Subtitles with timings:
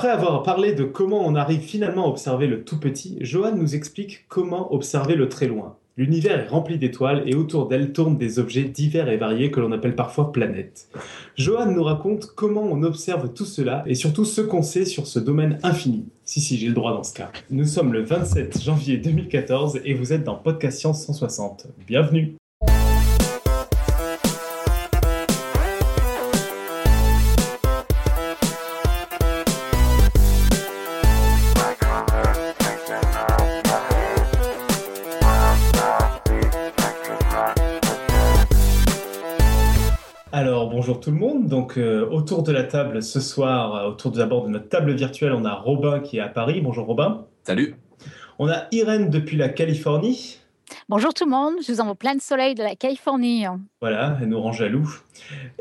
[0.00, 3.74] Après avoir parlé de comment on arrive finalement à observer le tout petit, Johan nous
[3.74, 5.76] explique comment observer le très loin.
[5.98, 9.72] L'univers est rempli d'étoiles et autour d'elles tournent des objets divers et variés que l'on
[9.72, 10.88] appelle parfois planètes.
[11.36, 15.18] Johan nous raconte comment on observe tout cela et surtout ce qu'on sait sur ce
[15.18, 16.06] domaine infini.
[16.24, 17.30] Si, si, j'ai le droit dans ce cas.
[17.50, 21.66] Nous sommes le 27 janvier 2014 et vous êtes dans Podcast Science 160.
[21.86, 22.39] Bienvenue
[41.00, 41.46] bonjour tout le monde.
[41.48, 45.32] Donc euh, autour de la table ce soir, euh, autour d'abord de notre table virtuelle,
[45.32, 46.60] on a Robin qui est à Paris.
[46.60, 47.24] Bonjour Robin.
[47.44, 47.74] Salut.
[48.38, 50.36] On a Irène depuis la Californie.
[50.88, 53.44] Bonjour tout le monde, je vous envoie plein de soleil de la Californie.
[53.80, 54.88] Voilà, elle nous rend jaloux.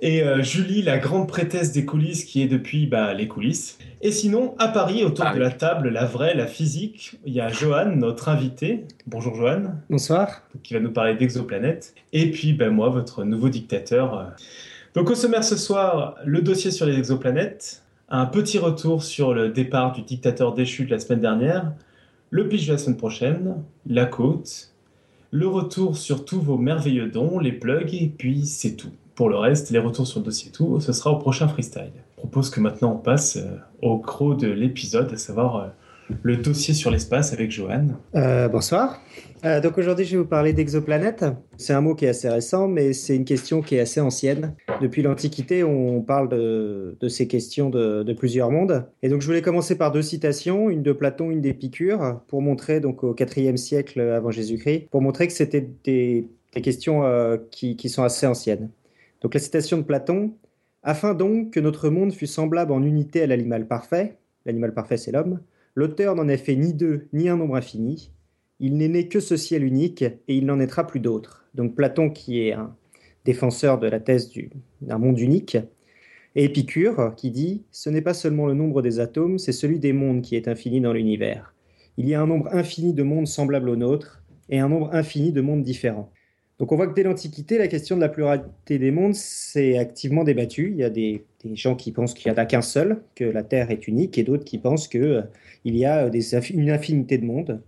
[0.03, 3.79] Et euh, Julie, la grande prêtresse des coulisses, qui est depuis bah, les coulisses.
[4.01, 5.43] Et sinon, à Paris, autour Ah de oui.
[5.43, 8.85] la table, la vraie, la physique, il y a Johan, notre invité.
[9.07, 10.43] Bonjour Johan, Bonsoir.
[10.63, 11.95] qui va nous parler d'exoplanètes.
[12.13, 14.13] Et puis bah, moi, votre nouveau dictateur.
[14.17, 14.25] euh.
[14.99, 19.47] Donc au sommaire ce soir, le dossier sur les exoplanètes, un petit retour sur le
[19.47, 21.71] départ du dictateur déchu de la semaine dernière,
[22.31, 24.73] le pitch de la semaine prochaine, la côte,
[25.31, 28.91] le retour sur tous vos merveilleux dons, les plugs, et puis c'est tout.
[29.15, 31.93] Pour le reste, les retours sur le dossier tout, ce sera au prochain freestyle.
[32.17, 35.67] Je propose que maintenant on passe euh, au gros de l'épisode, à savoir euh,
[36.23, 37.87] le dossier sur l'espace avec Johan.
[38.15, 39.01] Euh, bonsoir.
[39.45, 41.25] Euh, donc aujourd'hui, je vais vous parler d'exoplanètes.
[41.57, 44.55] C'est un mot qui est assez récent, mais c'est une question qui est assez ancienne.
[44.81, 48.85] Depuis l'Antiquité, on parle de, ces questions de, plusieurs mondes.
[49.01, 52.79] Et donc, je voulais commencer par deux citations, une de Platon, une d'Épicure, pour montrer,
[52.79, 57.75] donc au IVe siècle avant Jésus-Christ, pour montrer que c'était des, des questions euh, qui,
[57.77, 58.69] qui sont assez anciennes.
[59.21, 60.33] Donc, la citation de Platon
[60.83, 65.11] Afin donc que notre monde fût semblable en unité à l'animal parfait, l'animal parfait c'est
[65.11, 65.39] l'homme,
[65.75, 68.11] l'auteur n'en a fait ni deux ni un nombre infini,
[68.59, 71.45] il n'est né que ce ciel unique et il n'en naîtra plus d'autre.
[71.55, 72.75] Donc Platon qui est un
[73.25, 74.49] défenseur de la thèse du-
[74.81, 75.57] d'un monde unique,
[76.35, 79.93] et Épicure qui dit Ce n'est pas seulement le nombre des atomes, c'est celui des
[79.93, 81.53] mondes qui est infini dans l'univers.
[81.97, 85.31] Il y a un nombre infini de mondes semblables aux nôtres et un nombre infini
[85.31, 86.11] de mondes différents.
[86.59, 90.23] Donc on voit que dès l'Antiquité, la question de la pluralité des mondes s'est activement
[90.23, 90.71] débattue.
[90.71, 93.23] Il y a des, des gens qui pensent qu'il n'y en a qu'un seul, que
[93.23, 94.87] la Terre est unique, et d'autres qui pensent
[95.63, 96.21] qu'il y a euh,
[96.53, 97.61] une infinité de mondes,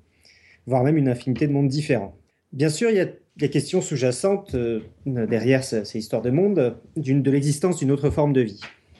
[0.67, 2.15] voire même une infinité de mondes différents.
[2.53, 3.07] Bien sûr, il y a
[3.37, 8.09] des questions sous-jacentes euh, derrière ce- ces histoires de mondes, d'une- de l'existence d'une autre
[8.09, 8.59] forme de vie,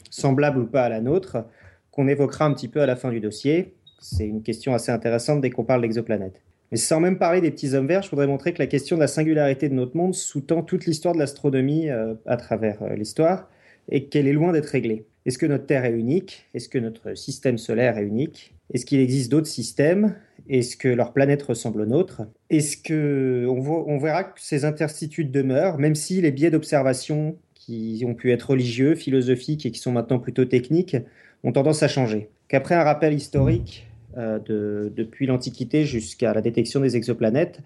[0.09, 1.45] semblable ou pas à la nôtre,
[1.91, 3.73] qu'on évoquera un petit peu à la fin du dossier.
[3.99, 6.41] C'est une question assez intéressante dès qu'on parle d'exoplanètes.
[6.71, 9.01] Mais sans même parler des petits hommes verts, je voudrais montrer que la question de
[9.01, 13.49] la singularité de notre monde sous-tend toute l'histoire de l'astronomie euh, à travers l'histoire
[13.89, 15.05] et qu'elle est loin d'être réglée.
[15.25, 16.47] Est-ce que notre Terre est unique?
[16.53, 18.55] Est-ce que notre système solaire est unique?
[18.73, 20.15] Est-ce qu'il existe d'autres systèmes?
[20.49, 22.23] Est-ce que leurs planètes ressemblent aux nôtres?
[22.49, 28.15] Est-ce que on, verra que ces interstitudes demeurent, même si les biais d'observation qui ont
[28.15, 30.97] pu être religieux, philosophiques et qui sont maintenant plutôt techniques
[31.43, 32.29] ont tendance à changer.
[32.47, 33.87] Qu'après un rappel historique
[34.17, 37.59] euh, de- depuis l'Antiquité jusqu'à la détection des exoplanètes,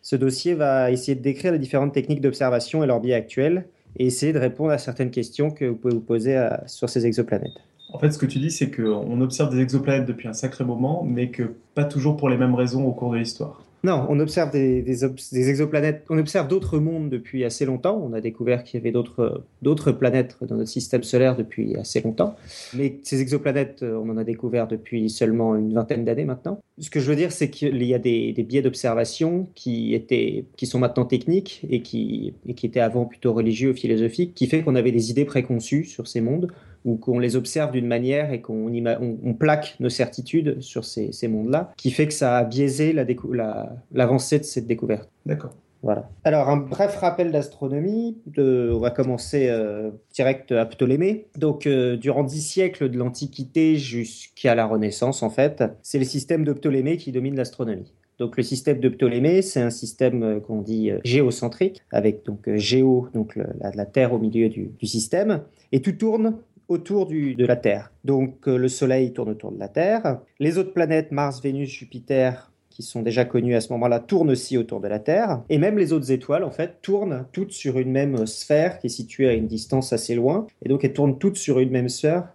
[0.00, 4.06] ce dossier va essayer de décrire les différentes techniques d'observation et leurs biais actuels et
[4.06, 7.60] essayer de répondre à certaines questions que vous pouvez vous poser à- sur ces exoplanètes.
[7.92, 11.04] En fait, ce que tu dis, c'est qu'on observe des exoplanètes depuis un sacré moment,
[11.06, 13.62] mais que pas toujours pour les mêmes raisons au cours de l'histoire.
[13.84, 15.04] Non, on observe des,
[15.34, 18.00] exoplanètes, on observe d'autres mondes depuis assez longtemps.
[18.00, 22.36] On a découvert qu'il y avait d'autres planètes dans notre système solaire depuis assez longtemps.
[22.74, 26.60] Mais ces exoplanètes, euh, on en a découvert depuis seulement une vingtaine d'années maintenant.
[26.78, 30.44] Ce que je veux dire, c'est qu'il y a des, des biais d'observation qui, étaient,
[30.56, 34.46] qui sont maintenant techniques et qui, et qui étaient avant plutôt religieux ou philosophiques, qui
[34.46, 36.52] fait qu'on avait des idées préconçues sur ces mondes
[36.84, 40.84] ou qu'on les observe d'une manière et qu'on ima- on, on plaque nos certitudes sur
[40.84, 44.66] ces, ces mondes-là, qui fait que ça a biaisé la décou- la- l'avancée de cette
[44.66, 45.08] découverte.
[45.26, 45.52] D'accord.
[45.84, 46.08] Voilà.
[46.22, 48.16] Alors, un bref rappel d'astronomie.
[48.38, 51.26] On va commencer euh, direct à Ptolémée.
[51.36, 56.44] Donc, euh, durant dix siècles de l'Antiquité jusqu'à la Renaissance, en fait, c'est le système
[56.44, 57.92] de Ptolémée qui domine l'astronomie.
[58.20, 62.48] Donc, le système de Ptolémée, c'est un système euh, qu'on dit euh, géocentrique, avec donc
[62.54, 65.40] géo, donc le- la, la Terre au milieu du, du système,
[65.72, 66.36] et tout tourne
[66.72, 67.92] autour du- de la Terre.
[68.04, 70.20] Donc, euh, le Soleil tourne autour de la Terre.
[70.40, 74.56] Les autres planètes, Mars, Vénus, Jupiter, qui sont déjà connus à ce moment-là, tournent aussi
[74.56, 75.42] autour de la Terre.
[75.50, 78.90] Et même les autres étoiles, en fait, tournent toutes sur une même sphère qui est
[78.90, 80.46] située à une distance assez loin.
[80.64, 82.28] Et donc, elles tournent toutes sur une même sphère.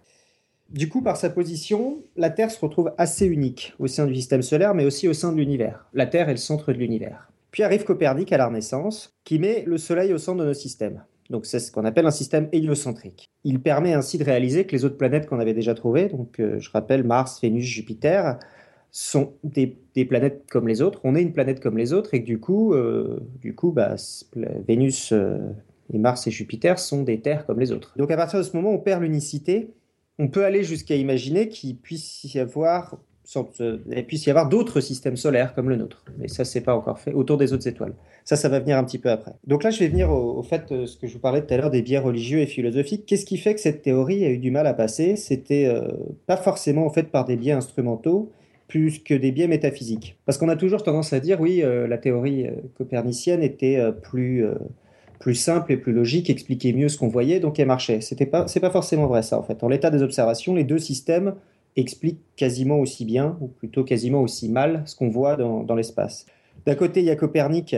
[0.70, 4.42] Du coup, par sa position, la Terre se retrouve assez unique au sein du système
[4.42, 5.86] solaire, mais aussi au sein de l'univers.
[5.94, 7.30] La Terre est le centre de l'univers.
[7.50, 11.02] Puis arrive Copernic à la Renaissance, qui met le Soleil au centre de notre système.
[11.30, 13.30] Donc c'est ce qu'on appelle un système héliocentrique.
[13.44, 16.58] Il permet ainsi de réaliser que les autres planètes qu'on avait déjà trouvées, donc euh,
[16.58, 18.38] je rappelle Mars, Vénus, Jupiter,
[18.90, 19.76] sont des,
[20.06, 21.00] planètes comme les autres.
[21.04, 23.96] On est une planète comme les autres et que du coup, euh, du coup bah,
[24.66, 25.38] Vénus euh,
[25.92, 27.94] et Mars et Jupiter sont des terres comme les autres.
[27.98, 29.70] Donc à partir de ce moment, on perd l'unicité.
[30.18, 32.98] On peut aller jusqu'à imaginer qu'il puisse y avoir
[33.36, 36.02] il puisse y avoir d'autres systèmes solaires comme le nôtre.
[36.18, 37.94] Mais ça, c'est pas encore fait autour des autres étoiles.
[38.24, 39.32] Ça, ça va venir un petit peu après.
[39.46, 41.56] Donc là, je vais venir au, fait, euh, ce que je vous parlais tout à
[41.56, 43.04] l'heure des biais religieux et philosophiques.
[43.06, 45.16] Qu'est-ce qui fait que cette théorie a eu du mal à passer?
[45.16, 45.88] C'était euh,
[46.26, 48.32] pas forcément en fait par des biais instrumentaux,
[48.66, 50.18] plus que des biais métaphysiques.
[50.24, 52.46] Parce qu'on a toujours tendance à dire, oui, euh, la théorie
[52.76, 54.44] copernicienne était plus
[55.18, 58.00] plus simple et plus logique, expliquait mieux ce qu'on voyait, donc elle marchait.
[58.00, 59.64] C'était pas, c'est pas forcément vrai ça en fait.
[59.64, 61.34] En l'état des observations, les deux systèmes
[61.76, 66.26] explique quasiment aussi bien, ou plutôt quasiment aussi mal, ce qu'on voit dans, l'espace.
[66.66, 67.76] D'un côté, il y a Copernic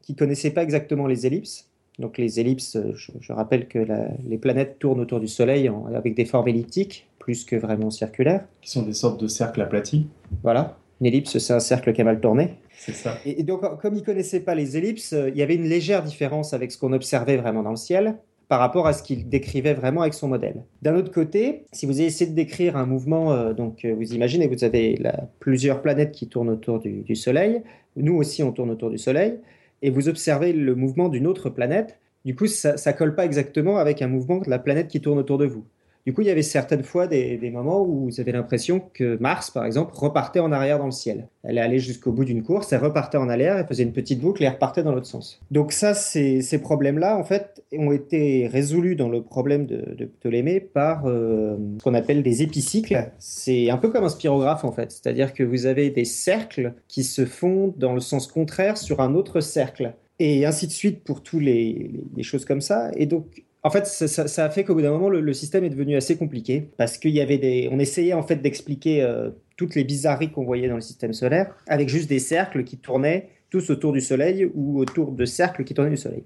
[0.00, 1.68] qui connaissait pas exactement les ellipses.
[1.98, 3.86] Donc les ellipses, je, rappelle que
[4.26, 8.46] les planètes tournent autour du Soleil avec des formes elliptiques, plus que vraiment circulaires.
[8.62, 10.06] Qui sont des sortes de cercles aplatis.
[10.42, 10.78] Voilà.
[11.00, 12.54] Une ellipse, c'est un cercle qui a mal tourné.
[12.78, 13.18] C'est ça.
[13.26, 16.54] Et, donc, comme il ne connaissait pas les ellipses, il y avait une légère différence
[16.54, 18.16] avec ce qu'on observait vraiment dans le ciel
[18.52, 20.62] par rapport à ce qu'il décrivait vraiment avec son modèle.
[20.82, 24.46] D'un autre côté, si vous essayez de décrire un mouvement, euh, donc euh, vous imaginez
[24.46, 25.00] que vous avez
[25.40, 27.62] plusieurs planètes qui tournent autour du, Soleil,
[27.96, 29.38] nous aussi on tourne autour du Soleil,
[29.80, 33.78] et vous observez le mouvement d'une autre planète, du coup ça ne colle pas exactement
[33.78, 35.64] avec un mouvement de la planète qui tourne autour de vous.
[36.04, 39.50] Du coup, il y avait certaines fois des, moments où vous avez l'impression que Mars,
[39.50, 41.28] par exemple, repartait en arrière dans le ciel.
[41.44, 44.42] Elle allait jusqu'au bout d'une course, elle repartait en arrière, elle faisait une petite boucle
[44.42, 45.40] et elle repartait dans l'autre sens.
[45.52, 51.06] Donc ça, ces, problèmes-là, en fait, ont été résolus dans le problème de, Ptolémée par
[51.06, 53.12] euh, ce qu'on appelle des épicycles.
[53.18, 54.90] C'est un peu comme un spirographe, en fait.
[54.90, 59.14] C'est-à-dire que vous avez des cercles qui se font dans le sens contraire sur un
[59.14, 62.90] autre cercle et ainsi de suite pour tous les, les, choses comme ça.
[62.96, 65.96] Et donc, en fait, ça, a fait qu'au bout d'un moment, le, système est devenu
[65.96, 69.84] assez compliqué parce qu'il y avait des, on essayait en fait d'expliquer euh, toutes les
[69.84, 73.92] bizarreries qu'on voyait dans le système solaire avec juste des cercles qui tournaient tous autour
[73.92, 76.24] du Soleil ou autour de cercles qui tournaient du Soleil.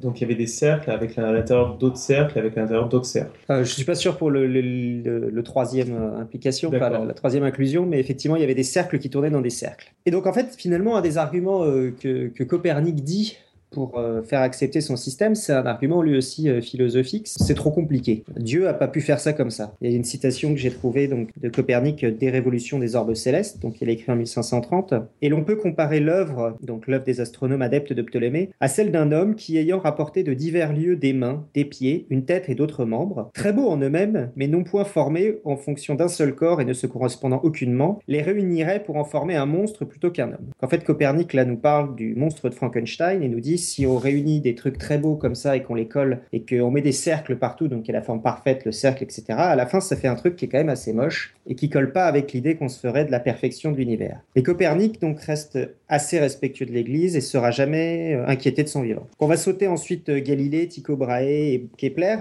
[0.00, 3.06] Donc il y avait des cercles avec à l'intérieur d'autres cercles, avec à l'intérieur d'autres
[3.06, 3.38] cercles.
[3.50, 7.42] Euh, je ne suis pas sûr pour le, le, troisième euh, implication, pas la, troisième
[7.42, 9.92] inclusion, mais effectivement il y avait des cercles qui tournaient dans des cercles.
[10.06, 11.64] Et donc en fait finalement un des arguments
[12.00, 13.36] que, que Copernic dit
[13.72, 17.26] pour euh, faire accepter son système, c'est un argument lui aussi euh, philosophique.
[17.26, 18.24] C'est trop compliqué.
[18.36, 19.74] Dieu a pas pu faire ça comme ça.
[19.80, 23.14] Il y a une citation que j'ai trouvée donc de Copernic des révolutions des orbes
[23.14, 27.20] célestes, donc il a écrit en 1530, et l'on peut comparer l'œuvre, donc l'œuvre des
[27.20, 31.12] astronomes adeptes de Ptolémée, à celle d'un homme qui ayant rapporté de divers lieux des
[31.12, 34.84] mains, des pieds, une tête et d'autres membres, très beaux en eux-mêmes, mais non point
[34.84, 39.04] formés en fonction d'un seul corps et ne se correspondant aucunement, les réunirait pour en
[39.04, 40.50] former un monstre plutôt qu'un homme.
[40.60, 43.96] En fait, Copernic là nous parle du monstre de Frankenstein et nous dit si on
[43.96, 46.92] réunit des trucs très beaux comme ça et qu'on les colle et qu'on met des
[46.92, 49.80] cercles partout, donc il y a la forme parfaite, le cercle, etc., à la fin,
[49.80, 52.32] ça fait un truc qui est quand même assez moche et qui colle pas avec
[52.32, 54.20] l'idée qu'on se ferait de la perfection de l'univers.
[54.36, 58.82] Et Copernic, donc, reste assez respectueux de l'Église et sera jamais euh, inquiété de son
[58.82, 59.06] vivant.
[59.20, 62.16] On va sauter ensuite euh, Galilée, Tycho Brahe et Kepler.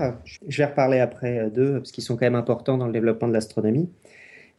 [0.47, 3.27] Je vais reparler après euh, d'eux parce qu'ils sont quand même importants dans le développement
[3.27, 3.89] de l'astronomie.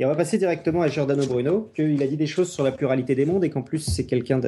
[0.00, 2.72] Et on va passer directement à Giordano Bruno, qu'il a dit des choses sur la
[2.72, 4.40] pluralité des mondes et qu'en plus c'est quelqu'un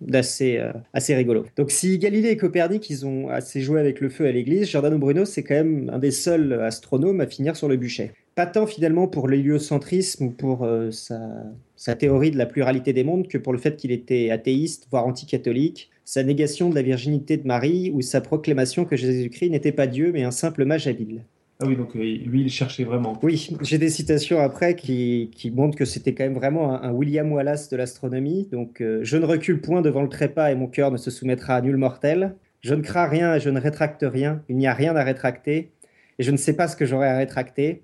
[0.00, 1.44] d'assez euh, assez rigolo.
[1.56, 4.98] Donc si Galilée et Copernic, ils ont assez joué avec le feu à l'église, Giordano
[4.98, 8.12] Bruno, c'est quand même un des seuls astronomes à finir sur le bûcher.
[8.34, 13.26] Pas tant finalement pour l'héliocentrisme ou pour euh, sa, théorie de la pluralité des mondes
[13.26, 17.46] que pour le fait qu'il était athéiste, voire anticatholique, sa négation de la virginité de
[17.46, 21.24] Marie ou sa proclamation que Jésus-Christ n'était pas Dieu mais un simple mage habile.
[21.62, 23.18] Ah oui, donc euh, lui, il cherchait vraiment.
[23.22, 27.68] Oui, j'ai des citations après qui, montrent que c'était quand même vraiment un, William Wallace
[27.68, 28.48] de l'astronomie.
[28.50, 31.56] Donc, euh, je ne recule point devant le trépas et mon cœur ne se soumettra
[31.56, 32.34] à nul mortel.
[32.62, 34.42] Je ne crains rien et je ne rétracte rien.
[34.48, 35.72] Il n'y a rien à rétracter.
[36.18, 37.82] Et je ne sais pas ce que j'aurai à rétracter.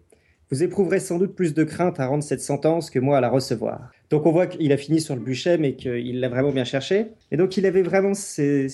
[0.50, 3.28] Vous éprouverez sans doute plus de crainte à rendre cette sentence que moi à la
[3.28, 3.90] recevoir.
[4.10, 7.06] Donc on voit qu'il a fini sur le bûcher, mais qu'il l'a vraiment bien cherché.
[7.32, 8.68] Et donc il avait vraiment, c'est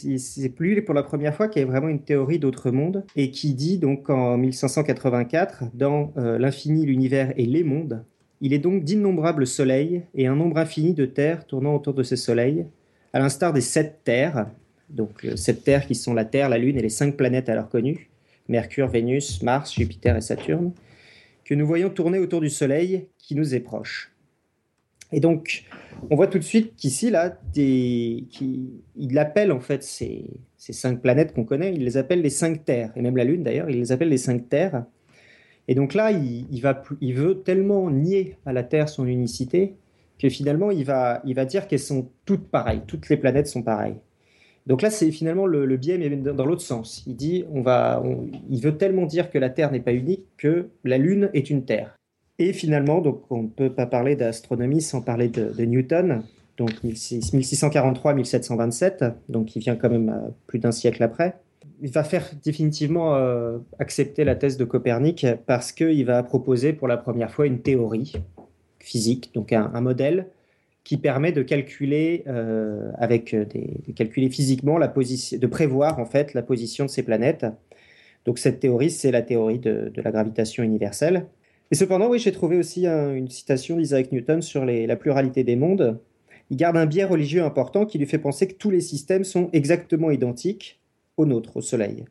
[0.55, 3.55] plus pour la première fois qu'il y avait vraiment une théorie d'autre monde, et qui
[3.55, 8.05] dit donc en 1584, dans euh, l'infini, l'univers et les mondes,
[8.41, 12.17] il est donc d'innombrables soleils et un nombre infini de terres tournant autour de ces
[12.17, 12.67] soleils,
[13.12, 14.47] à l'instar des sept terres,
[14.91, 17.69] donc euh, sept terres qui sont la Terre, la Lune et les cinq planètes alors
[17.69, 18.11] connues,
[18.49, 20.73] Mercure, Vénus, Mars, Jupiter et Saturne,
[21.45, 24.12] que nous voyons tourner autour du Soleil qui nous est proche.
[25.12, 25.64] Et donc,
[26.11, 30.25] on voit tout de suite qu'ici, là, il appelle en fait ces,
[30.57, 33.69] cinq planètes qu'on connaît, il les appelle les cinq terres, et même la Lune d'ailleurs,
[33.69, 34.85] il les appelle les cinq terres.
[35.69, 39.76] Et donc là, il, veut tellement nier à la Terre son unicité
[40.19, 43.97] que finalement, il va, dire qu'elles sont toutes pareilles, toutes les planètes sont pareilles.
[44.66, 47.04] Donc là, c'est finalement le, biais, mais dans l'autre sens.
[47.07, 51.64] Il veut tellement dire que la Terre n'est pas unique que la Lune est une
[51.64, 51.97] Terre.
[52.45, 56.25] Et finalement, donc on ne peut pas parler d'astronomie sans parler de, Newton,
[56.57, 61.37] donc 1643-1727, donc il vient quand même euh, plus d'un siècle après.
[61.83, 66.89] Il va faire définitivement euh, accepter la thèse de Copernic parce qu'il va proposer pour
[66.89, 68.15] la première fois une théorie
[68.81, 70.27] physique, donc un, modèle
[70.83, 76.35] qui permet de calculer euh, avec de calculer physiquement la position, de prévoir en fait
[76.35, 77.47] la position de ces planètes.
[78.25, 81.29] Donc cette théorie, c'est la théorie de la gravitation universelle.
[81.73, 85.99] Et cependant, oui, j'ai trouvé aussi une citation d'Isaac Newton sur la pluralité des mondes.
[86.50, 89.49] Il garde un biais religieux important qui lui fait penser que tous les systèmes sont
[89.55, 90.83] exactement identiques
[91.17, 92.05] au nôtre, au Soleil.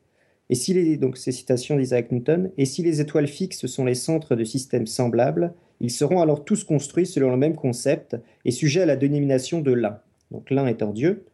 [0.50, 3.94] Et si les, donc ces citations d'Isaac Newton, et si les étoiles fixes sont les
[3.94, 8.82] centres de systèmes semblables, ils seront alors tous construits selon le même concept et sujets
[8.82, 10.00] à la dénomination de l'un.
[10.32, 11.25] Donc l'un étant Dieu.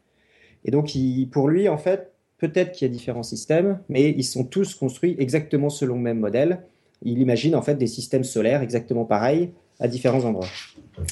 [0.65, 0.91] Et donc
[1.31, 5.15] pour lui, en fait, peut-être qu'il y a différents systèmes, mais ils sont tous construits
[5.17, 6.65] exactement selon le même modèle
[7.01, 10.48] il imagine en fait des systèmes solaires exactement pareils à différents endroits.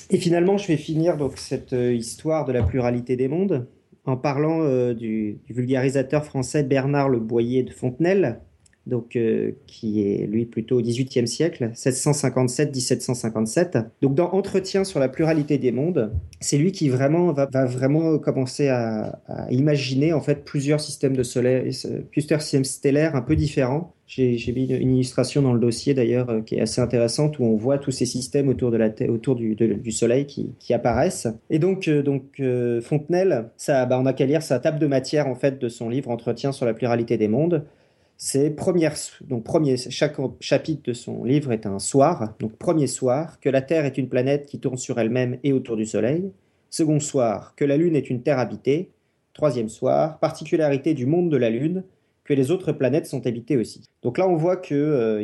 [0.09, 3.67] Et finalement, je vais finir donc cette euh, histoire de la pluralité des mondes
[4.05, 8.39] en parlant euh, du, vulgarisateur français Bernard Le Boyer de Fontenelle,
[8.87, 13.85] donc euh, qui est lui plutôt au XVIIIe siècle, 1657-1757.
[14.01, 18.69] Donc dans Entretien sur la pluralité des mondes, c'est lui qui vraiment va, vraiment commencer
[18.69, 21.71] à, imaginer en fait plusieurs systèmes de soleil,
[22.11, 26.41] plusieurs systèmes stellaires un peu différents j'ai mis une, illustration dans le dossier d'ailleurs euh,
[26.41, 29.91] qui est assez intéressante où on voit tous ces systèmes autour, de la autour du,
[29.91, 31.27] Soleil qui, apparaissent.
[31.49, 32.39] Et donc, euh, donc
[32.83, 35.89] Fontenelle, ça, bah, on n'a qu'à lire sa table de matière en fait de son
[35.89, 37.65] livre Entretien sur la pluralité des mondes.
[38.17, 38.55] C'est
[39.21, 42.33] donc premier, chaque chapitre de son livre est un soir.
[42.39, 45.75] Donc premier soir, que la Terre est une planète qui tourne sur elle-même et autour
[45.75, 46.31] du Soleil.
[46.69, 48.89] Second soir, que la Lune est une Terre habitée.
[49.33, 51.83] Troisième soir, particularité du monde de la Lune
[52.23, 53.83] que les autres planètes sont habitées aussi.
[54.01, 55.23] Donc là, on voit que euh,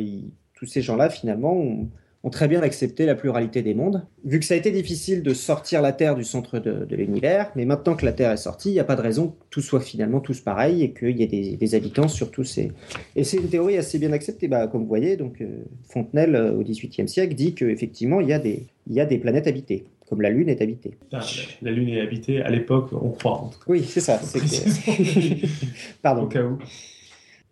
[0.54, 1.88] tous ces gens-là, finalement, ont,
[2.30, 4.06] très bien accepté la pluralité des mondes.
[4.24, 7.64] Vu que ça a été difficile de sortir la Terre du centre de, l'univers, mais
[7.64, 9.80] maintenant que la Terre est sortie, il n'y a pas de raison que tout soit
[9.80, 12.72] finalement tous pareil et qu'il y ait des, habitants sur tous ces...
[13.16, 16.52] Et c'est une théorie assez bien acceptée, bah, comme vous voyez, donc euh, Fontenelle, euh,
[16.52, 19.84] au XVIIIe siècle, dit qu'effectivement, il, y a des, il y a des planètes habitées
[20.08, 20.98] comme la Lune est habitée.
[21.10, 21.20] Ah,
[21.62, 23.64] la Lune est habitée à l'époque, on croit en tout cas.
[23.68, 24.20] Oui, c'est ça.
[26.02, 26.24] Pardon.
[26.24, 26.58] Au cas où.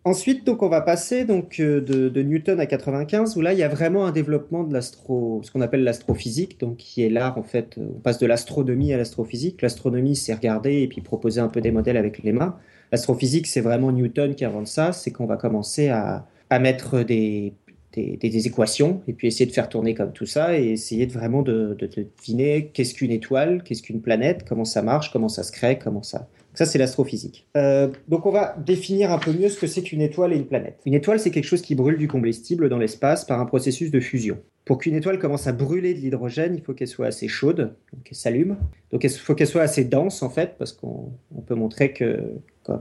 [0.03, 3.63] Ensuite, donc, on va passer donc, euh, de, Newton à 95, où là, il y
[3.63, 7.43] a vraiment un développement de l'astro, ce qu'on appelle l'astrophysique, donc qui est l'art, en
[7.43, 9.61] fait, on passe de l'astronomie à l'astrophysique.
[9.61, 12.57] L'astronomie, c'est regarder et puis proposer un peu des modèles avec les mains.
[12.91, 16.25] L'astrophysique, c'est vraiment Newton qui invente ça, c'est qu'on va commencer à,
[16.59, 17.53] mettre des,
[17.93, 21.43] des, équations et puis essayer de faire tourner comme tout ça et essayer de vraiment
[21.43, 25.53] de, de deviner qu'est-ce qu'une étoile, qu'est-ce qu'une planète, comment ça marche, comment ça se
[25.53, 27.47] crée, comment ça, ça, c'est l'astrophysique.
[27.55, 30.45] Euh, donc, on va définir un peu mieux ce que c'est qu'une étoile et une
[30.45, 30.79] planète.
[30.85, 33.99] Une étoile, c'est quelque chose qui brûle du combustible dans l'espace par un processus de
[33.99, 34.37] fusion.
[34.65, 38.17] Pour qu'une étoile commence à brûler de l'hydrogène, il faut qu'elle soit assez chaude, qu'elle
[38.17, 38.57] s'allume.
[38.91, 41.11] Donc, il faut qu'elle soit assez dense, en fait, parce qu'on
[41.47, 42.33] peut montrer que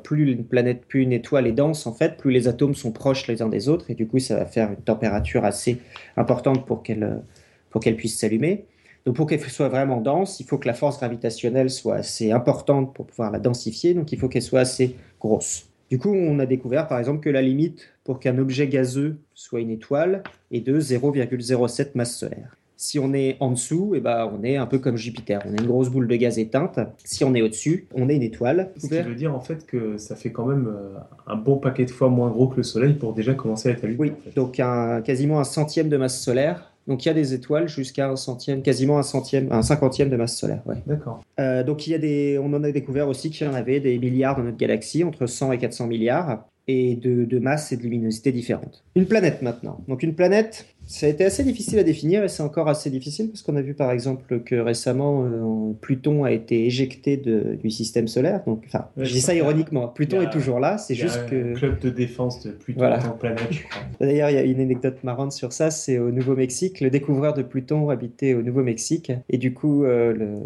[0.02, 3.28] plus une planète, plus une étoile est dense, en fait, plus les atomes sont proches
[3.28, 5.78] les uns des autres, et du coup, ça va faire une température assez
[6.16, 8.66] importante pour qu'elle puisse s'allumer.
[9.06, 12.94] Donc pour qu'elle soit vraiment dense, il faut que la force gravitationnelle soit assez importante
[12.94, 15.66] pour pouvoir la densifier, donc il faut qu'elle soit assez grosse.
[15.90, 19.60] Du coup, on a découvert par exemple que la limite pour qu'un objet gazeux soit
[19.60, 22.56] une étoile est de 0,07 masse solaire.
[22.76, 25.42] Si on est en dessous, eh ben, on est un peu comme Jupiter.
[25.44, 26.78] On est une grosse boule de gaz éteinte.
[27.04, 28.70] Si on est au-dessus, on est une étoile.
[28.78, 31.84] Ce qui veut dire en fait que ça fait quand même euh, un bon paquet
[31.84, 33.98] de fois moins gros que le Soleil pour déjà commencer à être allumé.
[33.98, 34.62] Oui, donc
[35.04, 38.62] quasiment un centième de masse solaire donc il y a des étoiles jusqu'à un centième,
[38.62, 40.60] quasiment un centième, un cinquantième de masse solaire.
[40.66, 40.74] Ouais.
[40.88, 41.22] D'accord.
[41.38, 43.78] Euh, donc il y a des, on en a découvert aussi qu'il y en avait
[43.78, 47.76] des milliards dans notre galaxie, entre 100 et 400 milliards, et de, de masse et
[47.76, 48.84] de luminosité différentes.
[48.94, 49.80] Une planète maintenant.
[49.88, 53.28] Donc une planète, ça a été assez difficile à définir et c'est encore assez difficile
[53.28, 57.70] parce qu'on a vu par exemple que récemment euh, Pluton a été éjecté de, du
[57.70, 58.42] système solaire.
[58.46, 59.88] Donc, enfin, je dis ça ironiquement.
[59.88, 61.52] Pluton est toujours là, c'est juste que.
[61.52, 63.48] Un club de défense de Pluton en planète.
[64.00, 65.70] D'ailleurs, il y a une anecdote marrante sur ça.
[65.70, 66.80] C'est au Nouveau-Mexique.
[66.80, 70.38] Le découvreur de Pluton habitait au Nouveau-Mexique et du coup, euh, le,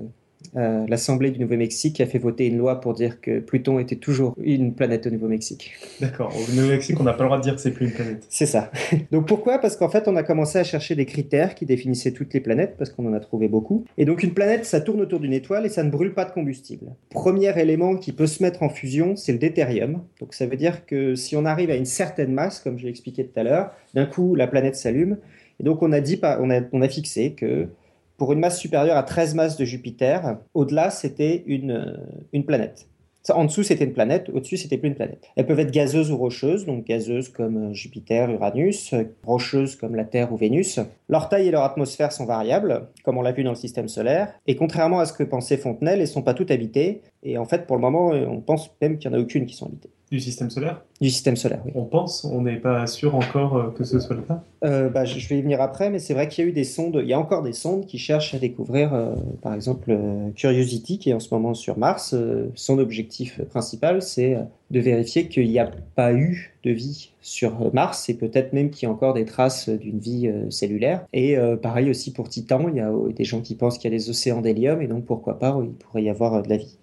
[0.56, 4.34] euh, l'Assemblée du Nouveau-Mexique a fait voter une loi pour dire que Pluton était toujours
[4.40, 5.72] une planète au Nouveau-Mexique.
[6.00, 6.32] D'accord.
[6.34, 8.24] Au Nouveau-Mexique, on n'a pas le droit de dire que c'est plus une planète.
[8.28, 8.70] C'est ça.
[9.10, 9.58] donc pourquoi?
[9.58, 12.76] Parce qu'en fait, on a commencé à chercher des critères qui définissaient toutes les planètes,
[12.78, 13.84] parce qu'on en a trouvé beaucoup.
[13.98, 16.30] Et donc une planète, ça tourne autour d'une étoile et ça ne brûle pas de
[16.30, 16.86] combustible.
[17.10, 20.02] Premier élément qui peut se mettre en fusion, c'est le deutérium.
[20.20, 22.90] Donc ça veut dire que si on arrive à une certaine masse, comme je l'ai
[22.90, 25.18] expliqué tout à l'heure, d'un coup, la planète s'allume.
[25.60, 27.68] Et donc on a dit, on a, on a fixé que
[28.16, 30.38] pour une masse supérieure à 13 masses de Jupiter.
[30.54, 31.98] Au-delà, c'était une,
[32.32, 32.86] une planète.
[33.32, 35.30] En dessous, c'était une planète, au-dessus, c'était plus une planète.
[35.34, 38.94] Elles peuvent être gazeuses ou rocheuses, donc gazeuses comme euh, Jupiter, Uranus,
[39.24, 40.78] rocheuses comme la Terre ou Vénus.
[41.08, 44.34] Leur taille et leur atmosphère sont variables, comme on l'a vu dans le système solaire,
[44.46, 47.44] et contrairement à ce que pensait Fontenelle, elles ne sont pas toutes habitées, et en
[47.44, 49.90] fait, pour le moment, on pense même qu'il n'y en a aucune qui sont habitées.
[50.10, 50.84] Du système solaire?
[51.00, 51.72] Du système solaire, oui.
[51.74, 54.44] On pense, on n'est pas sûr encore euh, que ce soit le cas?
[54.64, 56.62] Euh, bah, Je vais y venir après, mais c'est vrai qu'il y a eu des
[56.62, 59.96] sondes, il y a encore des sondes qui cherchent à découvrir, euh, par exemple,
[60.36, 62.14] Curiosity, qui est en ce moment sur Mars.
[62.54, 64.38] son objectif principal, c'est
[64.70, 68.86] de vérifier qu'il n'y a pas eu de vie sur Mars et peut-être même qu'il
[68.86, 71.04] y a encore des traces d'une vie cellulaire.
[71.12, 73.98] Et pareil aussi pour Titan, il y a des gens qui pensent qu'il y a
[73.98, 76.76] des océans d'hélium et donc pourquoi pas, il pourrait y avoir de la vie.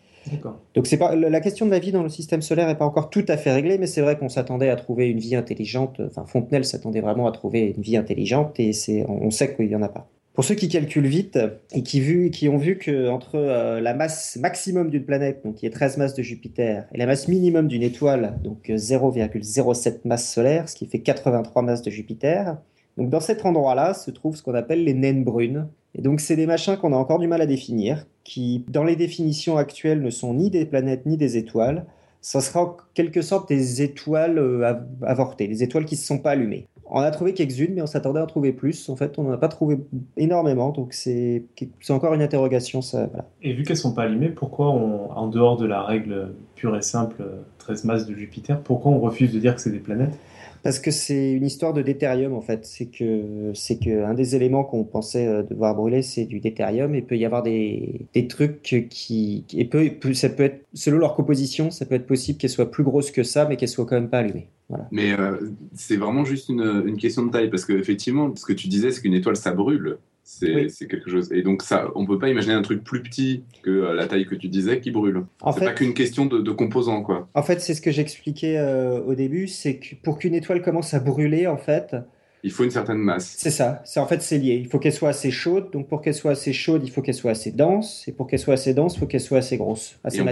[0.75, 3.09] Donc c'est pas la question de la vie dans le système solaire n'est pas encore
[3.09, 6.01] tout à fait réglée, mais c'est vrai qu'on s'attendait à trouver une vie intelligente.
[6.05, 9.75] Enfin, Fontenelle s'attendait vraiment à trouver une vie intelligente, et c'est on sait qu'il y
[9.75, 10.07] en a pas.
[10.33, 11.37] Pour ceux qui calculent vite
[11.73, 15.71] et qui, ont vu que entre euh, la masse maximum d'une planète, donc qui est
[15.71, 20.69] 13 masses de Jupiter, et la masse minimum d'une étoile, donc 0,07 euh, masses solaires,
[20.69, 22.57] ce qui fait 83 masses de Jupiter,
[22.97, 25.67] donc dans cet endroit-là se trouve ce qu'on appelle les naines brunes.
[25.95, 28.95] Et donc c'est des machins qu'on a encore du mal à définir, qui dans les
[28.95, 31.85] définitions actuelles ne sont ni des planètes ni des étoiles.
[32.21, 36.19] Ça sera en quelque sorte des étoiles euh, avortées, des étoiles qui ne se sont
[36.19, 36.67] pas allumées.
[36.93, 38.89] On a trouvé quelques-unes, mais on s'attendait à en trouver plus.
[38.89, 39.77] En fait, on n'en a pas trouvé
[40.17, 41.45] énormément, donc c'est
[41.89, 42.81] encore une interrogation.
[42.81, 43.09] Ça,
[43.41, 46.81] Et vu qu'elles ne sont pas allumées, pourquoi, en dehors de la règle pure et
[46.81, 47.23] simple
[47.59, 50.19] 13 masses de Jupiter, pourquoi on refuse de dire que c'est des planètes?
[50.63, 52.65] Parce que c'est une histoire de détérium en fait.
[52.65, 56.95] C'est que c'est que un des éléments qu'on pensait euh, devoir brûler, c'est du détérium.
[56.95, 61.15] Et peut y avoir des, des trucs qui et peut, ça peut être selon leur
[61.15, 63.95] composition, ça peut être possible qu'elles soient plus grosses que ça, mais qu'elles soient quand
[63.95, 64.47] même pas allumées.
[64.69, 64.87] Voilà.
[64.91, 65.37] Mais euh,
[65.75, 69.01] c'est vraiment juste une, une, question de taille parce qu'effectivement, ce que tu disais, c'est
[69.01, 69.97] qu'une étoile ça brûle.
[70.23, 71.31] C'est quelque chose.
[71.33, 74.25] Et donc, ça, on peut pas imaginer un truc plus petit que euh, la taille
[74.25, 75.25] que tu disais qui brûle.
[75.53, 77.27] C'est pas qu'une question de, composants, quoi.
[77.33, 80.93] En fait, c'est ce que j'expliquais euh, au début, c'est que pour qu'une étoile commence
[80.93, 81.95] à brûler, en fait,
[82.43, 83.35] il faut une certaine masse.
[83.37, 83.81] C'est ça.
[83.85, 84.55] C'est en fait c'est lié.
[84.55, 85.69] Il faut qu'elle soit assez chaude.
[85.71, 88.07] Donc pour qu'elle soit assez chaude, il faut qu'elle soit assez dense.
[88.07, 90.27] Et pour qu'elle soit assez dense, il faut qu'elle soit assez grosse, assez et on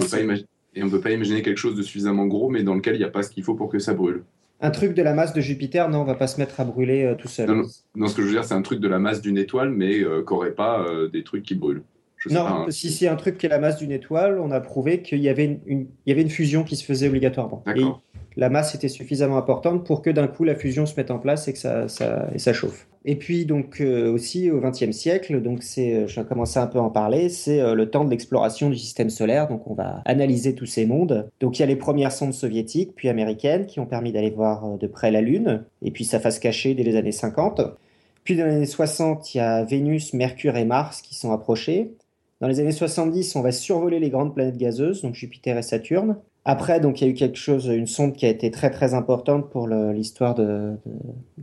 [0.75, 2.99] et on ne peut pas imaginer quelque chose de suffisamment gros, mais dans lequel il
[2.99, 4.23] n'y a pas ce qu'il faut pour que ça brûle
[4.61, 7.05] un truc de la masse de Jupiter, non, on va pas se mettre à brûler
[7.05, 7.49] euh, tout seul.
[7.95, 9.99] Non, ce que je veux dire, c'est un truc de la masse d'une étoile, mais
[9.99, 11.83] euh, qui n'aurait pas euh, des trucs qui brûlent.
[12.29, 12.65] non, hein.
[12.69, 15.29] si c'est un truc qui est la masse d'une étoile, on a prouvé qu'il y,
[15.29, 17.63] avait une, y avait une fusion qui se faisait obligatoirement.
[17.73, 17.85] Et
[18.35, 21.47] la masse était suffisamment importante pour que d'un coup la fusion se mette en place
[21.47, 22.88] et que ça, ça, et ça chauffe.
[23.05, 26.79] Et puis donc euh, aussi au XXe siècle, donc c'est, euh, je commencer un peu
[26.79, 29.47] à en parler, c'est euh, le temps de l'exploration du système solaire.
[29.47, 31.29] Donc on va analyser tous ces mondes.
[31.39, 34.77] Donc il y a les premières sondes soviétiques puis américaines qui ont permis d'aller voir
[34.77, 37.61] de près la Lune et puis sa face cachée dès les années 50.
[38.25, 41.95] Puis dans les années 60, il y a Vénus, Mercure et Mars qui sont approchés.
[42.41, 46.17] Dans les années 70, on va survoler les grandes planètes gazeuses, donc Jupiter et Saturne.
[46.51, 48.95] Après, donc, il y a eu quelque chose, une sonde qui a été très très
[48.95, 50.77] importante pour l'histoire de,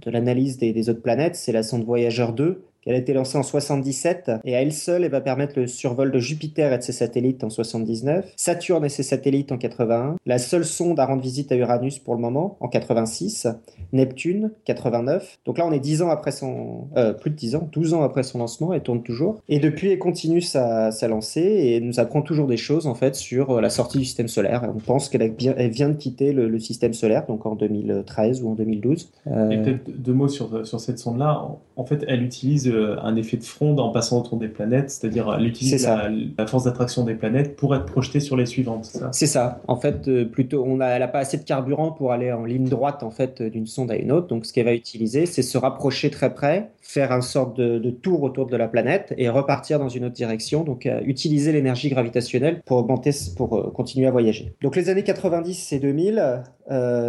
[0.04, 1.36] l'analyse des, des, autres planètes.
[1.36, 5.04] C'est la sonde Voyager 2, elle a été lancée en 77 et à elle seule,
[5.04, 8.88] elle va permettre le survol de Jupiter et de ses satellites en 79, Saturne et
[8.88, 12.56] ses satellites en 81, la seule sonde à rendre visite à Uranus pour le moment
[12.60, 13.48] en 86,
[13.92, 15.38] Neptune 89.
[15.44, 18.02] Donc là, on est 10 ans après son, euh, plus de 10 ans, 12 ans
[18.02, 19.40] après son lancement, elle tourne toujours.
[19.48, 23.16] Et depuis, elle continue sa, sa lancée et nous apprend toujours des choses en fait
[23.16, 24.62] sur euh, la sortie du système solaire.
[24.74, 29.10] On pense qu'elle vient de quitter le, système solaire, donc en 2013 ou en 2012.
[29.26, 31.48] Euh, et peut-être deux mots sur, sur cette sonde-là.
[31.76, 32.66] En fait, elle utilise
[33.02, 37.04] un effet de fronde en passant autour des planètes, c'est-à-dire elle utilise la, force d'attraction
[37.04, 38.90] des planètes pour être projetée sur les suivantes.
[39.12, 39.60] C'est ça?
[39.68, 42.44] En fait, euh, plutôt, on a, elle n'a pas assez de carburant pour aller en
[42.44, 44.26] ligne droite en fait d'une sonde à une autre.
[44.26, 48.22] Donc, ce qu'elle va utiliser, c'est se rapprocher très près, faire un sorte de, tour
[48.22, 50.64] autour de la planète et repartir dans une autre direction.
[50.64, 54.54] Donc, euh, utiliser l'énergie gravitationnelle pour augmenter, pour euh, continuer à voyager.
[54.62, 56.42] Donc, les années 90 et 2000,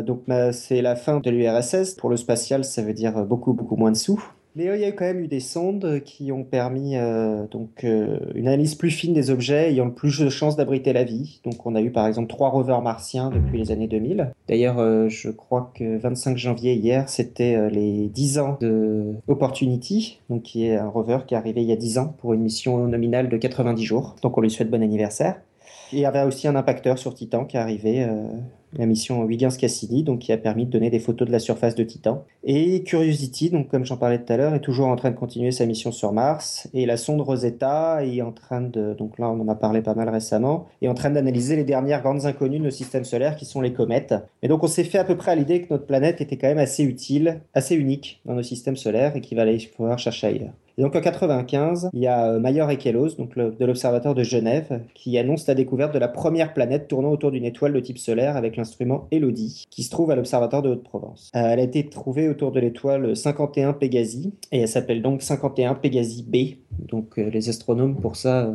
[0.05, 1.95] donc bah, c'est la fin de l'URSS.
[1.95, 4.23] Pour le spatial, ça veut dire beaucoup beaucoup moins de sous.
[4.57, 8.17] Mais il y a quand même eu des sondes qui ont permis euh, donc euh,
[8.33, 11.41] une analyse plus fine des objets ayant le plus de chances d'abriter la vie.
[11.45, 14.31] Donc on a eu par exemple trois rovers martiens depuis les années 2000.
[14.47, 20.41] D'ailleurs, euh, je crois que 25 janvier hier, c'était les 10 ans de Opportunity, donc
[20.41, 22.87] qui est un rover qui est arrivé il y a 10 ans pour une mission
[22.87, 24.15] nominale de 90 jours.
[24.23, 25.39] Donc on lui souhaite bon anniversaire.
[25.93, 28.07] Et il y avait aussi un impacteur sur Titan qui est arrivé,
[28.73, 31.83] la mission Huygens-Cassini, donc qui a permis de donner des photos de la surface de
[31.83, 32.25] Titan.
[32.43, 35.51] Et Curiosity, donc comme j'en parlais tout à l'heure, est toujours en train de continuer
[35.51, 36.67] sa mission sur Mars.
[36.73, 39.95] Et la sonde Rosetta est en train de, donc là on en a parlé pas
[39.95, 43.45] mal récemment, est en train d'analyser les dernières grandes inconnues de nos systèmes solaires qui
[43.45, 44.15] sont les comètes.
[44.41, 46.47] Et donc on s'est fait à peu près à l'idée que notre planète était quand
[46.47, 50.27] même assez utile, assez unique dans nos systèmes solaires et qu'il va aller pouvoir chercher
[50.27, 50.53] ailleurs.
[50.77, 54.81] Et donc en 95, il y a euh, Mayer Ekelos, donc de l'Observatoire de Genève,
[54.93, 58.37] qui annonce la découverte de la première planète tournant autour d'une étoile de type solaire
[58.37, 61.31] avec l'instrument Elodie, qui se trouve à l'Observatoire de Haute-Provence.
[61.35, 65.73] Euh, elle a été trouvée autour de l'étoile 51 Pégasi, et elle s'appelle donc 51
[65.73, 66.59] Pégasi B.
[66.87, 68.47] Donc euh, les astronomes, pour ça,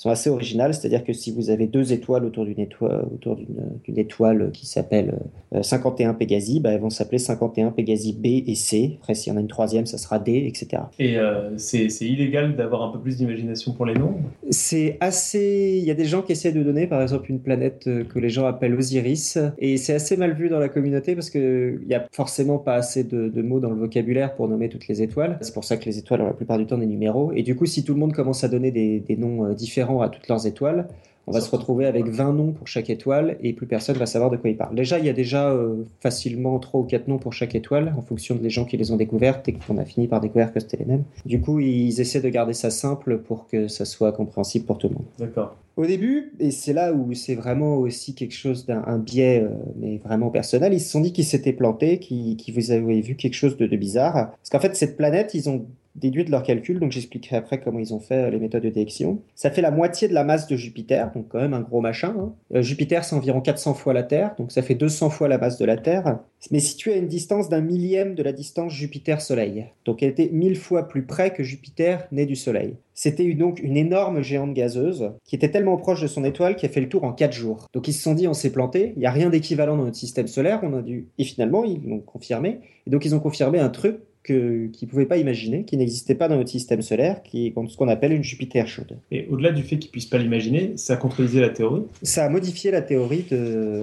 [0.00, 3.98] sont assez originales, c'est-à-dire que si vous avez deux étoiles autour d'une étoile, autour d'une
[3.98, 5.18] étoile qui s'appelle
[5.60, 8.96] 51 euh, Pégasi, bah, elles vont s'appeler 51 Pégasi B et C.
[8.98, 10.84] Après, s'il y en a une troisième, ça sera D, etc.
[10.98, 14.14] Et euh, c'est illégal d'avoir un peu plus d'imagination pour les noms
[14.48, 15.76] C'est assez.
[15.76, 18.18] Il y a des gens qui essaient de donner, par exemple, une planète euh, que
[18.18, 21.94] les gens appellent Osiris, et c'est assez mal vu dans la communauté parce qu'il n'y
[21.94, 25.36] a forcément pas assez de, de, mots dans le vocabulaire pour nommer toutes les étoiles.
[25.42, 27.32] C'est pour ça que les étoiles ont la plupart du temps des numéros.
[27.32, 30.08] Et du coup, si tout le monde commence à donner des, des noms différents à
[30.08, 30.86] toutes leurs étoiles,
[31.30, 34.30] on va se retrouver avec 20 noms pour chaque étoile et plus personne va savoir
[34.30, 34.74] de quoi il parle.
[34.74, 38.02] Déjà, il y a déjà euh, facilement 3 ou 4 noms pour chaque étoile en
[38.02, 40.78] fonction des gens qui les ont découvertes et qu'on a fini par découvrir que c'était
[40.78, 41.04] les mêmes.
[41.26, 44.88] Du coup, ils essaient de garder ça simple pour que ça soit compréhensible pour tout
[44.88, 45.04] le monde.
[45.20, 45.56] D'accord.
[45.76, 49.98] Au début, et c'est là où c'est vraiment aussi quelque chose d'un biais, euh, mais
[49.98, 53.56] vraiment personnel, ils se sont dit qu'ils s'étaient plantés, qu'ils vous avaient vu quelque chose
[53.56, 54.32] de, de bizarre.
[54.32, 57.78] Parce qu'en fait, cette planète, ils ont déduit de leurs calculs, donc j'expliquerai après comment
[57.78, 59.20] ils ont fait euh, les méthodes de détection.
[59.34, 62.14] Ça fait la moitié de la masse de Jupiter, donc quand même un gros machin.
[62.18, 62.32] Hein.
[62.54, 65.58] Euh, Jupiter, c'est environ 400 fois la Terre, donc ça fait 200 fois la masse
[65.58, 66.18] de la Terre,
[66.50, 69.66] mais situé à une distance d'un millième de la distance Jupiter-Soleil.
[69.84, 72.76] Donc elle était mille fois plus près que Jupiter né du Soleil.
[72.94, 76.82] C'était donc une énorme géante gazeuse qui était tellement proche de son étoile a fait
[76.82, 77.66] le tour en 4 jours.
[77.72, 79.96] Donc ils se sont dit on s'est planté, il n'y a rien d'équivalent dans notre
[79.96, 81.08] système solaire, on a dû...
[81.16, 82.60] Et finalement ils l'ont confirmé.
[82.86, 86.28] Et donc ils ont confirmé un truc qu'ils ne pouvaient pas imaginer, qui n'existait pas
[86.28, 88.98] dans notre système solaire, qui est ce qu'on appelle une Jupiter chaude.
[89.10, 91.82] Et au-delà du fait qu'ils ne puissent pas l'imaginer, ça a contredisait la théorie?
[92.02, 93.82] Ça a modifié la théorie, de,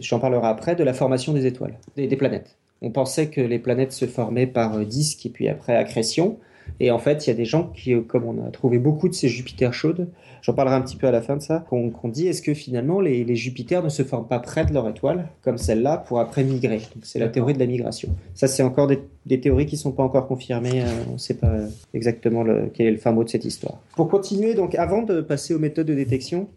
[0.00, 2.56] j'en parlerai après, de la formation des étoiles, des, des, planètes.
[2.80, 6.38] On pensait que les planètes se formaient par disques et puis après accrétion.
[6.80, 9.14] Et en fait, il y a des gens qui, comme on a trouvé beaucoup de
[9.14, 10.08] ces Jupiters chaudes,
[10.46, 13.00] j'en parlerai un petit peu à la fin de ça, qu'on dit est-ce que finalement
[13.00, 16.44] les, les, Jupiters ne se forment pas près de leur étoile, comme celle-là, pour après
[16.44, 16.82] migrer?
[17.02, 18.10] C'est la théorie de la migration.
[18.34, 20.82] Ça, c'est encore des, des, théories qui ne sont pas encore confirmées.
[20.82, 21.52] Euh, on ne sait pas
[21.94, 23.80] exactement le, quel est le fin mot de cette histoire.
[23.96, 26.48] Pour continuer, donc avant de passer aux méthodes de détection,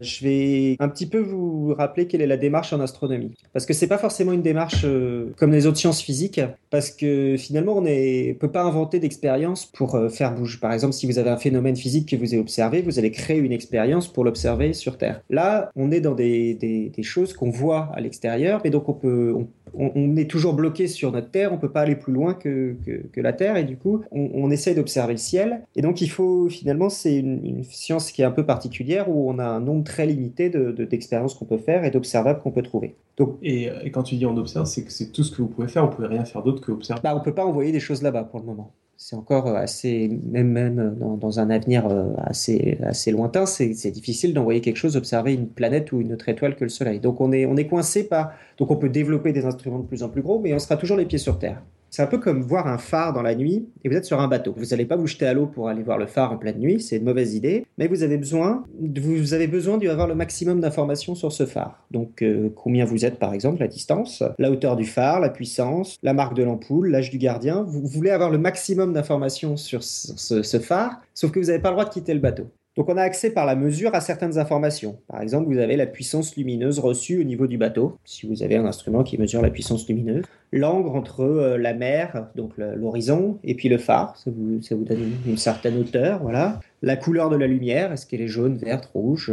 [0.00, 3.34] je vais un petit peu vous rappeler quelle est la démarche en astronomie.
[3.52, 7.36] Parce que c'est pas forcément une démarche euh, comme les autres sciences physiques, parce que
[7.38, 10.58] finalement on ne peut pas inventer d'expérience pour euh, faire bouger.
[10.60, 13.38] Par exemple, si vous avez un phénomène physique que vous avez observé, vous allez créer
[13.38, 15.20] une expérience pour l'observer sur Terre.
[15.30, 19.34] Là, on est dans des, choses qu'on voit à l'extérieur, et donc on peut,
[19.78, 22.76] on, on, est toujours bloqué sur notre Terre, on peut pas aller plus loin que,
[22.84, 25.62] que, que la Terre, et du coup, on, on essaie d'observer le ciel.
[25.74, 29.30] Et donc il faut finalement, c'est une, une, science qui est un peu particulière où
[29.30, 32.62] on a un nombre très limité d'expériences de, qu'on peut faire et d'observables qu'on peut
[32.62, 32.96] trouver.
[33.16, 35.48] Donc, et, et, quand tu dis on observe, c'est que c'est tout ce que vous
[35.48, 37.00] pouvez faire, vous pouvez rien faire d'autre que observer.
[37.02, 38.72] Bah, on peut pas envoyer des choses là-bas pour le moment.
[38.98, 44.32] C'est encore assez, même, même dans, dans, un avenir euh, assez, assez lointain, c'est difficile
[44.32, 46.98] d'envoyer quelque chose, observer une planète ou une autre étoile que le Soleil.
[46.98, 48.32] Donc on est, on est coincé par.
[48.56, 50.96] Donc on peut développer des instruments de plus en plus gros, mais on sera toujours
[50.96, 51.62] les pieds sur Terre.
[51.90, 54.28] C'est un peu comme voir un phare dans la nuit et vous êtes sur un
[54.28, 54.54] bateau.
[54.56, 56.80] Vous n'allez pas vous jeter à l'eau pour aller voir le phare en pleine nuit,
[56.80, 61.14] c'est une mauvaise idée, mais vous avez besoin, vous avez besoin d'avoir le maximum d'informations
[61.14, 61.86] sur ce phare.
[61.90, 65.98] Donc euh, combien vous êtes par exemple, la distance, la hauteur du phare, la puissance,
[66.02, 67.62] la marque de l'ampoule, l'âge du gardien.
[67.62, 71.70] Vous voulez avoir le maximum d'informations sur ce, ce phare, sauf que vous n'avez pas
[71.70, 72.48] le droit de quitter le bateau.
[72.76, 74.98] Donc on a accès par la mesure à certaines informations.
[75.08, 78.56] Par exemple, vous avez la puissance lumineuse reçue au niveau du bateau, si vous avez
[78.56, 80.24] un instrument qui mesure la puissance lumineuse.
[80.52, 85.38] L'angle entre euh, la mer, donc l'horizon, et puis le phare, ça vous, donne une,
[85.38, 86.60] certaine hauteur, voilà.
[86.82, 89.32] La couleur de la lumière, est-ce qu'elle est jaune, verte, rouge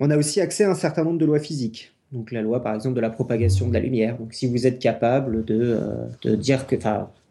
[0.00, 1.92] On a aussi accès à un certain nombre de lois physiques.
[2.12, 4.16] Donc la loi, par exemple, de la propagation de la lumière.
[4.16, 5.80] Donc si vous êtes capable de,
[6.26, 6.76] euh, dire que,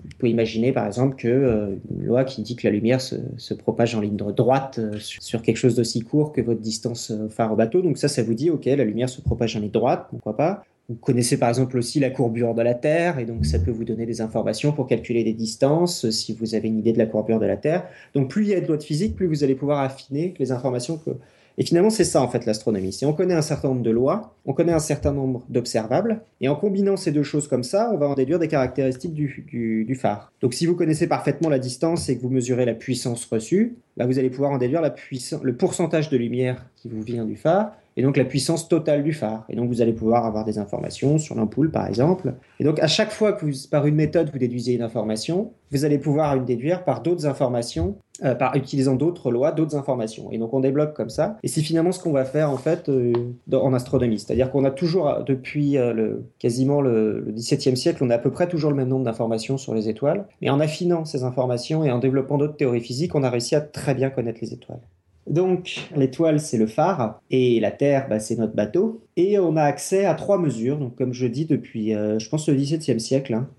[0.03, 3.53] vous pouvez imaginer par exemple que euh, une loi qui dit que la lumière se,
[3.53, 7.29] propage en ligne droite euh, sur, sur, quelque chose d'aussi court que votre distance euh,
[7.29, 7.81] phare au bateau.
[7.81, 10.65] Donc ça, ça vous dit, ok, la lumière se propage en ligne droite, pourquoi pas.
[10.89, 13.85] Vous connaissez par exemple aussi la courbure de la Terre, et donc ça peut vous
[13.85, 17.39] donner des informations pour calculer des distances, si vous avez une idée de la courbure
[17.39, 17.85] de la Terre.
[18.13, 20.51] Donc plus il y a de lois de physique, plus vous allez pouvoir affiner les
[20.51, 21.11] informations que,
[21.57, 22.93] et finalement, c'est ça en fait l'astronomie.
[22.93, 26.49] Si on connaît un certain nombre de lois, on connaît un certain nombre d'observables, et
[26.49, 30.31] en combinant ces deux choses comme ça, on va en déduire des caractéristiques du, phare.
[30.41, 34.05] Donc si vous connaissez parfaitement la distance et que vous mesurez la puissance reçue, bah,
[34.07, 34.93] vous allez pouvoir en déduire la
[35.41, 39.13] le pourcentage de lumière qui vous vient du phare, et donc la puissance totale du
[39.13, 39.45] phare.
[39.49, 42.33] Et donc vous allez pouvoir avoir des informations sur l'ampoule par exemple.
[42.59, 45.85] Et donc à chaque fois que vous, par une méthode, vous déduisez une information, vous
[45.85, 50.31] allez pouvoir une déduire par d'autres informations, euh, par utilisant d'autres lois, d'autres informations.
[50.31, 51.37] Et donc on débloque comme ça.
[51.43, 53.13] Et c'est finalement ce qu'on va faire en fait euh,
[53.51, 54.19] en astronomie.
[54.19, 58.31] C'est-à-dire qu'on a toujours, depuis le, quasiment le, le XVIIe siècle, on a à peu
[58.31, 60.25] près toujours le même nombre d'informations sur les étoiles.
[60.41, 63.61] Mais en affinant ces informations et en développant d'autres théories physiques, on a réussi à
[63.61, 64.81] très bien connaître les étoiles.
[65.27, 69.01] Donc, l'étoile, c'est le phare, et la Terre, bah, c'est notre bateau.
[69.15, 72.47] Et on a accès à trois mesures, donc comme je dis depuis, euh, je pense,
[72.49, 73.33] le XVIIe siècle.
[73.33, 73.49] Hein.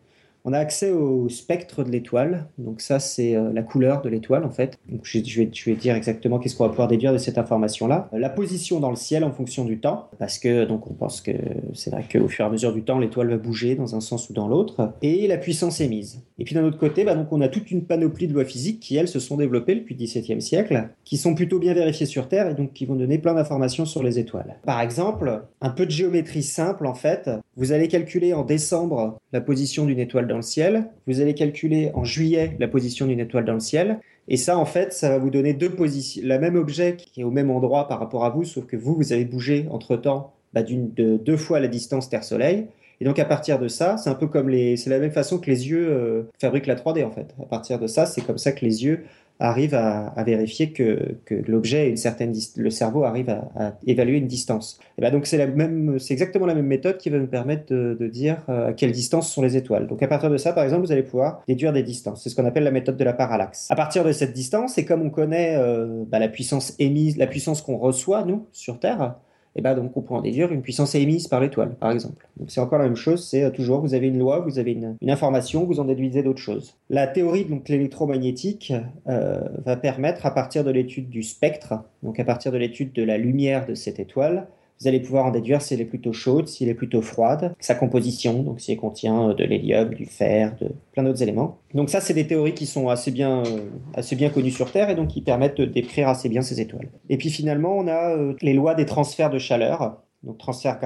[0.46, 2.48] On a accès au spectre de l'étoile.
[2.58, 4.78] Donc ça, c'est euh, la couleur de l'étoile en fait.
[5.02, 8.10] Je, vais, dire exactement qu'est-ce qu'on va pouvoir déduire de cette information-là.
[8.12, 11.32] La position dans le ciel en fonction du temps, parce que donc on pense que
[11.72, 14.28] c'est vrai qu'au fur et à mesure du temps, l'étoile va bouger dans un sens
[14.28, 14.92] ou dans l'autre.
[15.00, 16.22] Et la puissance émise.
[16.38, 18.80] Et puis d'un autre côté, bah, donc on a toute une panoplie de lois physiques
[18.80, 22.28] qui elles se sont développées depuis le XVIIe siècle, qui sont plutôt bien vérifiées sur
[22.28, 24.56] Terre et donc qui vont donner plein d'informations sur les étoiles.
[24.66, 27.30] Par exemple, un peu de géométrie simple en fait.
[27.56, 32.04] Vous allez calculer en décembre la position d'une étoile le ciel, vous allez calculer en
[32.04, 35.30] juillet la position d'une étoile dans le ciel, et ça, en fait, ça va vous
[35.30, 38.44] donner deux positions, le même objet qui est au même endroit par rapport à vous,
[38.44, 42.66] sauf que vous, vous avez bougé entre-temps bah, de deux fois la distance Terre-Soleil.
[43.00, 45.38] Et donc à partir de ça, c'est un peu comme les, c'est la même façon
[45.38, 47.34] que les yeux euh, fabriquent la 3D en fait.
[47.42, 49.04] À partir de ça, c'est comme ça que les yeux
[49.40, 54.78] arrive à, vérifier que, que l'objet une certaine le cerveau arrive à, évaluer une distance.
[54.98, 57.72] Et ben donc c'est la même, c'est exactement la même méthode qui va nous permettre
[57.72, 59.86] de, dire euh, à quelle distance sont les étoiles.
[59.86, 62.22] Donc à partir de ça, par exemple, vous allez pouvoir déduire des distances.
[62.22, 63.66] C'est ce qu'on appelle la méthode de la parallaxe.
[63.70, 67.26] À partir de cette distance, et comme on connaît euh, bah, la puissance émise, la
[67.26, 69.16] puissance qu'on reçoit nous sur Terre,
[69.56, 72.26] et bah donc on peut en déduire une puissance émise par l'étoile, par exemple.
[72.48, 74.96] C'est encore la même chose, c'est euh, toujours vous avez une loi, vous avez une,
[75.08, 76.76] information, vous en déduisez d'autres choses.
[76.90, 78.72] La théorie donc l'électromagnétique
[79.08, 83.02] euh, va permettre à partir de l'étude du spectre, donc à partir de l'étude de
[83.02, 84.48] la lumière de cette étoile,
[84.80, 87.54] vous allez pouvoir en déduire si elle est plutôt chaude, si elle est plutôt froide,
[87.60, 91.58] sa composition, donc si elle contient euh, de l'hélium, du fer, de plein d'autres éléments.
[91.74, 93.60] Donc ça, c'est des théories qui sont assez bien, euh,
[93.94, 96.88] assez bien connues sur Terre et donc qui permettent de décrire assez bien ces étoiles.
[97.08, 100.78] Et puis finalement, on a euh, les lois des transferts de chaleur, donc transfert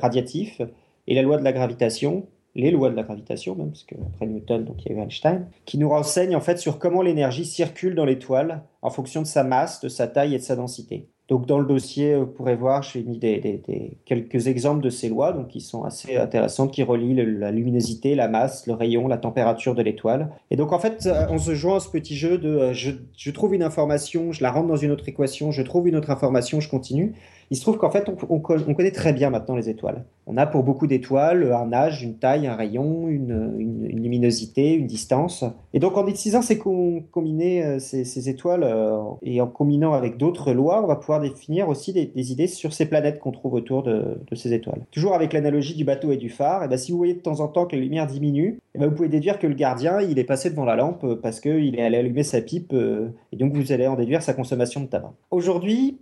[0.00, 0.62] radiatif,
[1.06, 4.64] et la loi de la gravitation, les lois de la gravitation même, parce qu'après Newton,
[4.64, 7.94] donc il y a eu Einstein, qui nous renseignent en fait sur comment l'énergie circule
[7.94, 11.08] dans l'étoile en fonction de sa masse, de sa taille et de sa densité.
[11.28, 13.60] Donc dans le dossier, vous pourrez voir, j'ai mis des,
[14.06, 18.28] quelques exemples de ces lois, donc qui sont assez intéressantes, qui relient la luminosité, la
[18.28, 20.30] masse, le rayon, la température de l'étoile.
[20.50, 23.54] Et donc en fait, on se joint à ce petit jeu de euh, je, trouve
[23.54, 26.68] une information, je la rentre dans une autre équation, je trouve une autre information, je
[26.70, 27.14] continue.
[27.50, 30.04] Il se trouve qu'en fait, on, connaît très bien maintenant les étoiles.
[30.26, 33.56] On a pour beaucoup d'étoiles un âge, une taille, un rayon, une,
[33.88, 35.44] luminosité, une distance.
[35.72, 40.52] Et donc, en utilisant ces combiner euh, ces, étoiles euh, et en combinant avec d'autres
[40.52, 44.18] lois, on va pouvoir définir aussi des, idées sur ces planètes qu'on trouve autour de,
[44.34, 44.82] ces étoiles.
[44.90, 47.20] Toujours avec l'analogie du bateau et du phare, et eh ben, si vous voyez de
[47.20, 50.00] temps en temps que la lumière diminue, eh ben, vous pouvez déduire que le gardien,
[50.00, 53.36] il est passé devant la lampe parce qu'il est allé allumer sa pipe euh, et
[53.36, 55.12] donc vous allez en déduire sa consommation de tabac.
[55.32, 55.98] Aujourd'hui,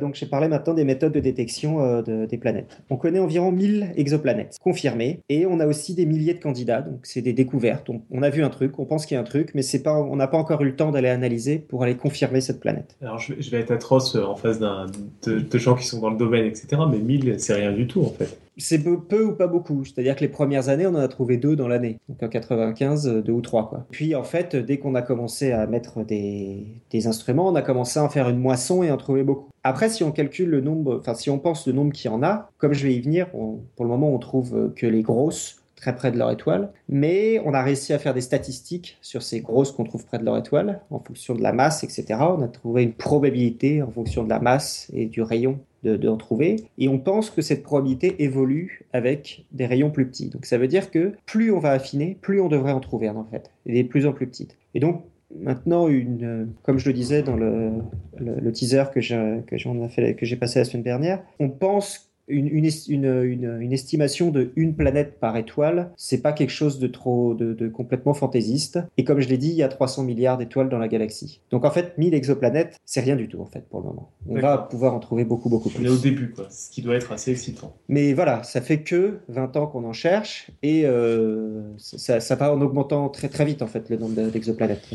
[0.00, 2.82] donc j'ai parlé maintenant des méthodes de détection euh, des planètes.
[2.90, 7.00] On connaît environ 1000 exoplanètes confirmées et on a aussi des milliers de candidats, donc
[7.04, 7.88] c'est des découvertes.
[8.10, 10.16] On, a vu un truc, on pense qu'il y a un truc, mais pas, on
[10.16, 12.96] n'a pas encore eu le temps d'aller analyser pour aller confirmer cette planète.
[13.00, 16.46] Alors je, vais être atroce en face de, de, gens qui sont dans le domaine,
[16.46, 16.82] etc.
[16.90, 19.84] Mais 1000, c'est rien du tout en fait c'est peu, ou pas beaucoup.
[19.84, 21.98] C'est-à-dire que les premières années, on en a trouvé deux dans l'année.
[22.08, 23.86] Donc en 95, deux ou trois.
[23.90, 28.04] Puis en fait, dès qu'on a commencé à mettre des, instruments, on a commencé à
[28.04, 29.48] en faire une moisson et en trouver beaucoup.
[29.62, 32.22] Après, si on calcule le nombre, enfin si on pense le nombre qu'il y en
[32.22, 35.94] a, comme je vais y venir, pour le moment, on trouve que les grosses très
[35.94, 39.70] près de leur étoile, mais on a réussi à faire des statistiques sur ces grosses
[39.70, 42.04] qu'on trouve près de leur étoile, en fonction de la masse, etc.
[42.20, 46.64] On a trouvé une probabilité en fonction de la masse et du rayon d'en trouver.
[46.78, 50.28] Et on pense que cette probabilité évolue avec des rayons plus petits.
[50.28, 53.24] Donc ça veut dire que plus on va affiner, plus on devrait en trouver en
[53.24, 54.56] fait, et des plus en plus petites.
[54.74, 55.04] Et donc
[55.36, 57.72] maintenant, une, comme je le disais dans le,
[58.18, 64.52] le, teaser que j'ai passé la semaine dernière, on pense une, une, une, estimation de
[64.56, 68.78] une planète par étoile, c'est pas quelque chose de trop de, complètement fantaisiste.
[68.96, 71.40] Et comme je l'ai dit, il y a 300 milliards d'étoiles dans la galaxie.
[71.50, 74.10] Donc en fait, 1000 exoplanètes, c'est rien du tout en fait pour le moment.
[74.28, 75.86] On va pouvoir en trouver beaucoup beaucoup plus.
[75.86, 76.46] On est au début, quoi.
[76.50, 77.74] Ce qui doit être assez excitant.
[77.88, 82.60] Mais voilà, ça fait que 20 ans qu'on en cherche et euh, ça, va en
[82.60, 84.88] augmentant très très vite en fait le nombre d'exoplanètes.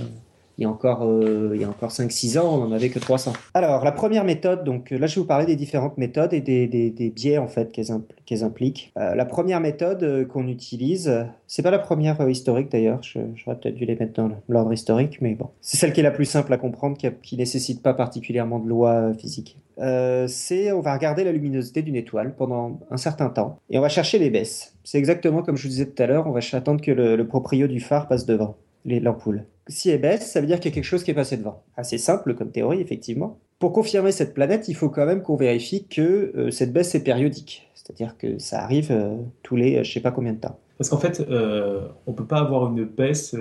[0.57, 3.33] Il y a encore, encore 5-6 ans, on n'en avait que 300.
[3.53, 7.13] Alors, la première méthode, donc là, je vais vous parler des différentes méthodes et des,
[7.15, 8.91] biais, en fait, qu'elles impliquent.
[8.95, 13.95] la première méthode qu'on utilise, c'est pas la première historique d'ailleurs, j'aurais peut-être dû les
[13.95, 15.49] mettre dans l'ordre historique, mais bon.
[15.61, 18.69] C'est celle qui est la plus simple à comprendre, qui, qui nécessite pas particulièrement de
[18.69, 19.57] loi physique.
[19.79, 23.81] Euh, c'est on va regarder la luminosité d'une étoile pendant un certain temps et on
[23.81, 24.75] va chercher les baisses.
[24.83, 27.67] C'est exactement comme je vous disais tout à l'heure, on va attendre que le, proprio
[27.67, 29.45] du phare passe devant l'ampoule.
[29.67, 31.63] Si elle baisse, ça veut dire qu'il y a quelque chose qui est passé devant.
[31.77, 33.39] Assez simple comme théorie, effectivement.
[33.59, 37.03] Pour confirmer cette planète, il faut quand même qu'on vérifie que euh, cette baisse est
[37.03, 37.69] périodique.
[37.75, 40.57] C'est-à-dire que ça arrive euh, tous les je sais pas combien de temps.
[40.77, 41.23] Parce qu'en fait,
[42.07, 43.35] on peut pas avoir une baisse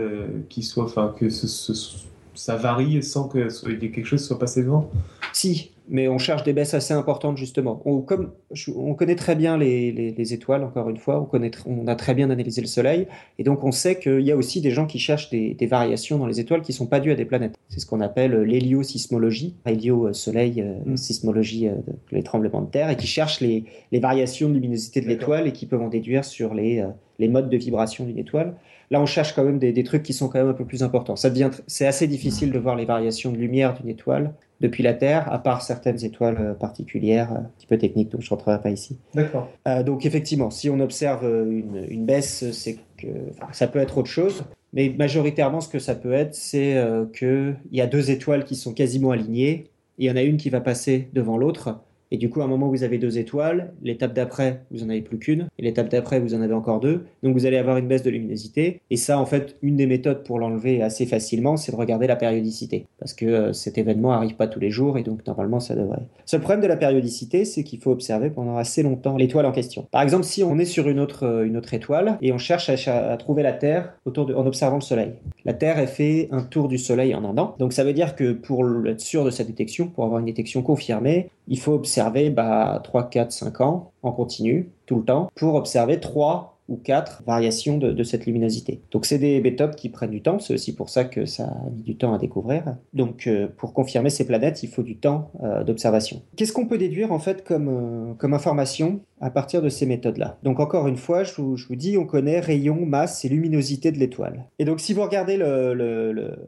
[0.48, 3.48] qui soit, enfin, que ça varie sans que
[3.86, 4.90] quelque chose soit passé devant.
[5.32, 7.82] Si, mais on cherche des baisses assez importantes justement.
[7.84, 8.32] On, comme,
[8.74, 12.30] on connaît très bien les, étoiles, encore une fois, on, connaît, on a très bien
[12.30, 13.06] analysé le Soleil,
[13.38, 16.26] et donc on sait qu'il y a aussi des gens qui cherchent des, variations dans
[16.26, 17.54] les étoiles qui ne sont pas dues à des planètes.
[17.68, 20.96] C'est ce qu'on appelle l'héliosismologie, hélio-soleil, euh, mm.
[20.96, 21.74] sismologie, euh,
[22.10, 25.66] les tremblements de terre, et qui cherchent les, variations de luminosité de l'étoile et qui
[25.66, 28.54] peuvent en déduire sur les, euh, les modes de vibration d'une étoile.
[28.92, 30.82] Là, on cherche quand même des, des, trucs qui sont quand même un peu plus
[30.82, 31.16] importants.
[31.16, 34.94] Ça devient, c'est assez difficile de voir les variations de lumière d'une étoile depuis la
[34.94, 38.30] Terre, à part certaines étoiles euh, particulières, euh, un petit peu techniques, donc je ne
[38.30, 38.96] rentrerai pas ici.
[39.12, 39.50] D'accord.
[39.66, 43.08] Euh, donc effectivement, si on observe une, baisse, c'est que
[43.50, 44.44] ça peut être autre chose.
[44.72, 48.72] Mais majoritairement, ce que ça peut être, c'est qu'il y a deux étoiles qui sont
[48.72, 49.66] quasiment alignées.
[49.98, 51.80] Il y en a une qui va passer devant l'autre.
[52.12, 53.72] Et du coup, à un moment, vous avez deux étoiles.
[53.82, 55.48] L'étape d'après, vous en avez plus qu'une.
[55.58, 57.06] Et l'étape d'après, vous en avez encore deux.
[57.22, 58.82] Donc, vous allez avoir une baisse de luminosité.
[58.90, 62.16] Et ça, en fait, une des méthodes pour l'enlever assez facilement, c'est de regarder la
[62.16, 62.84] périodicité.
[62.98, 64.98] Parce que euh, cet événement arrive pas tous les jours.
[64.98, 66.02] Et donc, normalement, ça devrait.
[66.26, 69.86] Ce problème de la périodicité, c'est qu'il faut observer pendant assez longtemps l'étoile en question.
[69.90, 73.42] Par exemple, si on est sur une autre, euh, étoile et on cherche à, trouver
[73.42, 75.12] la Terre en observant le Soleil.
[75.46, 77.54] La Terre, elle fait un tour du Soleil en un an.
[77.58, 80.60] Donc, ça veut dire que pour être sûr de sa détection, pour avoir une détection
[80.60, 85.54] confirmée, il faut observer bah, 3, 4, 5 ans en continu, tout le temps, pour
[85.54, 88.80] observer 3 ou 4 variations de, cette luminosité.
[88.90, 91.70] Donc c'est des méthodes qui prennent du temps, c'est aussi pour ça que ça a
[91.70, 92.76] mis du temps à découvrir.
[92.94, 96.22] Donc euh, pour confirmer ces planètes, il faut du temps euh, d'observation.
[96.36, 100.38] Qu'est-ce qu'on peut déduire en fait comme, euh, comme information à partir de ces méthodes-là?
[100.42, 104.46] Donc encore une fois, je vous, dis, on connaît rayon, masse et luminosité de l'étoile.
[104.58, 106.38] Et donc si vous regardez le, le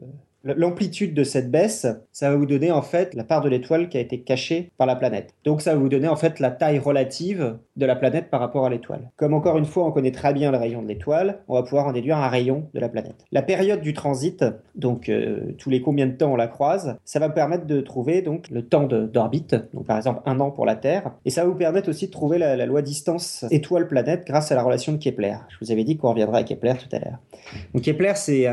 [0.45, 3.97] L'amplitude de cette baisse, ça va vous donner en fait la part de l'étoile qui
[3.97, 5.33] a été cachée par la planète.
[5.43, 8.65] Donc ça va vous donner en fait la taille relative de la planète par rapport
[8.65, 9.09] à l'étoile.
[9.17, 11.87] Comme encore une fois, on connaît très bien le rayon de l'étoile, on va pouvoir
[11.87, 13.25] en déduire un rayon de la planète.
[13.31, 17.19] La période du transit, donc euh, tous les combien de temps on la croise, ça
[17.19, 20.75] va permettre de trouver donc le temps d'orbite, donc par exemple un an pour la
[20.75, 24.55] Terre, et ça va vous permettre aussi de trouver la, loi distance étoile-planète grâce à
[24.55, 25.35] la relation de Kepler.
[25.49, 27.17] Je vous avais dit qu'on reviendra à Kepler tout à l'heure.
[27.73, 28.47] Donc Kepler, c'est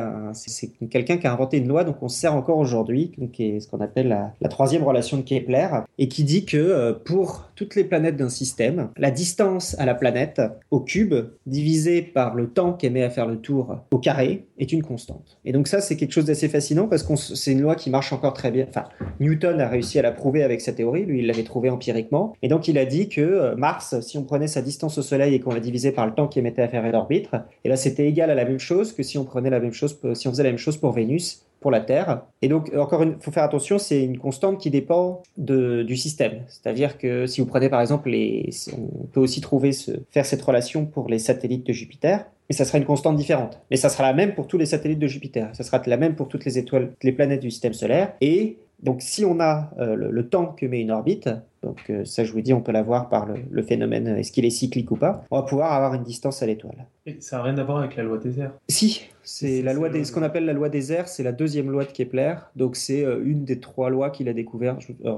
[0.90, 3.80] quelqu'un qui a inventé une loi donc on sert encore aujourd'hui, qui est ce qu'on
[3.80, 4.08] appelle
[4.40, 5.68] la, troisième relation de Kepler,
[5.98, 9.94] et qui dit que euh, pour toutes les planètes d'un système, la distance à la
[9.94, 10.40] planète
[10.70, 11.14] au cube
[11.46, 15.38] divisée par le temps qu'elle met à faire le tour au carré est une constante.
[15.44, 18.12] Et donc ça, c'est quelque chose d'assez fascinant parce que c'est une loi qui marche
[18.12, 18.66] encore très bien.
[18.68, 18.84] Enfin,
[19.20, 22.48] Newton a réussi à la prouver avec sa théorie, lui il l'avait trouvé empiriquement, et
[22.48, 25.40] donc il a dit que euh, Mars, si on prenait sa distance au Soleil et
[25.40, 27.30] qu'on la divisait par le temps qu'il mettait à faire l'orbite,
[27.64, 29.98] et là c'était égal à la même chose que si on prenait la même chose,
[30.14, 32.22] si on faisait la même chose pour Vénus, pour la Terre.
[32.42, 36.42] Et donc, encore une, faut faire attention, c'est une constante qui dépend de, du système.
[36.48, 40.42] C'est-à-dire que si vous prenez par exemple les, on peut aussi trouver ce, faire cette
[40.42, 43.60] relation pour les satellites de Jupiter, mais ça sera une constante différente.
[43.70, 45.48] Mais ça sera la même pour tous les satellites de Jupiter.
[45.54, 48.12] Ça sera la même pour toutes les étoiles, les planètes du système solaire.
[48.20, 51.30] Et donc, si on a euh, le, temps que met une orbite,
[51.62, 54.50] donc euh, ça, je vous dis, on peut l'avoir par le, phénomène, est-ce qu'il est
[54.50, 56.86] cyclique ou pas, on va pouvoir avoir une distance à l'étoile.
[57.06, 59.88] Et ça n'a rien à voir avec la loi des airs Si, c'est la loi
[59.88, 62.76] des, ce qu'on appelle la loi des airs, c'est la deuxième loi de Kepler, donc
[62.76, 64.76] c'est euh, une des trois lois qu'il a découvert.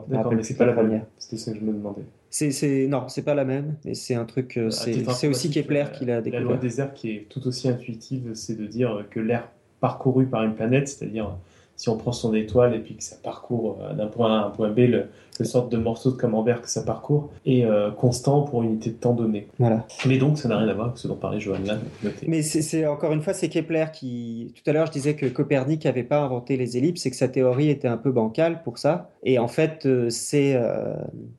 [0.09, 1.07] D'accord, mais c'est pas, la première.
[1.19, 2.03] C'était ce que je me demandais.
[2.31, 6.05] C'est, c'est, non, c'est pas la même, mais c'est un truc, c'est, aussi Kepler qui
[6.05, 6.45] l'a découvert.
[6.45, 9.49] La loi des airs qui est tout aussi intuitive, c'est de dire que l'air
[9.81, 11.37] parcouru par une planète, c'est-à-dire
[11.77, 14.47] si on prend son étoile et puis que ça parcourt euh, d'un point A à
[14.47, 15.07] un point B, le,
[15.39, 18.91] le sorte de morceau de camembert que ça parcourt, est euh, constant pour une unité
[18.91, 19.49] de temps donnée.
[19.59, 19.87] Voilà.
[20.07, 21.79] Mais donc, ça n'a rien à voir avec ce dont parlait Johann là.
[22.27, 24.53] Mais c'est encore une fois, c'est Kepler qui.
[24.55, 27.29] Tout à l'heure, je disais que Copernic n'avait pas inventé les ellipses et que sa
[27.29, 29.11] théorie était un peu bancale pour ça.
[29.23, 30.59] Et en fait, euh, c'est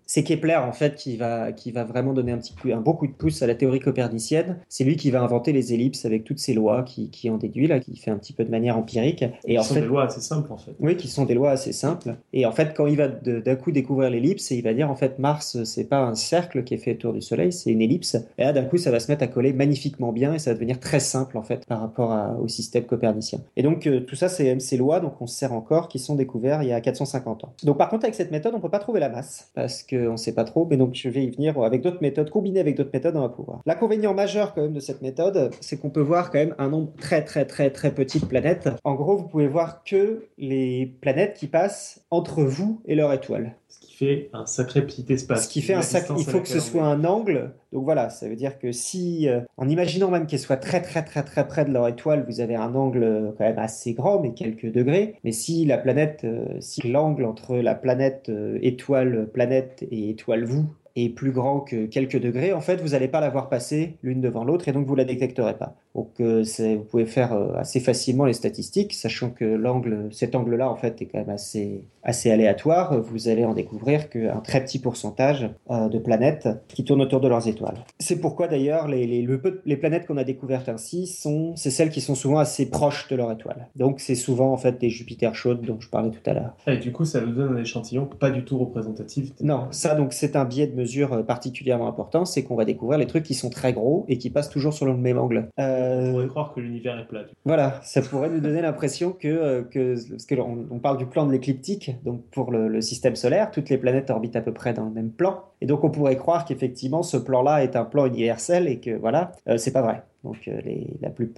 [0.05, 2.93] c'est Kepler en fait qui va qui va vraiment donner un petit coup, un beau
[2.93, 4.57] coup de pouce à la théorie copernicienne.
[4.69, 7.67] C'est lui qui va inventer les ellipses avec toutes ces lois qui, qui en déduit
[7.67, 9.23] là, qui fait un petit peu de manière empirique.
[9.45, 10.71] Et en sont fait, des lois assez simples en fait.
[10.79, 12.15] Oui, qui sont des lois assez simples.
[12.33, 14.89] Et en fait, quand il va d'un coup découvrir découvrir l'ellipse et il va dire
[14.89, 17.81] en fait Mars, c'est pas un cercle qui est fait autour du Soleil, c'est une
[17.81, 18.17] ellipse.
[18.39, 20.55] Et là, d'un coup, ça va se mettre à coller magnifiquement bien et ça va
[20.55, 23.39] devenir très simple en fait par rapport au système copernicien.
[23.55, 26.15] Et donc euh, tout ça, c'est ces lois, donc on se sert encore, qui sont
[26.15, 27.53] découvertes il y a 450 ans.
[27.63, 30.33] Donc par contre, avec cette méthode, on peut pas trouver la masse parce qu'on sait
[30.33, 30.65] pas trop.
[30.67, 33.29] Mais donc je vais y venir avec d'autres méthodes, combinées avec d'autres méthodes, on va
[33.29, 33.61] pouvoir.
[33.65, 36.91] L'inconvénient majeur quand même de cette méthode, c'est qu'on peut voir quand même un nombre
[36.99, 38.69] très très très très petit de planètes.
[38.83, 43.55] En gros, vous pouvez voir que les planètes qui passent entre vous et leur étoile
[43.95, 45.45] fait un sacré petit espace.
[45.45, 46.07] Ce qui fait un sac...
[46.17, 47.53] Il faut que ce soit un angle.
[47.71, 51.03] Donc voilà, ça veut dire que si, euh, en imaginant même qu'elle soit très très
[51.03, 54.19] très très près de leur étoile, vous avez un angle euh, quand même assez grand,
[54.19, 55.15] mais quelques degrés.
[55.23, 60.65] Mais si la planète, euh, si l'angle entre la planète étoile planète et étoile vous
[60.95, 64.21] est plus grand que quelques degrés, en fait, vous n'allez pas la voir passer l'une
[64.21, 65.75] devant l'autre et donc vous la détecterez pas.
[65.95, 70.69] Donc euh, vous pouvez faire euh, assez facilement les statistiques, sachant que l'angle, cet angle-là,
[70.69, 73.01] en fait, est quand même assez, assez aléatoire.
[73.01, 77.29] Vous allez en découvrir qu'un très petit pourcentage euh, de planètes qui tournent autour de
[77.29, 77.77] leurs étoiles.
[77.99, 79.25] C'est pourquoi d'ailleurs les, les,
[79.65, 83.15] les planètes qu'on a découvertes ainsi sont, c'est celles qui sont souvent assez proches de
[83.15, 83.69] leur étoile.
[83.77, 86.55] Donc c'est souvent en fait des Jupiter chaudes dont je parlais tout à l'heure.
[86.67, 89.31] Et du coup, ça nous donne un échantillon pas du tout représentatif.
[89.41, 93.07] Non, ça donc c'est un biais de mesure particulièrement important, c'est qu'on va découvrir les
[93.07, 95.47] trucs qui sont très gros et qui passent toujours sur le même angle.
[95.85, 97.23] On pourrait croire que l'univers est plat.
[97.45, 101.25] Voilà, ça pourrait nous donner l'impression que, euh, que parce que on, parle du plan
[101.25, 104.85] de l'écliptique, donc pour le, système solaire, toutes les planètes orbitent à peu près dans
[104.85, 108.67] le même plan, et donc on pourrait croire qu'effectivement ce plan-là est un plan universel
[108.67, 110.03] et que voilà, euh, c'est pas vrai.
[110.23, 111.31] Donc euh, les, la, plus,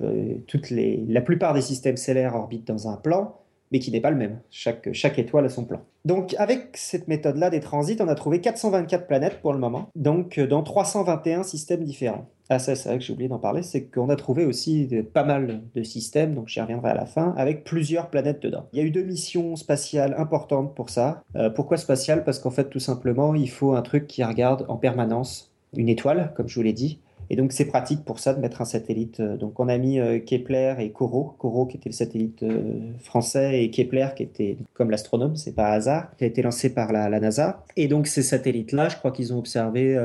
[0.48, 3.36] toutes les, la plupart des systèmes solaires orbitent dans un plan,
[3.72, 4.40] mais qui n'est pas le même.
[4.50, 4.88] Chaque,
[5.18, 5.82] étoile a son plan.
[6.06, 10.40] Donc avec cette méthode-là des transits, on a trouvé 424 planètes pour le moment, donc
[10.40, 12.30] dans 321 systèmes différents.
[12.50, 15.26] Ah ça c'est vrai que j'ai oublié d'en parler, c'est qu'on a trouvé aussi pas
[15.26, 18.68] mal de systèmes, donc j'y reviendrai à la fin, avec plusieurs planètes dedans.
[18.72, 21.24] Il y a eu deux missions spatiales importantes pour ça.
[21.36, 22.24] Euh, pourquoi spatiales?
[22.24, 26.32] Parce qu'en fait tout simplement il faut un truc qui regarde en permanence une étoile,
[26.36, 29.20] comme je vous l'ai dit, et donc c'est pratique pour ça de mettre un satellite.
[29.20, 32.92] Euh, donc on a mis euh, Kepler et Corot, Corot qui était le satellite euh,
[33.00, 36.92] français et Kepler qui était comme l'astronome, c'est pas hasard, qui a été lancé par
[36.92, 37.64] la, NASA.
[37.76, 39.98] Et donc ces satellites-là, je crois qu'ils ont observé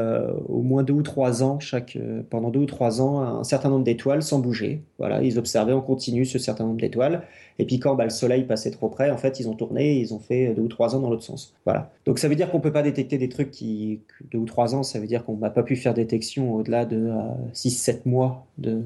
[0.49, 1.99] au moins deux ou trois ans chaque,
[2.31, 4.83] pendant deux ou trois ans un certain nombre d'étoiles sans bouger.
[4.99, 7.23] Voilà, ils observaient en continu ce certain nombre d'étoiles.
[7.59, 10.01] Et puis quand bah, le Soleil passait trop près, en fait, ils ont tourné et
[10.01, 11.55] ils ont fait deux ou trois ans dans l'autre sens.
[11.65, 11.91] Voilà.
[12.07, 14.01] Donc ça veut dire qu'on peut pas détecter des trucs qui
[14.31, 17.11] deux ou trois ans, ça veut dire qu'on n'a pas pu faire détection au-delà de
[17.55, 18.83] 6-7 mois de,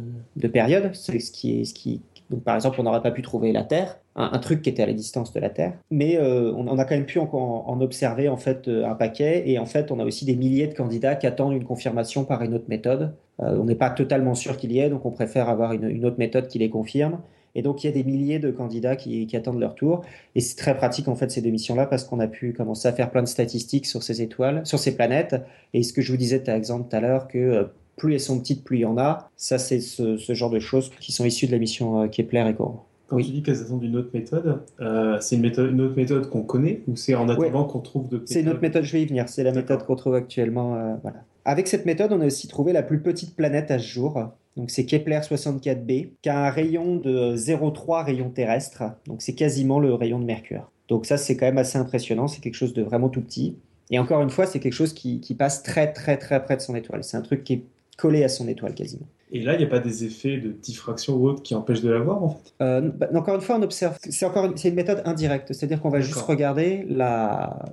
[0.49, 0.91] période.
[0.95, 2.01] C'est ce qui est ce qui
[2.31, 4.87] donc, par exemple, on n'aurait pas pu trouver la Terre, un, truc qui était à
[4.87, 8.37] la distance de la Terre, mais euh, on, a quand même pu en, observer en
[8.37, 9.45] fait euh, un paquet.
[9.47, 12.43] Et en fait, on a aussi des milliers de candidats qui attendent une confirmation par
[12.43, 13.15] une autre méthode.
[13.41, 16.19] Euh, on n'est pas totalement sûr qu'il y ait, donc on préfère avoir une autre
[16.19, 17.21] méthode qui les confirme.
[17.57, 20.05] Et donc, il y a des milliers de candidats qui, attendent leur tour.
[20.35, 22.93] Et c'est très pratique, en fait, ces deux missions-là, parce qu'on a pu commencer à
[22.93, 25.37] faire plein de statistiques sur ces étoiles, sur ces planètes.
[25.73, 27.65] Et ce que je vous disais, par exemple, tout à l'heure, que euh,
[27.97, 29.31] plus elles sont petites, plus il y en a.
[29.37, 32.55] Ça, c'est ce, genre de choses qui sont issues de la mission euh, Kepler et
[32.55, 32.83] Corot.
[33.09, 36.29] Quand tu dis qu'elles attendent une autre méthode, euh, c'est une, méthode, une autre méthode
[36.29, 39.03] qu'on connaît ou c'est en attendant qu'on trouve d'autres C'est une autre méthode, je vais
[39.03, 39.31] y venir.
[39.31, 40.99] C'est la méthode qu'on trouve actuellement.
[41.03, 41.23] voilà.
[41.47, 44.33] Avec cette méthode, on a aussi trouvé la plus petite planète à ce jour.
[44.57, 48.85] Donc c'est Kepler 64b, qui a un rayon de 0,3 rayon terrestre.
[49.07, 50.71] Donc c'est quasiment le rayon de Mercure.
[50.89, 53.57] Donc ça c'est quand même assez impressionnant, c'est quelque chose de vraiment tout petit.
[53.91, 56.75] Et encore une fois, c'est quelque chose qui, passe très très très près de son
[56.75, 57.05] étoile.
[57.05, 57.65] C'est un truc qui est
[57.97, 59.07] collé à son étoile quasiment.
[59.33, 61.91] Et là, il n'y a pas des effets de diffraction ou autre qui empêchent de
[61.91, 62.55] la voir en fait?
[62.61, 63.97] Euh, bah, Encore une fois, on observe.
[64.01, 67.65] C'est encore c'est une méthode indirecte, c'est-à-dire qu'on va juste regarder la,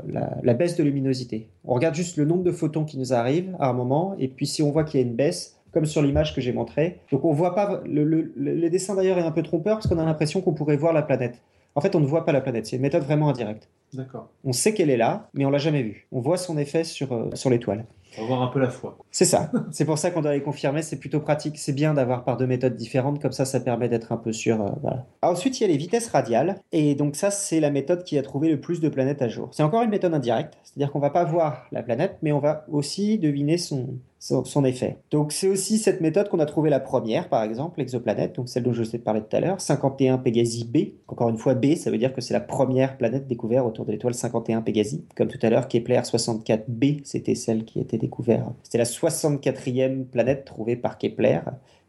[0.43, 1.49] la, baisse de luminosité.
[1.63, 4.47] On regarde juste le nombre de photons qui nous arrivent à un moment, et puis
[4.47, 6.99] si on voit qu'il y a une baisse, comme sur l'image que j'ai montrée.
[7.11, 10.05] Donc on voit pas le, le, dessin d'ailleurs est un peu trompeur parce qu'on a
[10.05, 11.41] l'impression qu'on pourrait voir la planète.
[11.75, 12.67] En fait, on ne voit pas la planète.
[12.67, 13.67] C'est une méthode vraiment indirecte.
[13.93, 14.29] D'accord.
[14.43, 16.07] On sait qu'elle est là, mais on l'a jamais vue.
[16.11, 17.85] On voit son effet sur, euh, sur l'étoile.
[18.17, 18.97] On va voir un peu la foi.
[19.09, 19.51] C'est ça.
[19.71, 20.83] c'est pour ça qu'on doit les confirmer.
[20.83, 21.57] C'est plutôt pratique.
[21.57, 23.19] C'est bien d'avoir par deux méthodes différentes.
[23.19, 24.61] Comme ça, ça permet d'être un peu sûr.
[24.61, 25.05] Euh, voilà.
[25.23, 26.59] ensuite, il y a les vitesses radiales.
[26.71, 29.49] Et donc ça, c'est la méthode qui a trouvé le plus de planètes à jour.
[29.51, 30.55] C'est encore une méthode indirecte.
[30.63, 34.97] C'est-à-dire qu'on va pas voir la planète, mais on va aussi deviner son, son, effet.
[35.11, 38.63] Donc c'est aussi cette méthode qu'on a trouvé la première, par exemple, l'exoplanète, donc celle
[38.63, 40.93] dont je vous ai parlé tout à l'heure, 51 Pégasi B.
[41.09, 43.91] Encore une fois, B, ça veut dire que c'est la première planète découverte autour de
[43.91, 45.05] l'étoile 51 Pégasi.
[45.17, 48.53] Comme tout à l'heure, Kepler 64b, c'était celle qui était découverte.
[48.63, 51.41] C'était la 64e planète trouvée par Kepler,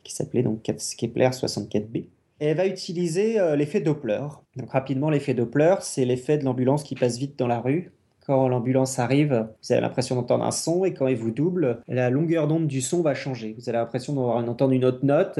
[0.03, 2.07] qui s'appelait donc Kepler 64b.
[2.41, 4.27] Et elle va utiliser euh, l'effet Doppler.
[4.57, 7.93] Donc rapidement, l'effet Doppler, c'est l'effet de l'ambulance qui passe vite dans la rue
[8.27, 12.11] quand l'ambulance arrive, vous avez l'impression d'entendre un son et quand il vous double, la
[12.11, 13.55] longueur d'onde du son va changer.
[13.59, 15.39] Vous avez l'impression d'entendre une autre note,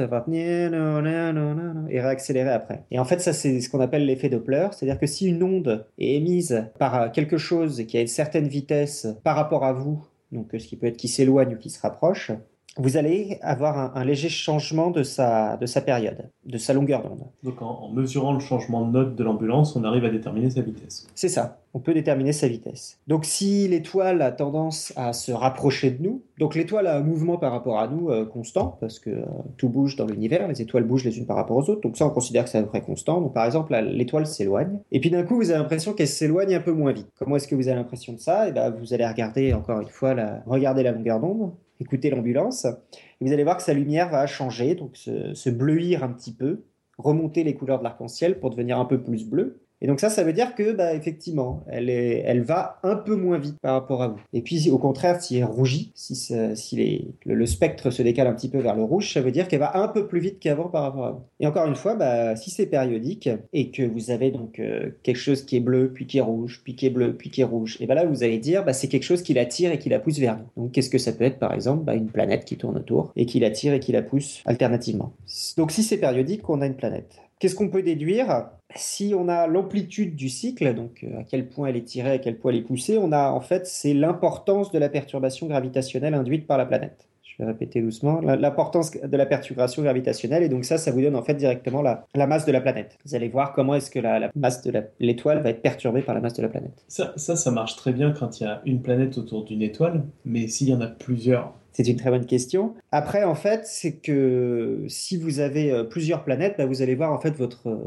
[1.89, 2.83] et réaccélérer après.
[2.91, 5.85] Et en fait, ça c'est ce qu'on appelle l'effet Doppler, c'est-à-dire que si une onde
[5.97, 10.49] est émise par quelque chose qui a une certaine vitesse par rapport à vous, donc
[10.51, 12.31] ce qui peut être qui s'éloigne ou qui se rapproche,
[12.77, 17.23] vous allez avoir un, léger changement de sa, de sa période, de sa longueur d'onde.
[17.43, 21.07] Donc en, mesurant le changement de note de l'ambulance, on arrive à déterminer sa vitesse.
[21.15, 22.99] C'est ça, on peut déterminer sa vitesse.
[23.07, 27.37] Donc si l'étoile a tendance à se rapprocher de nous, donc l'étoile a un mouvement
[27.37, 29.25] par rapport à nous euh, constant, parce que euh,
[29.57, 32.05] tout bouge dans l'univers, les étoiles bougent les unes par rapport aux autres, donc ça
[32.05, 33.21] on considère que c'est à peu près constant.
[33.21, 36.61] Donc par exemple, l'étoile s'éloigne, et puis d'un coup vous avez l'impression qu'elle s'éloigne un
[36.61, 37.07] peu moins vite.
[37.17, 38.47] Comment est-ce que vous avez l'impression de ça?
[38.47, 42.09] Et eh ben, Vous allez regarder encore une fois, la, regarder la longueur d'onde, écoutez
[42.09, 46.33] l'ambulance, et vous allez voir que sa lumière va changer, donc se, bleuir un petit
[46.33, 46.63] peu,
[46.97, 49.64] remonter les couleurs de l'arc-en-ciel pour devenir un peu plus bleu.
[49.85, 53.59] Et donc ça, ça veut dire que, bah, effectivement, elle, va un peu moins vite
[53.61, 54.19] par rapport à vous.
[54.33, 58.49] Et puis, au contraire, si elle rougit, si, si le, spectre se décale un petit
[58.49, 60.81] peu vers le rouge, ça veut dire qu'elle va un peu plus vite qu'avant par
[60.81, 61.21] rapport à vous.
[61.39, 65.19] Et encore une fois, bah, si c'est périodique et que vous avez donc euh, quelque
[65.19, 67.43] chose qui est bleu, puis qui est rouge, puis qui est bleu, puis qui est
[67.43, 69.89] rouge, et bien là, vous allez dire, bah, c'est quelque chose qui l'attire et qui
[69.89, 70.63] la pousse vers vous.
[70.63, 73.27] Donc, qu'est-ce que ça peut être, par exemple bah, Une planète qui tourne autour et
[73.27, 75.13] qui l'attire et qui la pousse alternativement?
[75.57, 77.21] Donc, si c'est périodique, on a une planète.
[77.39, 81.67] Qu'est-ce qu'on peut déduire Si on a l'amplitude du cycle, donc euh, à quel point
[81.67, 84.71] elle est tirée, à quel point elle est poussée, on a en fait c'est l'importance
[84.71, 87.07] de la perturbation gravitationnelle induite par la planète.
[87.23, 91.17] Je vais répéter doucement l'importance de la perturbation gravitationnelle et donc ça, ça vous donne
[91.17, 92.97] en fait directement la, masse de la planète.
[93.05, 94.71] Vous allez voir comment est-ce que la, masse de
[95.01, 96.85] l'étoile va être perturbée par la masse de la planète.
[96.87, 100.05] Ça, ça, ça marche très bien quand il y a une planète autour d'une étoile,
[100.23, 102.73] mais s'il y en a plusieurs, c'est une très bonne question.
[102.93, 107.11] Après, en fait, c'est que si vous avez euh, plusieurs planètes, bah, vous allez voir
[107.11, 107.83] en fait votre euh,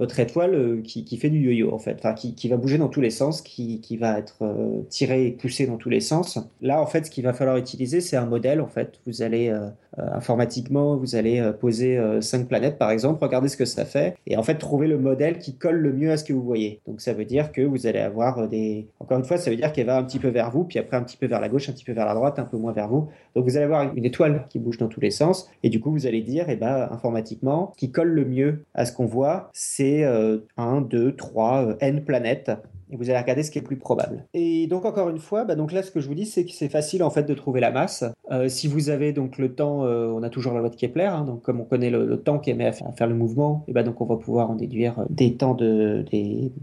[0.00, 2.78] votre étoile euh, qui, qui, fait du yo-yo en fait, enfin qui, qui, va bouger
[2.78, 6.00] dans tous les sens, qui, qui va être euh, tiré et poussé dans tous les
[6.00, 6.38] sens.
[6.62, 8.98] Là en fait, ce qu'il va falloir utiliser, c'est un modèle en fait.
[9.06, 13.84] Vous allez euh, informatiquement, vous allez poser cinq planètes par exemple, regardez ce que ça
[13.84, 16.42] fait et en fait trouver le modèle qui colle le mieux à ce que vous
[16.42, 16.80] voyez.
[16.86, 19.72] Donc ça veut dire que vous allez avoir des, encore une fois, ça veut dire
[19.72, 21.68] qu'elle va un petit peu vers vous, puis après un petit peu vers la gauche,
[21.68, 23.08] un petit peu vers la droite, un peu moins vers vous.
[23.34, 25.90] Donc vous allez avoir une étoile qui bouge dans tous les sens et du coup
[25.90, 29.50] vous allez dire, et eh ben informatiquement, qui colle le mieux à ce qu'on voit,
[29.52, 32.50] c'est 1, 2, 3, n planètes
[32.90, 34.24] et vous allez regarder ce qui est le plus probable.
[34.34, 36.52] Et donc encore une fois, bah donc là ce que je vous dis c'est que
[36.52, 38.04] c'est facile en fait de trouver la masse.
[38.30, 41.04] Euh, si vous avez donc le temps, euh, on a toujours la loi de Kepler,
[41.04, 43.82] hein, donc comme on connaît le, temps qui met à faire, le mouvement, et bah
[43.82, 46.04] donc on va pouvoir en déduire euh, des temps de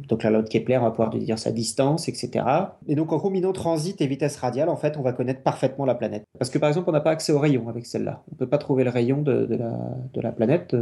[0.07, 2.45] donc la loi de Kepler, on va pouvoir déduire sa distance, etc.
[2.88, 5.95] Et donc en combinant transit et vitesse radiale, en fait, on va connaître parfaitement la
[5.95, 6.23] planète.
[6.38, 8.23] Parce que par exemple, on n'a pas accès au rayon avec celle-là.
[8.32, 9.78] On peut pas trouver le rayon de, la,
[10.13, 10.75] de la planète.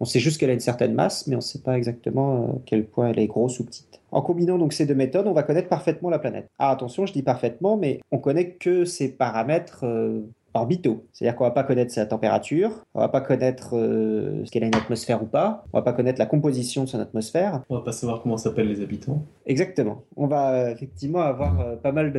[0.00, 2.84] On sait juste qu'elle a une certaine masse, mais on ne sait pas exactement quel
[2.84, 3.97] point elle est grosse ou petite.
[4.10, 6.48] En combinant donc ces deux méthodes, on va connaître parfaitement la planète.
[6.58, 10.22] Ah attention, je dis parfaitement, mais on connaît que ces paramètres euh,
[10.58, 11.04] orbitaux.
[11.12, 14.66] C'est-à-dire qu'on va pas connaître sa température, on va pas connaître euh, ce qu'elle a
[14.66, 17.62] une atmosphère ou pas, on va pas connaître la composition de son atmosphère.
[17.68, 19.22] On va pas savoir comment s'appellent les habitants.
[19.46, 20.02] Exactement.
[20.16, 22.12] On va euh, effectivement avoir euh, pas mal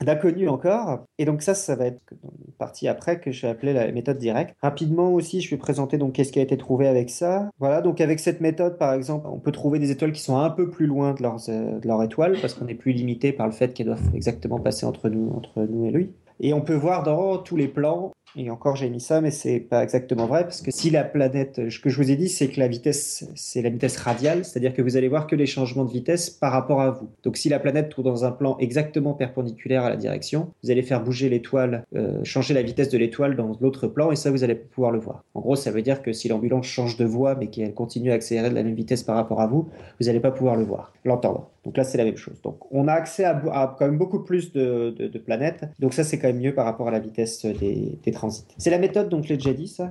[0.00, 1.04] d'inconnus encore.
[1.18, 4.18] Et donc ça, ça va être une partie après que je vais appeler la méthode
[4.18, 4.54] directe.
[4.62, 7.50] Rapidement aussi, je vais présenter donc qu'est-ce qui a été trouvé avec ça.
[7.58, 10.50] Voilà, donc avec cette méthode, par exemple, on peut trouver des étoiles qui sont un
[10.50, 13.74] peu plus loin de, de leur étoile parce qu'on est plus limité par le fait
[13.74, 16.10] qu'elles doivent exactement passer entre nous, entre nous et lui.
[16.40, 19.58] Et on peut voir dans tous les plans et encore, j'ai mis ça, mais c'est
[19.58, 22.48] pas exactement vrai parce que si la planète, ce que je vous ai dit, c'est
[22.48, 25.84] que la vitesse, c'est la vitesse radiale, c'est-à-dire que vous allez voir que les changements
[25.84, 27.08] de vitesse par rapport à vous.
[27.24, 30.82] Donc, si la planète trouve dans un plan exactement perpendiculaire à la direction, vous allez
[30.82, 34.44] faire bouger l'étoile, euh, changer la vitesse de l'étoile dans l'autre plan, et ça, vous
[34.44, 35.24] allez pouvoir le voir.
[35.34, 38.14] En gros, ça veut dire que si l'ambulance change de voie, mais qu'elle continue à
[38.14, 39.68] accélérer de la même vitesse par rapport à vous,
[39.98, 41.50] vous n'allez pas pouvoir le voir, l'entendre.
[41.64, 42.40] Donc là, c'est la même chose.
[42.42, 45.64] Donc, on a accès à, quand même beaucoup plus de, planètes.
[45.78, 48.12] Donc ça, c'est quand même mieux par rapport à la vitesse des, des
[48.58, 49.36] c'est la méthode, donc je l'ai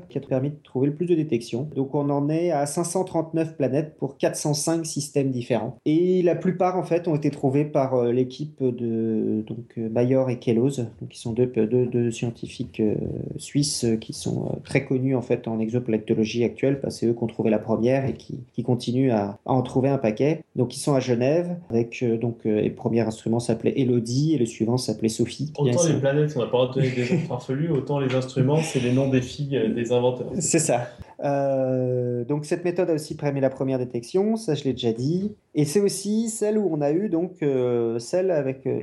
[0.10, 1.68] qui a permis de trouver le plus de détections.
[1.76, 5.78] Donc on en est à 539 planètes pour 405 systèmes différents.
[5.86, 10.30] Et la plupart, en fait, ont été trouvés par euh, l'équipe de donc, euh, Mayor
[10.30, 12.96] et Kellos, qui sont deux, deux, scientifiques euh,
[13.38, 17.24] suisses qui sont très connus en fait en exoplanétologie actuelle, parce que c'est eux qui
[17.24, 20.44] ont trouvé la première et qui, qui continuent à, en trouver un paquet.
[20.56, 24.78] Donc ils sont à Genève, avec donc le premier instrument s'appelait Elodie et le suivant
[24.78, 25.54] s'appelait Sophie.
[25.58, 28.92] Autant les planètes, on n'a pas retenu des noms farfelus, autant les instruments c'est les
[28.92, 30.32] noms des filles euh, des inventeurs.
[30.40, 30.90] C'est ça.
[31.24, 35.36] Euh, donc cette méthode a aussi permis la première détection, ça je l'ai déjà dit.
[35.56, 38.82] Et c'est aussi celle où on a eu donc euh, celle avec euh,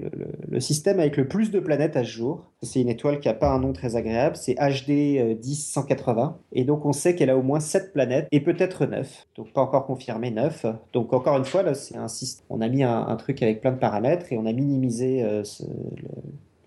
[0.49, 2.45] le, système avec le plus de planètes à ce jour.
[2.63, 6.39] C'est une étoile qui n'a pas un nom très agréable, c'est HD 10180.
[6.53, 9.27] Et donc on sait qu'elle a au moins 7 planètes et peut-être 9.
[9.37, 10.67] Donc pas encore confirmé 9.
[10.93, 12.45] Donc encore une fois, là c'est un système.
[12.51, 15.25] On a mis un, truc avec plein de paramètres et on a minimisé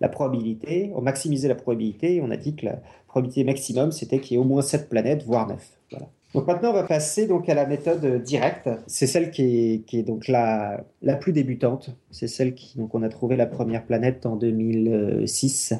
[0.00, 2.80] la probabilité, on maximisé la probabilité et on a dit que la
[3.10, 5.58] probabilité maximum c'était qu'il y ait au moins 7 planètes, voire 9.
[5.90, 6.06] Voilà.
[6.32, 8.70] Donc maintenant, on va passer donc à la méthode directe.
[8.86, 11.90] C'est celle qui est, donc la, la plus débutante.
[12.12, 15.74] C'est celle qui donc on a trouvé la première planète en 2006.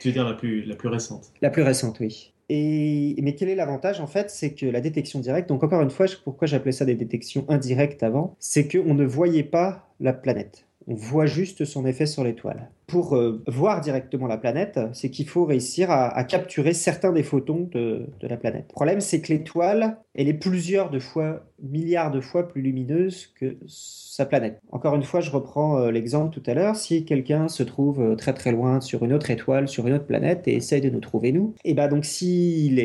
[0.00, 1.32] Tu veux dire la plus, la plus récente?
[1.40, 2.34] La plus récente, oui.
[2.50, 4.28] Et, mais quel est l'avantage en fait?
[4.28, 8.02] C'est que la détection directe, donc encore une fois, pourquoi j'appelais ça des détections indirectes
[8.02, 12.68] avant, c'est qu'on ne voyait pas la planète on voit juste son effet sur l'étoile.
[12.86, 17.68] Pour euh, voir directement la planète, c'est qu'il faut réussir à, capturer certains des photons
[17.72, 18.66] de, la planète.
[18.68, 23.32] Le problème, c'est que l'étoile, elle est plusieurs de fois, milliards de fois plus lumineuse
[23.38, 24.60] que sa planète.
[24.70, 26.76] Encore une fois, je reprends euh, l'exemple tout à l'heure.
[26.76, 30.06] Si quelqu'un se trouve euh, très très loin sur une autre étoile, sur une autre
[30.06, 32.78] planète et essaye de nous trouver nous, et eh ben donc s'il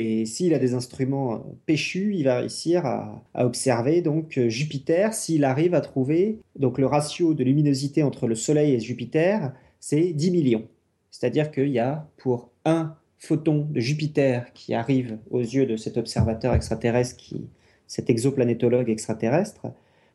[0.53, 5.13] a des instruments péchus, il va réussir à, observer donc Jupiter.
[5.13, 10.13] S'il arrive à trouver donc le ratio de luminosité entre le Soleil et Jupiter, c'est
[10.13, 10.67] 10 millions.
[11.11, 15.97] C'est-à-dire qu'il y a pour un photon de Jupiter qui arrive aux yeux de cet
[15.97, 17.47] observateur extraterrestre, qui,
[17.87, 19.67] cet exoplanétologue extraterrestre,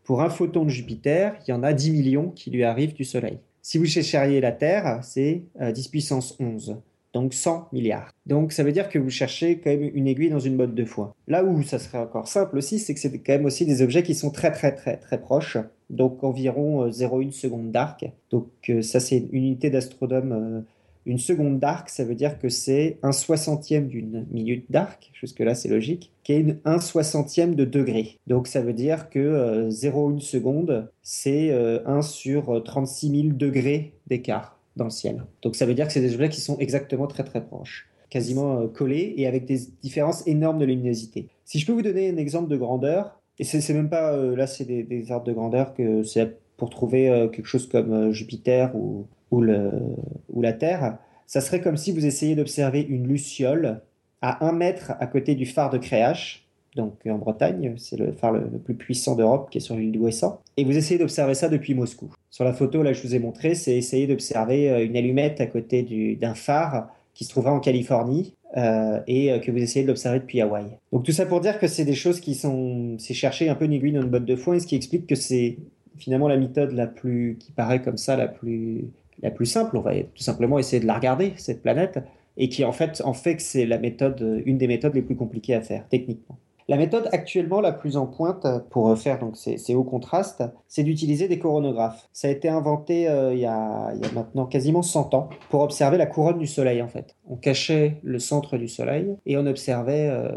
[0.04, 3.04] pour un photon de Jupiter, il y en a 10 millions qui lui arrivent du
[3.04, 3.38] Soleil.
[3.62, 6.76] Si vous chercheriez la Terre, c'est 10 euh, puissance 11,
[7.14, 8.12] donc 100 milliards.
[8.26, 10.84] Donc ça veut dire que vous cherchez quand même une aiguille dans une botte de
[10.84, 11.14] foin.
[11.26, 14.02] Là où ça serait encore simple aussi, c'est que c'est quand même aussi des objets
[14.02, 15.56] qui sont très très très très proches,
[15.90, 18.10] donc environ 0,1 euh, seconde d'arc.
[18.30, 20.64] Donc euh, ça c'est une unité d'astronome
[21.06, 25.68] une seconde d'arc, ça veut dire que c'est un soixantième d'une minute d'arc, jusque-là c'est
[25.68, 28.18] logique, qui est un soixantième de degré.
[28.26, 33.92] Donc ça veut dire que 0,1 euh, seconde, c'est 1 euh, sur 36 000 degrés
[34.06, 35.24] d'écart dans le ciel.
[35.42, 38.60] Donc ça veut dire que c'est des objets qui sont exactement très très proches quasiment
[38.60, 41.26] euh, collés et avec des différences énormes de luminosité.
[41.44, 44.64] Si je peux vous donner un exemple de grandeur, et c'est même pas, là c'est
[44.64, 49.06] des, ordres de grandeur que c'est pour trouver quelque chose comme Jupiter ou,
[49.42, 53.80] la Terre, ça serait comme si vous essayiez d'observer une luciole
[54.22, 56.44] à un mètre à côté du phare de Créache,
[56.76, 60.40] donc en Bretagne, c'est le phare le, plus puissant d'Europe qui est sur l'île d'Ouessant,
[60.56, 62.10] et vous essayez d'observer ça depuis Moscou.
[62.30, 65.46] Sur la photo, là, je vous ai montré, c'est essayer d'observer euh, une allumette à
[65.46, 69.88] côté d'un phare qui se trouvera en Californie, euh, et euh, que vous essayez de
[69.88, 70.64] l'observer depuis Hawaï.
[70.92, 73.64] Donc tout ça pour dire que c'est des choses qui sont, c'est chercher un peu
[73.64, 75.56] une aiguille dans une botte de foin, et ce qui explique que c'est
[75.96, 78.84] finalement la méthode la plus, qui paraît comme ça, la plus
[79.22, 79.76] la plus simple.
[79.76, 82.00] On va tout simplement essayer de la regarder, cette planète,
[82.36, 85.16] et qui en fait en fait que c'est la méthode, une des méthodes les plus
[85.16, 86.38] compliquées à faire techniquement.
[86.66, 91.28] La méthode actuellement la plus en pointe pour faire donc ces, hauts contrastes, c'est d'utiliser
[91.28, 92.08] des coronographes.
[92.14, 96.06] Ça a été inventé euh, il, y a, maintenant quasiment 100 ans pour observer la
[96.06, 97.16] couronne du Soleil en fait.
[97.28, 100.30] On cachait le centre du Soleil et on observait euh,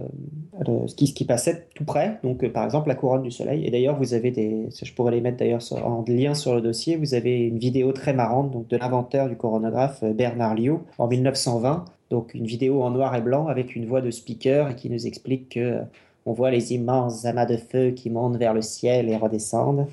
[0.88, 3.66] ce, qui, ce, passait tout près, donc euh, par exemple la couronne du Soleil.
[3.66, 6.98] Et d'ailleurs vous avez des, je pourrais les mettre d'ailleurs en lien sur le dossier,
[6.98, 11.86] vous avez une vidéo très marrante donc de l'inventeur du coronographe Bernard Liot en 1920
[12.10, 15.50] donc une vidéo en noir et blanc avec une voix de speaker qui nous explique
[15.56, 15.82] que
[16.28, 19.88] on voit les immenses amas de feu qui montent vers le ciel et redescendent.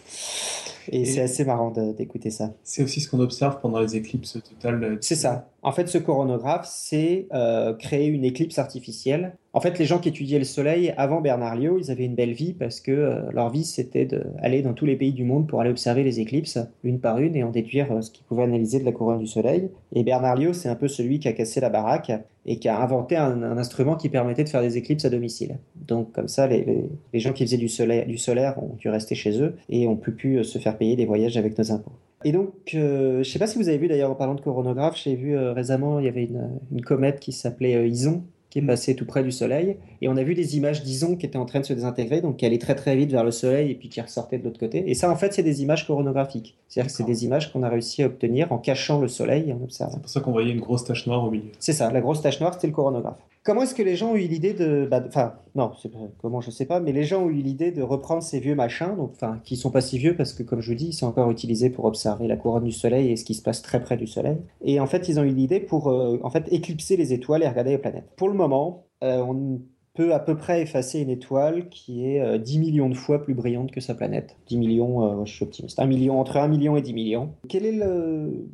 [0.88, 2.52] Et, c'est assez marrant d'écouter ça.
[2.62, 4.98] C'est aussi ce qu'on observe pendant les éclipses totales.
[5.00, 5.48] C'est ça.
[5.62, 9.34] En fait, ce coronographe, c'est euh, créer une éclipse artificielle.
[9.54, 12.34] En fait, les gens qui étudiaient le Soleil avant Bernard Liot, ils avaient une belle
[12.34, 15.62] vie parce que euh, leur vie, c'était d'aller dans tous les pays du monde pour
[15.62, 18.78] aller observer les éclipses, une par une, et en déduire euh, ce qu'ils pouvaient analyser
[18.78, 19.70] de la couronne du Soleil.
[19.94, 22.12] Et Bernard Liot, c'est un peu celui qui a cassé la baraque
[22.44, 25.56] et qui a inventé un, instrument qui permettait de faire des éclipses à domicile.
[25.86, 29.14] Donc, comme ça, les, les, gens qui faisaient du solaire, du solaire ont dû rester
[29.14, 31.92] chez eux et ont pu, pu se faire payer des voyages avec nos impôts.
[32.24, 34.40] Et donc, euh, je ne sais pas si vous avez vu d'ailleurs en parlant de
[34.40, 38.22] coronographe, j'ai vu euh, récemment, il y avait une, une comète qui s'appelait euh, Ison,
[38.48, 38.66] qui est mm.
[38.66, 39.76] passée tout près du Soleil.
[40.00, 42.36] Et on a vu des images d'Ison qui étaient en train de se désintégrer, donc
[42.38, 44.88] qui allaient très très vite vers le Soleil et puis qui ressortaient de l'autre côté.
[44.88, 46.56] Et ça, en fait, c'est des images coronographiques.
[46.68, 49.52] C'est-à-dire que c'est des images qu'on a réussi à obtenir en cachant le Soleil et
[49.52, 49.94] en observant.
[49.94, 51.50] C'est pour ça qu'on voyait une grosse tache noire au milieu.
[51.58, 53.18] C'est ça, la grosse tache noire, c'était le coronographe.
[53.44, 54.88] Comment est-ce que les gens ont eu l'idée de.
[54.90, 55.72] Bah, enfin, non,
[56.18, 58.96] comment je sais pas, mais les gens ont eu l'idée de reprendre ces vieux machins,
[58.96, 59.12] donc,
[59.44, 61.84] qui sont pas si vieux parce que, comme je vous dis, sont encore utilisés pour
[61.84, 64.38] observer la couronne du Soleil et ce qui se passe très près du Soleil.
[64.62, 67.48] Et en fait, ils ont eu l'idée pour, euh, en fait, éclipser les étoiles et
[67.48, 68.08] regarder les planètes.
[68.16, 69.60] Pour le moment, euh, on
[69.94, 73.70] peut à peu près effacer une étoile qui est 10 millions de fois plus brillante
[73.70, 74.36] que sa planète.
[74.48, 77.30] 10 millions, je suis optimiste, 1 million, entre 1 million et 10 millions.
[77.48, 77.80] Quel est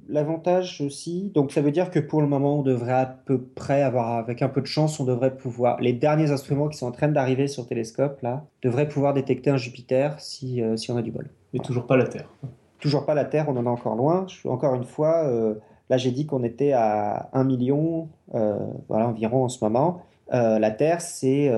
[0.09, 1.31] l'avantage aussi?
[1.35, 4.43] Donc ça veut dire que pour le moment, on devrait à peu près avoir, avec
[4.43, 7.47] un peu de chance, on devrait pouvoir, les derniers instruments qui sont en train d'arriver
[7.47, 11.31] sur télescope, là, devraient pouvoir détecter un Jupiter si, si on a du bol.
[11.55, 12.29] Mais toujours pas la Terre.
[12.81, 14.27] Toujours pas la Terre, on en est encore loin.
[14.45, 15.27] Encore une fois,
[15.91, 18.57] Là, j'ai dit qu'on était à 1 million, euh,
[18.89, 20.03] voilà, environ en ce moment.
[20.33, 21.51] Euh, la Terre, c'est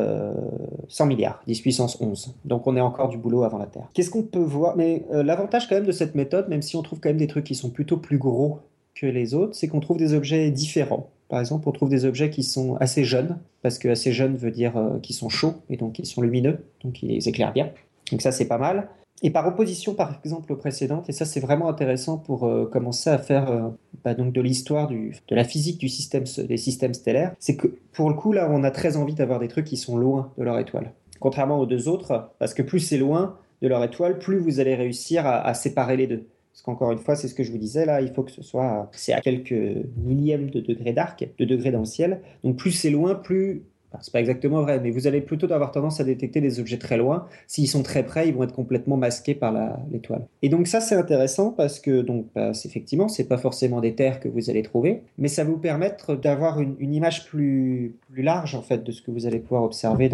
[0.88, 2.34] 100 euh, milliards, 10 puissance 11.
[2.44, 3.88] Donc on est encore du boulot avant la Terre.
[3.92, 4.76] Qu'est-ce qu'on peut voir?
[4.76, 7.44] Mais l'avantage quand même de cette méthode, même si on trouve quand même des trucs
[7.44, 8.60] qui sont plutôt plus gros
[8.94, 11.08] que les autres, c'est qu'on trouve des objets différents.
[11.28, 14.50] Par exemple, on trouve des objets qui sont assez jeunes, parce que assez jeunes veut
[14.50, 17.70] dire qu'ils sont chauds et donc ils sont lumineux, donc ils éclairent bien.
[18.10, 18.88] Donc ça, c'est pas mal.
[19.24, 23.08] Et par opposition, par exemple, aux précédentes, et ça c'est vraiment intéressant pour euh, commencer
[23.08, 23.68] à faire euh,
[24.04, 28.32] bah, donc de l'histoire de la physique des systèmes stellaires, c'est que pour le coup
[28.32, 30.92] là, on a très envie d'avoir des trucs qui sont loin de leur étoile.
[31.20, 34.74] Contrairement aux deux autres, parce que plus c'est loin de leur étoile, plus vous allez
[34.74, 36.26] réussir à, séparer les deux.
[36.52, 38.42] Parce qu'encore une fois, c'est ce que je vous disais là, il faut que ce
[38.42, 39.54] soit, c'est à quelques
[39.96, 42.20] millièmes de degrés d'arc, de degrés dans le ciel.
[42.42, 43.62] Donc plus c'est loin, plus
[44.01, 46.97] c'est pas exactement vrai, mais vous allez plutôt avoir tendance à détecter des objets très
[46.97, 47.26] loin.
[47.47, 49.53] S'ils sont très près, ils vont être complètement masqués par
[49.90, 50.26] l'étoile.
[50.43, 54.20] Et donc ça, c'est intéressant parce que donc bah, effectivement, c'est pas forcément des terres
[54.20, 58.84] que vous allez trouver, mais ça vous permettre d'avoir une, image plus, large en fait
[58.84, 60.09] de ce que vous allez pouvoir observer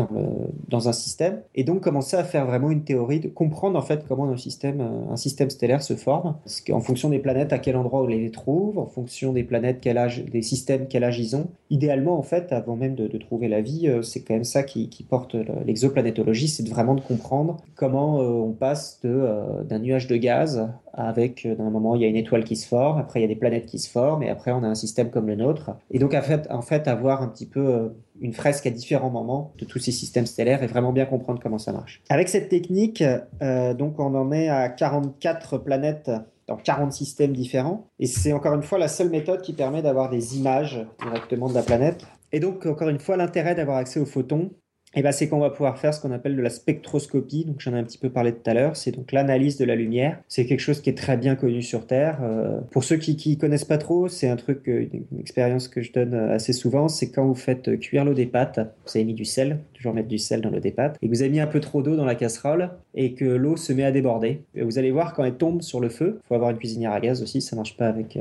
[0.68, 4.05] dans, un système, et donc commencer à faire vraiment une théorie, de comprendre en fait
[4.07, 6.37] comment un système, un système stellaire se forme,
[6.70, 9.99] en fonction des planètes, à quel endroit on les trouve, en fonction des planètes, quel
[9.99, 11.49] âge, des systèmes, quel âge ils ont.
[11.70, 14.88] Idéalement en fait, avant même de trouver la vie euh, c'est quand même ça qui,
[15.08, 20.68] porte l'exoplanétologie, c'est vraiment de comprendre comment euh, on passe euh, d'un nuage de gaz
[20.92, 23.28] avec, d'un moment, il y a une étoile qui se forme, après il y a
[23.28, 25.70] des planètes qui se forment, et après on a un système comme le nôtre.
[25.90, 29.52] Et donc en fait, en fait avoir un petit peu une fresque à différents moments
[29.58, 32.02] de tous ces systèmes stellaires et vraiment bien comprendre comment ça marche.
[32.08, 33.04] Avec cette technique,
[33.40, 36.10] donc on en est à 44 planètes
[36.48, 37.86] dans 40 systèmes différents.
[38.00, 41.54] Et c'est encore une fois la seule méthode qui permet d'avoir des images directement de
[41.54, 42.04] la planète.
[42.33, 44.51] Et donc, encore une fois, l'intérêt d'avoir accès aux photons,
[44.95, 47.45] eh ben, c'est qu'on va pouvoir faire ce qu'on appelle de la spectroscopie.
[47.45, 48.74] Donc, j'en ai un petit peu parlé tout à l'heure.
[48.74, 50.18] C'est donc l'analyse de la lumière.
[50.29, 52.20] C'est quelque chose qui est très bien connu sur Terre.
[52.22, 55.83] Euh, pour ceux qui, qui connaissent pas trop, c'est un truc, euh, une, expérience que
[55.83, 56.89] je donne euh, assez souvent.
[56.89, 60.09] C'est quand vous faites cuire l'eau des pâtes, vous avez mis du sel, toujours mettre
[60.09, 62.14] du sel dans l'eau des et vous avez mis un peu trop d'eau dans la
[62.14, 64.43] casserole et que l'eau se met à déborder.
[64.55, 66.20] Et vous allez voir quand elle tombe sur le feu.
[66.24, 68.18] Il faut avoir une cuisinière à gaz aussi, ça marche pas avec.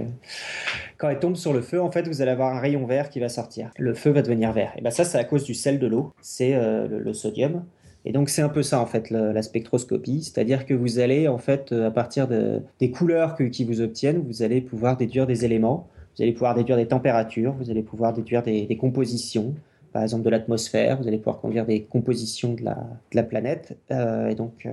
[0.98, 3.20] Quand elle tombe sur le feu, en fait, vous allez avoir un rayon vert qui
[3.20, 3.72] va sortir.
[3.78, 4.74] Le feu va devenir vert.
[4.78, 6.14] Et ben ça, c'est à cause du sel de l'eau.
[6.22, 7.64] C'est euh, le, sodium.
[8.06, 11.40] Et donc c'est un peu ça en fait la spectroscopie, c'est-à-dire que vous allez en
[11.40, 15.44] fait euh, à partir des couleurs que, qui vous obtiennent, vous allez pouvoir déduire des
[15.44, 19.54] éléments, vous allez pouvoir déduire des températures, vous allez pouvoir déduire des, compositions,
[19.92, 24.36] par exemple de l'atmosphère, vous allez pouvoir conduire des compositions de la, planète euh, et
[24.36, 24.68] donc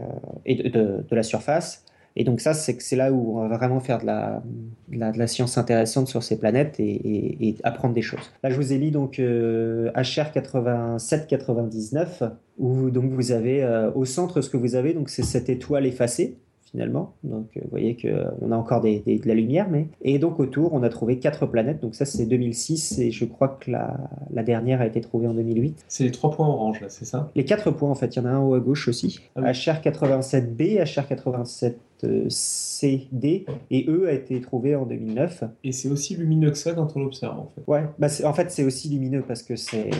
[0.44, 1.84] et de, la surface.
[2.16, 4.40] Et donc ça, c'est là où on va vraiment faire de la,
[4.88, 8.30] de la, science intéressante sur ces planètes et, et, apprendre des choses.
[8.44, 12.22] Là, je vous ai mis donc euh, HR 8799
[12.58, 15.86] où donc vous avez euh, au centre ce que vous avez donc c'est cette étoile
[15.86, 16.38] effacée
[16.74, 17.14] finalement.
[17.22, 19.68] Donc euh, vous voyez qu'on euh, a encore des, de la lumière.
[19.70, 19.86] Mais...
[20.02, 21.80] Et donc autour, on a trouvé quatre planètes.
[21.80, 23.96] Donc ça, c'est 2006 et je crois que la,
[24.32, 25.84] la dernière a été trouvée en 2008.
[25.86, 27.30] C'est les trois points orange, là, c'est ça?
[27.36, 28.16] Les quatre points, en fait.
[28.16, 29.20] Il y en a un haut à gauche aussi.
[29.36, 31.74] HR87B, HR87
[32.28, 35.44] CD et E a été trouvé en 2009.
[35.64, 37.62] Et c'est aussi lumineux que ça quand on l'observe en fait.
[37.66, 39.90] Ouais, bah en fait c'est aussi lumineux parce que c'est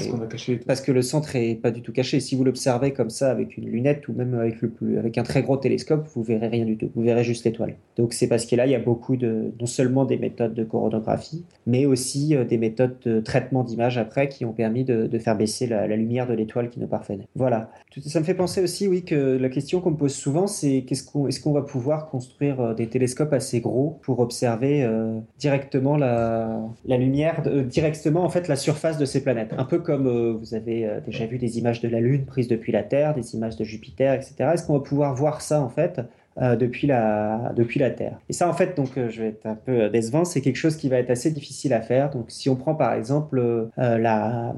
[0.67, 2.21] parce, que le centre est pas du tout caché.
[2.21, 5.23] Si vous l'observez comme ça avec une lunette ou même avec le plus avec un
[5.23, 6.91] très gros télescope, vous verrez rien du tout.
[6.95, 7.77] Vous verrez juste l'étoile.
[7.97, 10.65] Donc c'est parce que là il y a beaucoup de non seulement des méthodes de
[10.65, 15.19] coronographie, mais aussi euh, des méthodes de traitement d'image après qui ont permis de, de
[15.19, 17.29] faire baisser la, lumière de l'étoile qui nous parvenait.
[17.37, 17.71] Voilà.
[18.05, 21.05] Ça me fait penser aussi oui que la question qu'on me pose souvent c'est qu'est-ce
[21.05, 25.97] qu'on est-ce qu'on va pouvoir construire euh, des télescopes assez gros pour observer euh, directement
[25.97, 29.55] la, lumière, euh, directement en fait la surface de ces planètes.
[29.57, 32.83] Un peu comme vous avez déjà vu des images de la Lune prises depuis la
[32.83, 34.35] Terre, des images de Jupiter, etc.
[34.55, 36.01] Est-ce qu'on va pouvoir voir ça en fait
[36.41, 38.19] depuis, la, depuis la Terre?
[38.29, 40.89] Et ça, en fait, donc, je vais être un peu décevant, c'est quelque chose qui
[40.89, 42.11] va être assez difficile à faire.
[42.11, 44.55] Donc, si on prend par exemple la,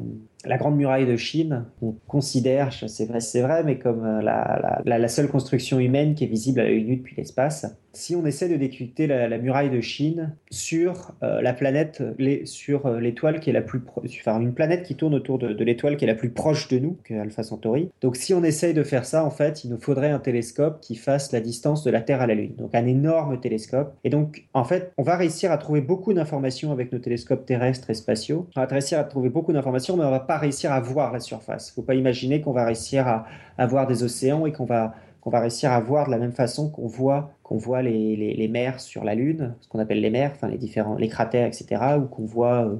[0.46, 4.82] la Grande Muraille de Chine, on considère, c'est vrai, c'est vrai, mais comme euh, la,
[4.84, 7.66] la, seule construction humaine qui est visible à l'œil nu depuis l'espace.
[7.96, 12.02] Si on essaie de décrypter la, muraille de Chine sur euh, la planète,
[12.44, 13.80] sur euh, l'étoile qui est la plus,
[14.20, 16.98] enfin une planète qui tourne autour de, l'étoile qui est la plus proche de nous,
[17.10, 17.90] Alpha Centauri.
[18.02, 20.94] Donc si on essaye de faire ça, en fait, il nous faudrait un télescope qui
[20.94, 22.54] fasse la distance de la Terre à la Lune.
[22.56, 23.94] Donc un énorme télescope.
[24.04, 27.88] Et donc, en fait, on va réussir à trouver beaucoup d'informations avec nos télescopes terrestres
[27.88, 28.46] et spatiaux.
[28.54, 31.12] On va réussir à trouver beaucoup d'informations, mais on va pas pas réussir à voir
[31.12, 31.68] la surface.
[31.68, 33.26] Il ne faut pas imaginer qu'on va réussir à,
[33.56, 34.94] à voir des océans et qu'on va
[35.26, 38.48] qu'on va réussir à voir de la même façon qu'on voit, qu'on voit les, les,
[38.48, 41.80] mers sur la Lune, ce qu'on appelle les mers, enfin les différents, les cratères, etc.,
[41.96, 42.74] ou qu'on voit, euh,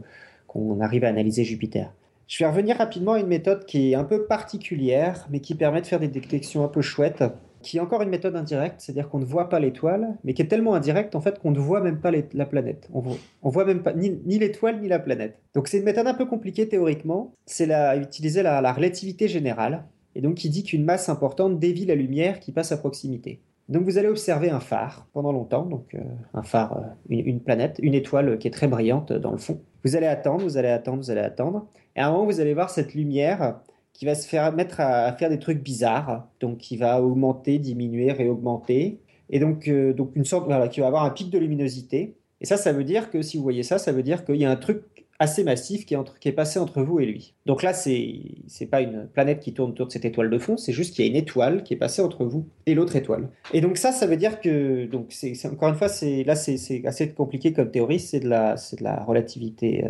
[0.49, 1.95] qu'on arrive à analyser Jupiter.
[2.27, 5.83] Je vais revenir rapidement à une méthode qui est un peu particulière, mais qui permet
[5.83, 7.23] de faire des détections un peu chouettes,
[7.63, 10.49] qui est encore une méthode indirecte, c'est-à-dire qu'on ne voit pas l'étoile, mais qui est
[10.49, 12.89] tellement indirecte en fait qu'on ne voit même pas la planète.
[12.93, 15.39] On voit, voit même pas ni, l'étoile ni la planète.
[15.55, 17.33] Donc c'est une méthode un peu compliquée théoriquement.
[17.45, 19.85] C'est la, utiliser la relativité générale
[20.17, 23.43] et donc qui dit qu'une masse importante dévie la lumière qui passe à proximité.
[23.69, 26.01] Donc vous allez observer un phare pendant longtemps, donc euh,
[26.35, 29.61] un phare, euh, une, planète, une étoile qui est très brillante dans le fond.
[29.85, 32.55] Vous allez attendre, vous allez attendre, vous allez attendre, et à un moment vous allez
[32.55, 33.59] voir cette lumière
[33.93, 38.13] qui va se faire mettre à, faire des trucs bizarres, donc qui va augmenter, diminuer,
[38.13, 39.01] réaugmenter,
[39.31, 42.17] et donc, euh, donc une sorte, voilà, qui va avoir un pic de luminosité.
[42.41, 44.45] Et ça, ça veut dire que si vous voyez ça, ça veut dire qu'il y
[44.45, 44.83] a un truc
[45.19, 47.35] assez massif qui est, qui est passé entre vous et lui.
[47.47, 48.21] Donc là, c'est
[48.61, 51.05] n'est pas une planète qui tourne autour de cette étoile de fond, c'est juste qu'il
[51.05, 53.29] y a une étoile qui est passée entre vous et l'autre étoile.
[53.53, 55.15] Et donc ça, ça veut dire que donc
[55.45, 59.85] encore une fois, là c'est assez compliqué comme théorie, c'est de la de la relativité
[59.85, 59.89] euh,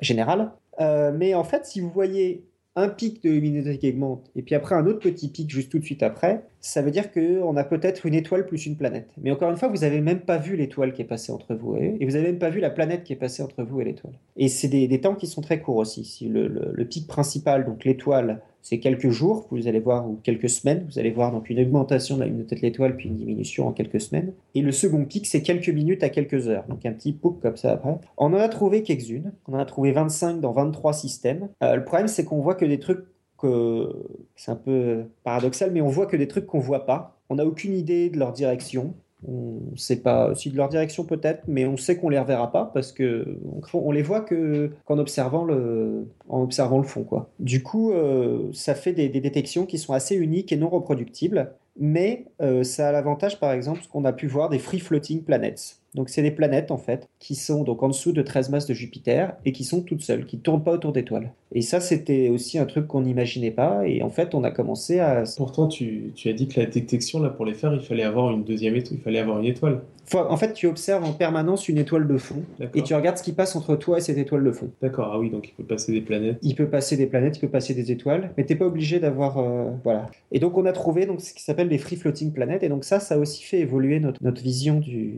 [0.00, 0.50] générale.
[0.80, 2.44] Euh, mais en fait, si vous voyez
[2.76, 5.78] un pic de luminosité qui augmente, et puis après un autre petit pic juste tout
[5.78, 9.08] de suite après, ça veut dire qu'on a peut-être une étoile plus une planète.
[9.20, 11.76] Mais encore une fois, vous n'avez même pas vu l'étoile qui est passée entre vous
[11.76, 13.84] et, et vous n'avez même pas vu la planète qui est passée entre vous et
[13.84, 14.14] l'étoile.
[14.36, 16.04] Et c'est des, temps qui sont très courts aussi.
[16.04, 20.86] Si le pic principal, donc l'étoile, c'est quelques jours, vous allez voir, ou quelques semaines,
[20.90, 23.72] vous allez voir donc une augmentation de la luminosité de l'étoile, puis une diminution en
[23.72, 24.32] quelques semaines.
[24.54, 27.56] Et le second pic, c'est quelques minutes à quelques heures, donc un petit pouc comme
[27.56, 27.96] ça après.
[28.16, 31.48] On en a trouvé quelques-unes, on en a trouvé 25 dans 23 systèmes.
[31.62, 33.04] Euh, le problème, c'est qu'on voit que des trucs
[33.40, 33.88] que
[34.36, 37.18] c'est un peu paradoxal, mais on voit que des trucs qu'on voit pas.
[37.30, 38.94] On n'a aucune idée de leur direction.
[39.26, 42.50] On ne sait pas si de leur direction peut-être, mais on sait qu'on les reverra
[42.50, 43.38] pas parce que
[43.74, 47.30] on, les voit que qu'en observant le en observant le fond quoi.
[47.38, 52.26] Du coup, euh, ça fait des, détections qui sont assez uniques et non reproductibles, mais
[52.40, 55.79] euh, ça a l'avantage par exemple qu'on a pu voir des free floating planets.
[55.94, 58.74] Donc c'est des planètes en fait qui sont donc en dessous de 13 masses de
[58.74, 61.32] Jupiter et qui sont toutes seules, qui ne tournent pas autour d'étoiles.
[61.52, 65.00] Et ça c'était aussi un truc qu'on n'imaginait pas et en fait on a commencé
[65.00, 65.24] à...
[65.36, 68.30] Pourtant tu, tu, as dit que la détection là pour les faire il fallait avoir
[68.30, 69.80] une deuxième étoile, il fallait avoir une étoile
[70.14, 72.42] en fait, tu observes en permanence une étoile de fond
[72.74, 74.70] et tu regardes ce qui passe entre toi et cette étoile de fond.
[74.82, 76.38] D'accord, ah oui, donc il peut passer des planètes.
[76.42, 78.98] Il peut passer des planètes, il peut passer des étoiles, mais tu n'es pas obligé
[78.98, 79.38] d'avoir.
[79.38, 80.10] Euh, voilà.
[80.32, 82.84] Et donc, on a trouvé donc, ce qui s'appelle les free floating planètes, et donc
[82.84, 85.14] ça, ça a aussi fait évoluer notre, notre vision du,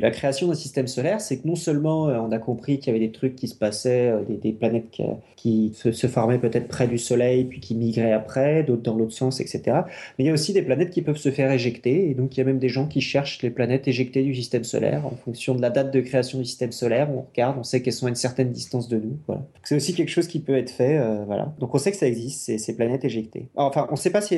[0.00, 1.20] la création d'un système solaire.
[1.20, 3.54] C'est que non seulement euh, on a compris qu'il y avait des trucs qui se
[3.54, 4.86] passaient, euh, des, planètes
[5.36, 9.40] qui, se, formaient peut-être près du Soleil, puis qui migraient après, d'autres dans l'autre sens,
[9.40, 9.62] etc.
[10.18, 12.40] Mais il y a aussi des planètes qui peuvent se faire éjecter, et donc il
[12.40, 15.54] y a même des gens qui cherchent les planètes éjectées du système solaire en fonction
[15.54, 17.08] de la date de création du système solaire.
[17.10, 19.18] On regarde, on sait qu'elles sont à une certaine distance de nous.
[19.62, 20.98] C'est aussi quelque chose qui peut être fait.
[20.98, 21.54] Euh, voilà.
[21.58, 23.48] Donc on sait que ça existe, ces, ces planètes éjectées.
[23.54, 24.34] Enfin, on ne sait pas si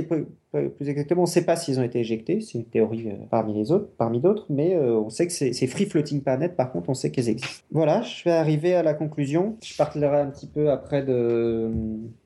[0.79, 2.41] plus exactement, on ne sait pas s'ils ont été éjectés.
[2.41, 5.67] C'est une théorie euh, parmi les autres, parmi d'autres, mais euh, on sait que ces,
[5.67, 7.65] free floating planètes, par contre, on sait qu'elles existent.
[7.71, 9.57] Voilà, je vais arriver à la conclusion.
[9.65, 11.71] Je parlerai un petit peu après de,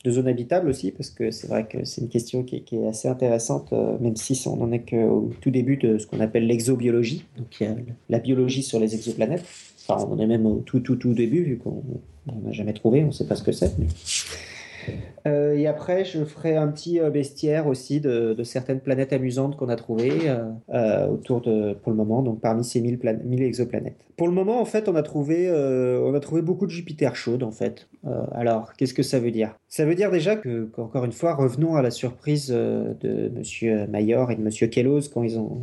[0.04, 3.08] de zones habitables aussi, parce que c'est vrai que c'est une question qui est, assez
[3.08, 7.24] intéressante, même si on n'en est qu'au tout début de ce qu'on appelle l'exobiologie.
[7.36, 7.62] Donc
[8.08, 9.44] la biologie sur les exoplanètes.
[9.88, 11.82] Enfin, on en est même au tout, tout, tout début, vu qu'on
[12.26, 13.72] n'a jamais trouvé, on ne sait pas ce que c'est.
[15.26, 19.68] Euh, et après, je ferai un petit euh, bestiaire aussi de, certaines planètes amusantes qu'on
[19.68, 20.30] a trouvées
[20.70, 23.96] euh, autour de, pour le moment, donc parmi ces 1000, 1000 exoplanètes.
[24.16, 27.42] Pour le moment, en fait, on a trouvé, on a trouvé beaucoup de Jupiter chaudes,
[27.42, 27.88] en fait.
[28.32, 29.56] alors, qu'est-ce que ça veut dire?
[29.66, 34.30] Ça veut dire déjà que, encore une fois, revenons à la surprise de Monsieur Mayor
[34.30, 35.62] et de Monsieur Kellos quand ils ont,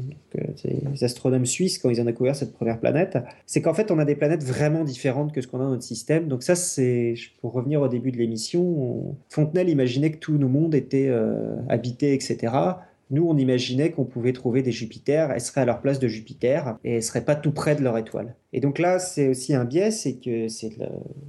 [0.63, 3.19] les astronomes suisses, quand ils ont découvert cette première planète.
[3.45, 5.83] C'est qu'en fait, on a des planètes vraiment différentes que ce qu'on a dans notre
[5.83, 6.27] système.
[6.27, 9.15] Donc ça, c'est, pour revenir au début de l'émission,
[9.47, 12.53] Fontenelle imaginait que tous nos mondes étaient euh, habités, etc.
[13.11, 16.77] Nous, on imaginait qu'on pouvait trouver des Jupiters, elles seraient à leur place de Jupiter
[16.83, 18.35] et elles seraient pas tout près de leur étoile.
[18.57, 20.47] Et donc là, c'est aussi un biais, c'est que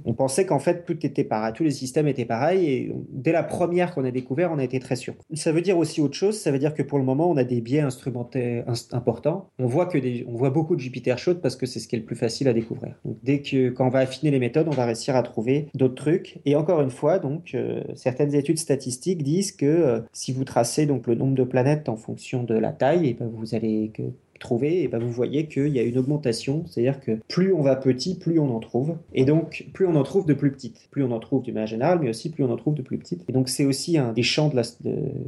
[0.03, 3.43] on pensait qu'en fait tout était pareil, tous les systèmes étaient pareils et dès la
[3.43, 5.23] première qu'on a découvert, on a été très surpris.
[5.35, 7.43] Ça veut dire aussi autre chose, ça veut dire que pour le moment, on a
[7.43, 9.51] des biais instrumentaires importants.
[9.59, 11.99] On voit que on voit beaucoup de Jupiter chaudes parce que c'est ce qui est
[11.99, 12.95] le plus facile à découvrir.
[13.05, 15.93] Donc dès que quand on va affiner les méthodes, on va réussir à trouver d'autres
[15.93, 16.39] trucs.
[16.45, 20.87] Et encore une fois, donc euh, certaines études statistiques disent que euh, si vous tracez
[20.87, 23.91] donc le nombre de planètes en fonction de la taille, eh ben vous allez
[24.39, 27.75] trouver, et ben vous voyez qu'il y a une augmentation, c'est-à-dire que plus on va
[27.75, 30.87] petit, plus on en trouve, et donc plus on en trouve de plus petites.
[30.91, 32.97] Plus on en trouve du manière générale, mais aussi plus on en trouve de plus
[32.97, 33.23] petites.
[33.27, 34.59] Et donc c'est aussi un des champs de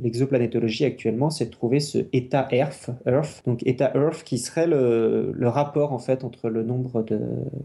[0.03, 5.31] l'exoplanétologie actuellement, c'est de trouver ce état Earth, Earth, donc état Earth qui serait le,
[5.33, 7.19] le rapport en fait entre le nombre de,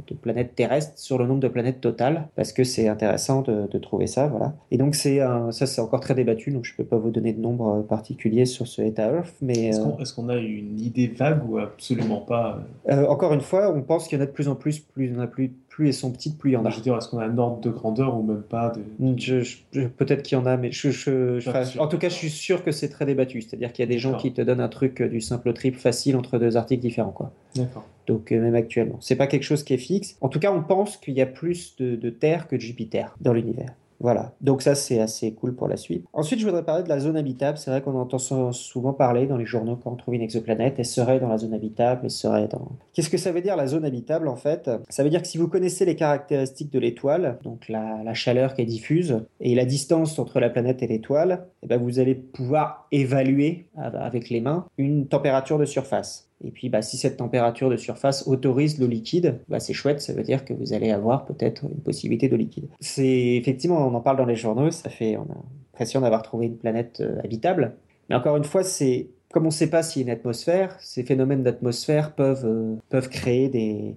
[0.06, 3.78] de, planètes terrestres sur le nombre de planètes totales, parce que c'est intéressant de, de,
[3.78, 4.54] trouver ça, voilà.
[4.70, 5.20] Et donc c'est
[5.50, 8.66] ça c'est encore très débattu, donc je peux pas vous donner de nombre particulier sur
[8.66, 9.70] ce état Earth, mais
[10.00, 14.08] est-ce qu'on a une idée vague ou absolument pas euh, Encore une fois, on pense
[14.08, 15.88] qu'il y en a de plus en plus, plus il y en a plus plus
[15.88, 16.70] elles sont petites, plus il y en a.
[16.70, 19.86] Je veux dire, est-ce qu'on a un ordre de grandeur ou même pas de...
[19.88, 22.72] Peut-être qu'il y en a, mais je, je, en tout cas, je suis sûr que
[22.72, 23.42] c'est très débattu.
[23.42, 25.78] C'est-à-dire qu'il y a des gens qui te donnent un truc euh, du simple triple
[25.78, 27.10] facile entre deux articles différents.
[27.10, 27.30] Quoi.
[27.54, 27.84] D'accord.
[28.06, 28.96] Donc, euh, même actuellement.
[29.00, 30.16] C'est pas quelque chose qui est fixe.
[30.22, 33.14] En tout cas, on pense qu'il y a plus de, de Terre que de Jupiter
[33.20, 33.74] dans l'univers.
[34.00, 36.04] Voilà, donc ça c'est assez cool pour la suite.
[36.12, 37.58] Ensuite, je voudrais parler de la zone habitable.
[37.58, 40.84] C'est vrai qu'on entend souvent parler dans les journaux quand on trouve une exoplanète, elle
[40.84, 42.72] serait dans la zone habitable, elle serait dans...
[42.92, 44.70] Qu'est-ce que ça veut dire la zone habitable en fait?
[44.88, 48.66] Ça veut dire que si vous connaissez les caractéristiques de l'étoile, donc la, chaleur qu'elle
[48.66, 53.66] diffuse et la distance entre la planète et l'étoile, eh ben vous allez pouvoir évaluer
[53.76, 56.25] avec les mains une température de surface.
[56.44, 60.12] Et puis, bah, si cette température de surface autorise l'eau liquide, bah, c'est chouette, ça
[60.12, 62.68] veut dire que vous allez avoir peut-être une possibilité d'eau liquide.
[62.80, 65.36] C'est effectivement, on en parle dans les journaux, ça fait, on a
[65.72, 67.76] l'impression d'avoir trouvé une planète euh, habitable.
[68.08, 70.78] Mais encore une fois, c'est comme on ne sait pas s'il y a une atmosphère,
[70.80, 73.94] ces phénomènes d'atmosphère peuvent, euh, créer des,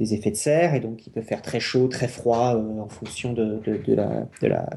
[0.00, 3.32] effets de serre et donc il peut faire très chaud, très froid euh, en fonction
[3.32, 3.60] de,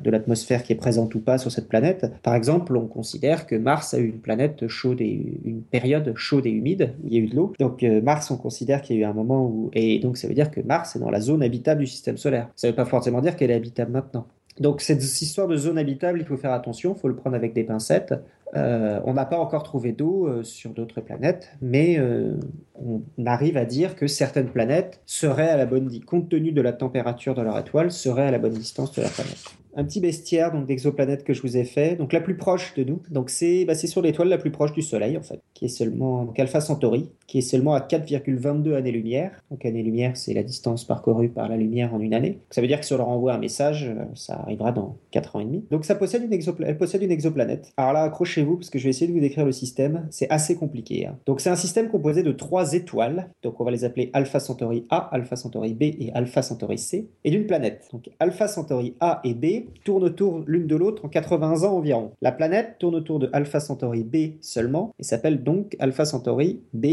[0.05, 2.11] l'atmosphère la, qui est présente ou pas sur cette planète.
[2.21, 6.45] Par exemple, on considère que Mars a eu une planète chaude et une période chaude
[6.45, 7.53] et humide où il y a eu de l'eau.
[7.57, 9.71] Donc euh, Mars, on considère qu'il y a eu un moment où...
[9.73, 12.49] Et donc ça veut dire que Mars est dans la zone habitable du système solaire.
[12.55, 14.27] Ça ne veut pas forcément dire qu'elle est habitable maintenant.
[14.59, 17.53] Donc cette histoire de zone habitable, il faut faire attention, il faut le prendre avec
[17.53, 18.13] des pincettes.
[18.55, 22.37] Euh, on n'a pas encore trouvé d'eau euh, sur d'autres planètes, mais euh,
[22.75, 26.73] on arrive à dire que certaines planètes seraient à la bonne compte tenu de la
[26.73, 29.43] température de leur étoile, seraient à la bonne distance de la planète
[29.75, 31.95] un petit bestiaire donc d'exoplanètes que je vous ai fait.
[31.95, 34.81] Donc la plus proche de nous, donc c'est bah, sur l'étoile la plus proche du
[34.81, 39.31] Soleil en fait, qui est seulement donc Alpha Centauri, qui est seulement à 4,22 années-lumière.
[39.49, 42.39] Donc année-lumière, c'est la distance parcourue par la lumière en une année.
[42.49, 45.35] ça veut dire que si on leur envoie un message, euh, ça arrivera dans 4
[45.35, 45.63] ans et demi.
[45.71, 47.71] Donc ça possède une elle possède une exoplanète.
[47.77, 50.07] Alors là, accrochez-vous parce que je vais essayer de vous décrire le système.
[50.09, 51.07] C'est assez compliqué.
[51.07, 51.17] Hein.
[51.25, 53.29] Donc c'est un système composé de trois étoiles.
[53.43, 57.09] Donc on va les appeler Alpha Centauri A, Alpha Centauri B et Alpha Centauri C,
[57.23, 57.87] et d'une planète.
[57.91, 62.11] Donc Alpha Centauri A et B tournent autour l'une de l'autre en 80 ans environ.
[62.21, 66.85] La planète tourne autour de Alpha Centauri B seulement et s'appelle donc Alpha Centauri B.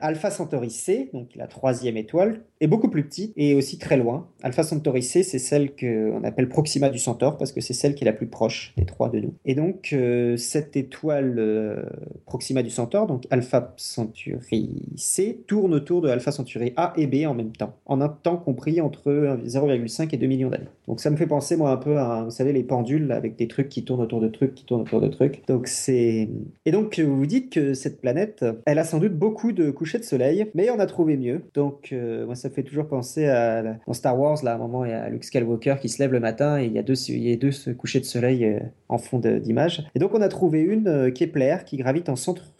[0.00, 4.28] Alpha Centauri C, donc la troisième étoile, est beaucoup plus petite et aussi très loin.
[4.42, 8.04] Alpha Centauri C, c'est celle qu'on appelle Proxima du Centaure parce que c'est celle qui
[8.04, 9.34] est la plus proche des trois de nous.
[9.44, 11.82] Et donc, euh, cette étoile euh,
[12.26, 17.26] Proxima du Centaure, donc Alpha Centauri C, tourne autour de Alpha Centauri A et B
[17.26, 20.68] en même temps, en un temps compris entre 0,5 et 2 millions d'années.
[20.88, 23.46] Donc, ça me fait penser, moi, un peu à, vous savez, les pendules avec des
[23.46, 25.46] trucs qui tournent autour de trucs, qui tournent autour de trucs.
[25.46, 26.28] Donc, c'est.
[26.64, 29.98] Et donc, vous vous dites que cette planète, elle a sans doute beaucoup de couchers
[29.98, 31.42] de soleil, mais on a trouvé mieux.
[31.54, 34.58] Donc, euh, moi, ça ça fait toujours penser à dans Star Wars, là, à un
[34.58, 36.82] moment, il y a Luke Skywalker qui se lève le matin et il y a
[36.82, 39.86] deux, il y a deux couchers de soleil euh, en fond d'image.
[39.94, 42.54] Et donc, on a trouvé une euh, Kepler qui gravite en centre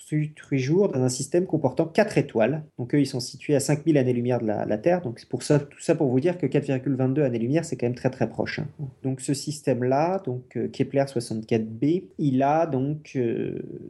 [0.52, 2.62] jours dans un système comportant 4 étoiles.
[2.78, 5.00] Donc eux, ils sont situés à 5000 années-lumière de la, Terre.
[5.00, 7.94] Donc c'est pour ça, tout ça pour vous dire que 4,22 années-lumière, c'est quand même
[7.94, 8.60] très très proche.
[8.60, 8.68] Hein.
[9.02, 13.18] Donc ce système-là, donc euh, Kepler 64b, il a donc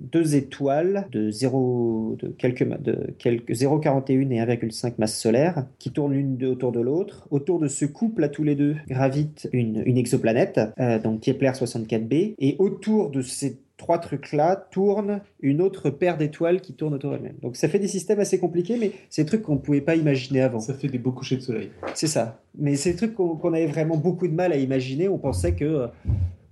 [0.01, 6.13] deux étoiles de 0 de quelques de quelques 0,41 et 1,5 masse solaire qui tournent
[6.13, 7.27] l'une autour de l'autre.
[7.31, 12.35] Autour de ce couple, à tous les deux, gravite une, exoplanète, euh, donc Kepler 64b,
[12.39, 17.37] et autour de ces trois trucs-là tourne une autre paire d'étoiles qui tourne autour d'elle-même.
[17.41, 19.97] Donc ça fait des systèmes assez compliqués, mais c'est des trucs qu'on ne pouvait pas
[19.97, 20.61] imaginer avant.
[20.61, 21.71] Ça fait des beaux couchers de soleil.
[21.95, 22.43] C'est ça.
[22.59, 25.09] Mais c'est des trucs qu'on avait vraiment beaucoup de mal à imaginer.
[25.09, 25.87] On pensait que,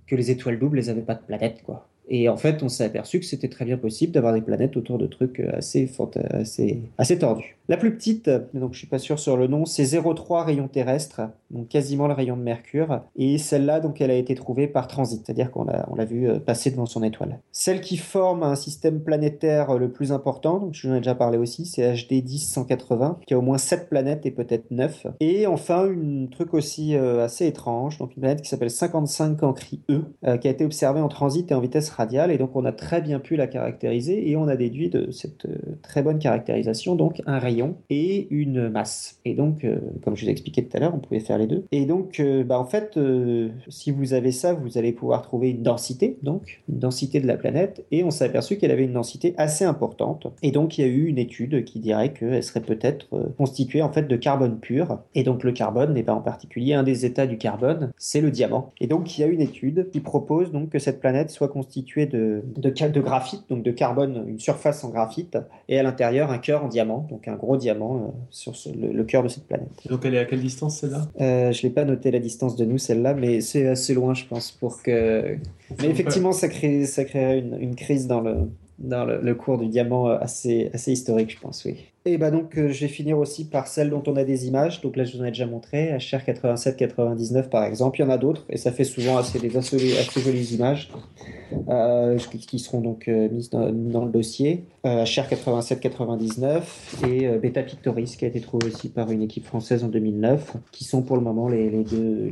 [0.07, 1.87] que les étoiles doubles, elles n'avaient pas de planète, quoi.
[2.09, 4.97] Et en fait, on s'est aperçu que c'était très bien possible d'avoir des planètes autour
[4.97, 5.91] de trucs assez,
[6.31, 7.56] assez, assez tordus.
[7.69, 11.21] La plus petite, donc je suis pas sûr sur le nom, c'est 0,3 rayons terrestres,
[11.51, 13.01] donc quasiment le rayon de Mercure.
[13.17, 16.39] Et celle-là, donc, elle a été trouvée par transit, c'est-à-dire qu'on l'a, on vu euh,
[16.39, 17.39] passer devant son étoile.
[17.51, 21.13] Celle qui forme un système planétaire le plus important, donc je vous en ai déjà
[21.13, 25.07] parlé aussi, c'est HD 10180, qui a au moins 7 planètes et peut-être 9.
[25.19, 29.81] Et enfin, un truc aussi euh, assez étrange, donc une planète qui s'appelle 55 Cancri
[29.89, 32.63] E, euh, qui a été observée en transit et en vitesse radiale, et donc on
[32.63, 35.47] a très bien pu la caractériser, et on a déduit de cette
[35.81, 37.56] très bonne caractérisation, donc un rayon
[37.89, 39.19] et une masse.
[39.25, 41.47] Et donc, euh, comme je vous ai expliqué tout à l'heure, on pouvait faire les
[41.47, 41.65] deux.
[41.71, 42.99] Et donc, euh, bah, en fait,
[43.67, 47.37] si vous avez ça, vous allez pouvoir trouver une densité, donc une densité de la
[47.37, 47.85] planète.
[47.91, 50.27] Et on s'est aperçu qu'elle avait une densité assez importante.
[50.41, 53.91] Et donc, il y a eu une étude qui dirait qu'elle serait peut-être constituée en
[53.91, 54.99] fait de carbone pur.
[55.15, 58.31] Et donc, le carbone, et pas en particulier un des états du carbone, c'est le
[58.31, 58.73] diamant.
[58.79, 62.05] Et donc, il y a une étude qui propose donc que cette planète soit constituée
[62.05, 65.37] de, de graphite, donc de carbone, une surface en graphite,
[65.69, 69.23] et à l'intérieur un cœur en diamant, donc un gros diamant euh, sur le, cœur
[69.23, 69.69] de cette planète.
[69.89, 71.07] Donc elle est à quelle distance celle-là?
[71.21, 74.25] Euh, Je l'ai pas noté la distance de nous celle-là, mais c'est assez loin je
[74.25, 75.37] pense pour que.
[75.79, 79.67] Mais effectivement ça crée ça créerait une, une crise dans le dans le, cours du
[79.67, 81.77] diamant euh, assez, assez historique, je pense, oui.
[82.07, 84.79] Et bah donc, euh, je vais finir aussi par celle dont on a des images.
[84.79, 87.99] Donc là, je vous en ai déjà montré, HR 87-99 par exemple.
[87.99, 89.77] Il y en a d'autres, et ça fait souvent assez, des assez,
[90.21, 90.89] jolies images
[91.67, 94.63] euh, qui, seront donc mises dans, le dossier.
[94.85, 96.61] HR 87-99
[97.09, 100.85] et Beta Pictoris qui a été trouvé aussi par une équipe française en 2009, qui
[100.85, 102.31] sont pour le moment les, deux.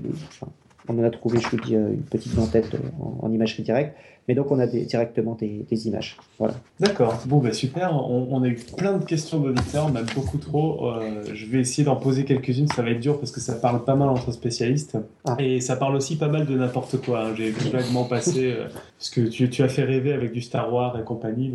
[0.88, 2.78] on en a trouvé, je vous dis, une petite en tête
[3.22, 3.94] en imagerie directe.
[4.28, 6.18] Mais donc, on a directement des, images.
[6.40, 6.56] Voilà.
[6.80, 7.20] D'accord.
[7.26, 7.94] Bon, bah, super.
[7.94, 10.90] On, a eu plein de questions d'auditeurs, même beaucoup trop.
[10.90, 12.68] Euh, je vais essayer d'en poser quelques-unes.
[12.68, 14.98] Ça va être dur parce que ça parle pas mal entre spécialistes.
[15.26, 15.36] Ah.
[15.40, 17.26] Et ça parle aussi pas mal de n'importe quoi.
[17.26, 17.36] Hein.
[17.36, 18.54] J'ai vaguement passé.
[18.54, 18.68] Euh,
[18.98, 21.54] parce que tu, tu, as fait rêver avec du Star Wars et compagnie.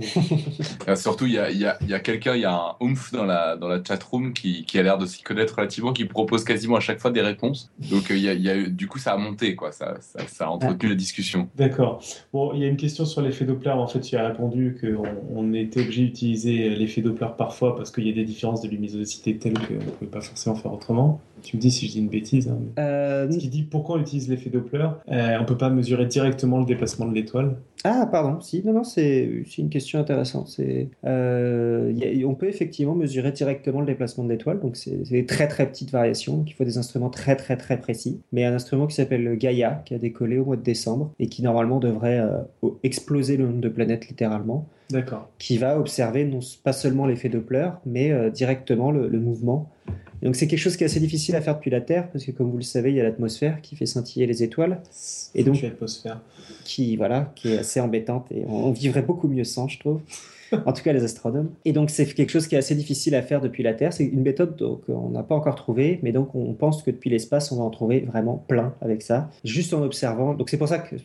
[0.87, 3.13] Ah, surtout, il y a, y a, y a quelqu'un, il y a un oomph
[3.13, 6.45] dans la, dans la chatroom qui, qui a l'air de s'y connaître relativement, qui propose
[6.45, 7.71] quasiment à chaque fois des réponses.
[7.91, 9.57] Donc, euh, il y a, du coup, ça a monté.
[9.57, 9.73] Quoi.
[9.73, 11.49] Ça, ça, ça a entretenu la discussion.
[11.57, 12.03] D'accord.
[12.33, 13.71] Bon, il y a une question sur l'effet Doppler.
[13.71, 15.03] En fait, tu as répondu qu'on
[15.35, 19.37] on était obligé d'utiliser l'effet Doppler parfois parce qu'il y a des différences de luminosité
[19.39, 21.21] telles qu'on ne pouvait pas forcément faire autrement.
[21.43, 22.49] Tu me dis si je dis une bêtise.
[22.49, 24.89] Hein, euh, Ce qui dit pourquoi on utilise l'effet Doppler.
[25.11, 27.57] Euh, on ne peut pas mesurer directement le déplacement de l'étoile.
[27.85, 30.49] Ah, pardon, si, non, non, c'est une question intéressante.
[30.49, 31.93] C'est, euh,
[32.27, 35.91] on peut effectivement mesurer directement le déplacement de l'étoile, donc c'est des très très petites
[35.91, 38.21] variations, donc il faut des instruments très très très précis.
[38.33, 41.43] Mais un instrument qui s'appelle Gaia, qui a décollé au mois de décembre, et qui
[41.43, 44.69] normalement devrait euh, exploser le nombre de planètes littéralement,
[45.39, 49.71] qui va observer non pas seulement l'effet Doppler, mais euh, directement le, le mouvement
[50.23, 52.31] donc c'est quelque chose qui est assez difficile à faire depuis la Terre, parce que
[52.31, 54.83] comme vous le savez, il y a l'atmosphère qui fait scintiller les étoiles.
[55.35, 56.21] Et donc, l'atmosphère.
[56.65, 60.01] Qui, voilà, qui est assez embêtante, et on vivrait beaucoup mieux sans, je trouve.
[60.67, 61.51] en tout cas les astronomes.
[61.65, 63.93] Et donc c'est quelque chose qui est assez difficile à faire depuis la Terre.
[63.93, 67.53] C'est une méthode qu'on n'a pas encore trouvée, mais donc on pense que depuis l'espace,
[67.53, 70.35] on va en trouver vraiment plein avec ça, juste en observant.
[70.35, 70.97] Donc c'est pour ça que,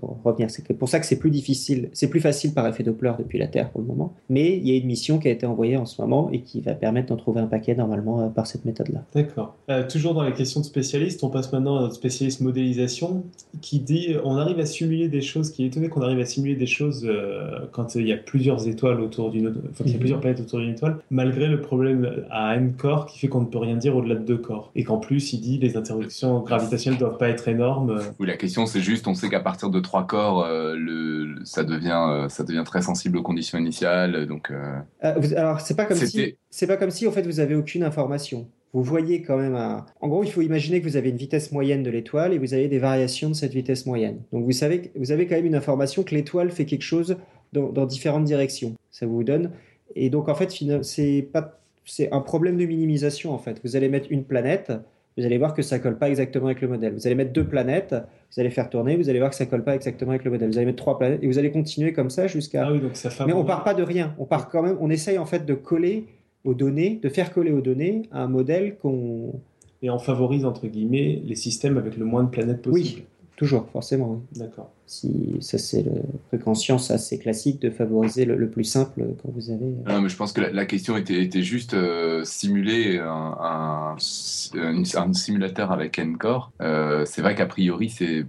[0.00, 3.12] pour revenir, c'est pour ça que c'est plus difficile, c'est plus facile par effet Doppler
[3.18, 4.14] depuis la Terre pour le moment.
[4.28, 6.60] Mais il y a une mission qui a été envoyée en ce moment et qui
[6.60, 9.04] va permettre d'en trouver un paquet normalement euh, par cette méthode-là.
[9.14, 9.56] D'accord.
[9.70, 13.24] Euh, toujours dans les questions de spécialistes, on passe maintenant à notre spécialiste modélisation
[13.60, 16.56] qui dit on arrive à simuler des choses, qui est étonné qu'on arrive à simuler
[16.56, 19.90] des choses euh, quand il y a plusieurs étoiles autour d'une autre, enfin, il y
[19.90, 20.00] a mhm.
[20.00, 23.46] plusieurs planètes autour d'une étoile, malgré le problème à n corps qui fait qu'on ne
[23.46, 24.70] peut rien dire au-delà de deux corps.
[24.74, 27.98] Et qu'en plus, il dit les interactions gravitationnelles ne doivent pas être énormes.
[28.18, 31.64] Oui, la question c'est juste, on sait qu'à partir de trois corps, euh, le, ça,
[31.64, 34.26] devient, euh, ça devient très sensible aux conditions initiales.
[34.26, 37.54] Donc, euh, alors, c'est pas comme si, c'est pas comme si en fait vous avez
[37.54, 39.86] aucune information vous voyez quand même un...
[40.00, 42.54] En gros, il faut imaginer que vous avez une vitesse moyenne de l'étoile et vous
[42.54, 44.22] avez des variations de cette vitesse moyenne.
[44.32, 47.16] Donc vous savez, vous avez quand même une information que l'étoile fait quelque chose
[47.60, 48.74] dans, différentes directions.
[48.90, 49.50] Ça vous donne.
[49.96, 53.60] Et donc, en fait, c'est pas c'est un problème de minimisation en fait.
[53.64, 54.72] Vous allez mettre une planète,
[55.16, 56.94] vous allez voir que ça colle pas exactement avec le modèle.
[56.94, 57.94] Vous allez mettre deux planètes,
[58.32, 60.48] vous allez faire tourner, vous allez voir que ça colle pas exactement avec le modèle.
[60.48, 62.66] Vous allez mettre trois planètes et vous allez continuer comme ça jusqu'à.
[62.66, 64.14] Ah oui, donc ça Mais on part pas de rien.
[64.18, 64.76] On part quand même.
[64.80, 66.06] On essaye en fait de coller
[66.44, 69.40] aux données, de faire coller aux données un modèle qu'on.
[69.82, 73.00] Et on favorise entre guillemets les systèmes avec le moins de planètes possible.
[73.00, 73.04] Oui,
[73.36, 74.22] toujours, forcément.
[74.34, 74.70] D'accord.
[74.86, 79.30] Si, ça, c'est le truc en science assez classique de favoriser le, plus simple quand
[79.32, 79.64] vous avez.
[79.64, 85.12] Euh, non, mais je pense que la, question était, était juste euh, simuler un, un,
[85.14, 86.52] simulateur avec Encore.
[86.60, 88.26] Euh, c'est vrai qu'a priori, c'est.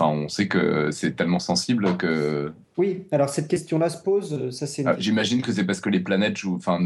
[0.00, 4.50] On sait que c'est tellement sensible que oui, alors cette question-là se pose.
[4.50, 4.86] Ça, c'est.
[4.86, 6.54] Ah, j'imagine que c'est parce que les planètes jouent.
[6.54, 6.78] Enfin,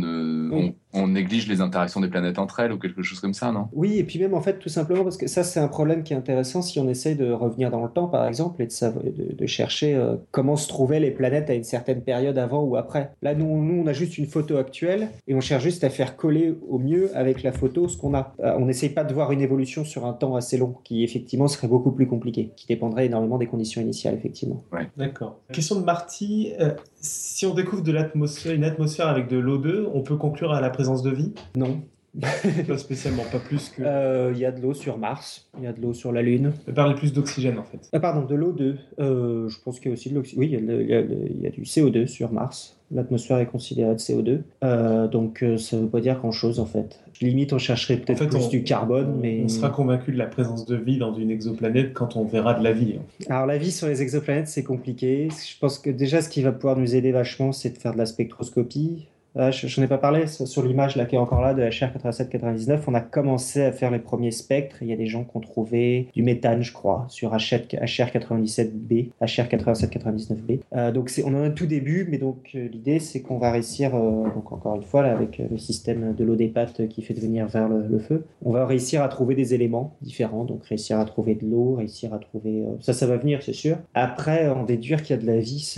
[0.95, 3.69] on, néglige les interactions des planètes entre elles ou quelque chose comme ça, non?
[3.75, 6.15] Oui, et puis même en fait, tout simplement parce que ça, c'est un problème qui
[6.15, 9.47] est intéressant si on essaye de revenir dans le temps, par exemple, et de, de,
[9.47, 13.13] chercher euh, comment se trouvaient les planètes à une certaine période avant ou après.
[13.21, 16.17] Là, nous, nous, on a juste une photo actuelle et on cherche juste à faire
[16.17, 18.35] coller au mieux avec la photo ce qu'on a.
[18.41, 21.49] Euh, on n'essaye pas de voir une évolution sur un temps assez long, qui effectivement
[21.49, 24.65] serait beaucoup plus compliqué, qui dépendrait énormément des conditions initiales, effectivement.
[24.73, 24.89] Ouais.
[24.97, 25.41] D'accord.
[25.53, 30.17] Question Marty, euh, si on découvre de l'atmosphère, une atmosphère avec de l'O2, on peut
[30.17, 31.33] conclure à la présence de vie?
[31.57, 31.83] Non.
[32.69, 33.81] pas spécialement, pas plus que.
[33.81, 36.21] Il euh, y a de l'eau sur Mars, il y a de l'eau sur la
[36.21, 36.53] Lune.
[36.75, 37.89] Parlez plus d'oxygène en fait.
[37.93, 38.77] Ah, pardon, de l'O2.
[39.01, 40.41] Euh, je pense qu'il y a aussi de l'oxygène.
[40.41, 42.79] Oui, il y, a, du CO2 sur Mars.
[42.95, 45.09] L'atmosphère est considérée de CO2.
[45.09, 47.01] donc ça ne veut pas dire grand-chose en fait.
[47.21, 49.43] Limite, on chercherait peut-être plus du carbone, mais...
[49.45, 52.65] On sera convaincu de la présence de vie dans une exoplanète quand on verra de
[52.65, 52.97] la vie.
[53.29, 55.29] Alors la vie sur les exoplanètes, c'est compliqué.
[55.31, 57.99] Je pense que déjà, ce qui va pouvoir nous aider vachement, c'est de faire de
[57.99, 59.07] la spectroscopie.
[59.37, 61.93] Euh, je n'en ai pas parlé sur l'image là qui est encore là de HR
[61.93, 62.85] 8799.
[62.89, 64.77] On a commencé à faire les premiers spectres.
[64.83, 69.11] Il y a des gens qui ont trouvé du méthane, je crois, sur HR 97B,
[69.21, 70.61] HR 8799B.
[70.75, 73.95] Euh, donc on en a tout début, mais donc euh, l'idée c'est qu'on va réussir,
[73.95, 77.15] euh, donc encore une fois là, avec le système de l'eau des pâtes qui fait
[77.15, 80.45] devenir vers le, le, feu, on va réussir à trouver des éléments différents.
[80.45, 83.79] Donc réussir à trouver de l'eau, réussir à trouver ça, ça va venir, c'est sûr.
[83.95, 85.75] Après, en déduire qu'il y a de la vie,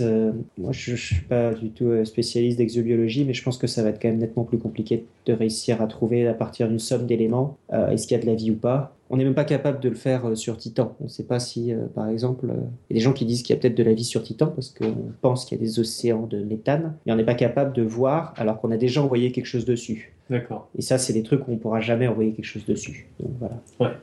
[0.57, 3.89] moi je, je suis pas du tout spécialiste d'exobiologie, mais je pense que ça va
[3.89, 7.57] être quand même nettement plus compliqué de réussir à trouver à partir d'une somme d'éléments
[7.71, 8.95] euh, est-ce qu'il y a de la vie ou pas.
[9.09, 10.95] On n'est même pas capable de le faire euh, sur Titan.
[10.99, 12.47] On ne sait pas si, euh, par exemple,
[12.89, 14.23] il y a des gens qui disent qu'il y a peut-être de la vie sur
[14.23, 17.35] Titan parce qu'on pense qu'il y a des océans de méthane, mais on n'est pas
[17.35, 20.13] capable de voir alors qu'on a déjà envoyé quelque chose dessus.
[20.29, 20.69] D'accord.
[20.75, 23.07] Et ça, c'est des trucs où on pourra jamais envoyer quelque chose dessus.
[23.19, 23.61] Donc voilà.
[23.79, 23.95] Ouais.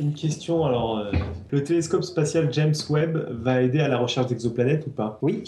[0.00, 1.06] Une question, alors,
[1.50, 5.18] le télescope spatial James Webb va aider à la recherche d'exoplanètes ou pas?
[5.20, 5.44] Oui,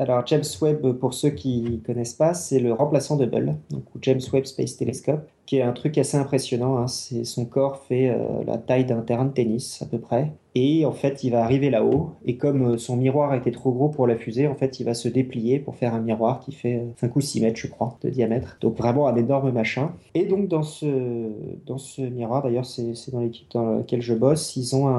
[0.00, 3.84] alors James Webb, pour ceux qui ne connaissent pas, c'est le remplaçant de Hubble, donc
[4.00, 6.78] James Webb Space Telescope qui est un truc assez impressionnant.
[6.78, 6.86] Hein.
[6.86, 10.30] Son corps fait euh, la taille d'un terrain de tennis à peu près.
[10.54, 12.10] Et en fait, il va arriver là-haut.
[12.24, 14.94] Et comme euh, son miroir était trop gros pour la fusée, en fait, il va
[14.94, 17.96] se déplier pour faire un miroir qui fait 5 euh, ou 6 mètres, je crois,
[18.02, 18.58] de diamètre.
[18.60, 19.92] Donc vraiment un énorme machin.
[20.14, 20.86] Et donc dans ce,
[21.66, 24.90] dans ce miroir, d'ailleurs, c'est, dans l'équipe dans laquelle je bosse, ils ont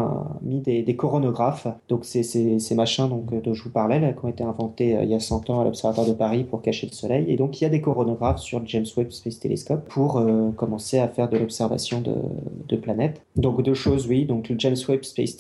[0.42, 1.68] mis des, des, coronographes.
[1.90, 5.16] Donc c'est ces machins donc, dont je vous parlais, qui ont été inventés il y
[5.16, 7.26] a 100 ans à l'Observatoire de Paris pour cacher le soleil.
[7.28, 10.22] Et donc il y a des coronographes sur le James Webb Space Telescope pour
[10.56, 13.22] commencer à faire de l'observation de, planètes.
[13.36, 14.26] Donc deux choses, oui.
[14.26, 15.36] Donc le James Webb Space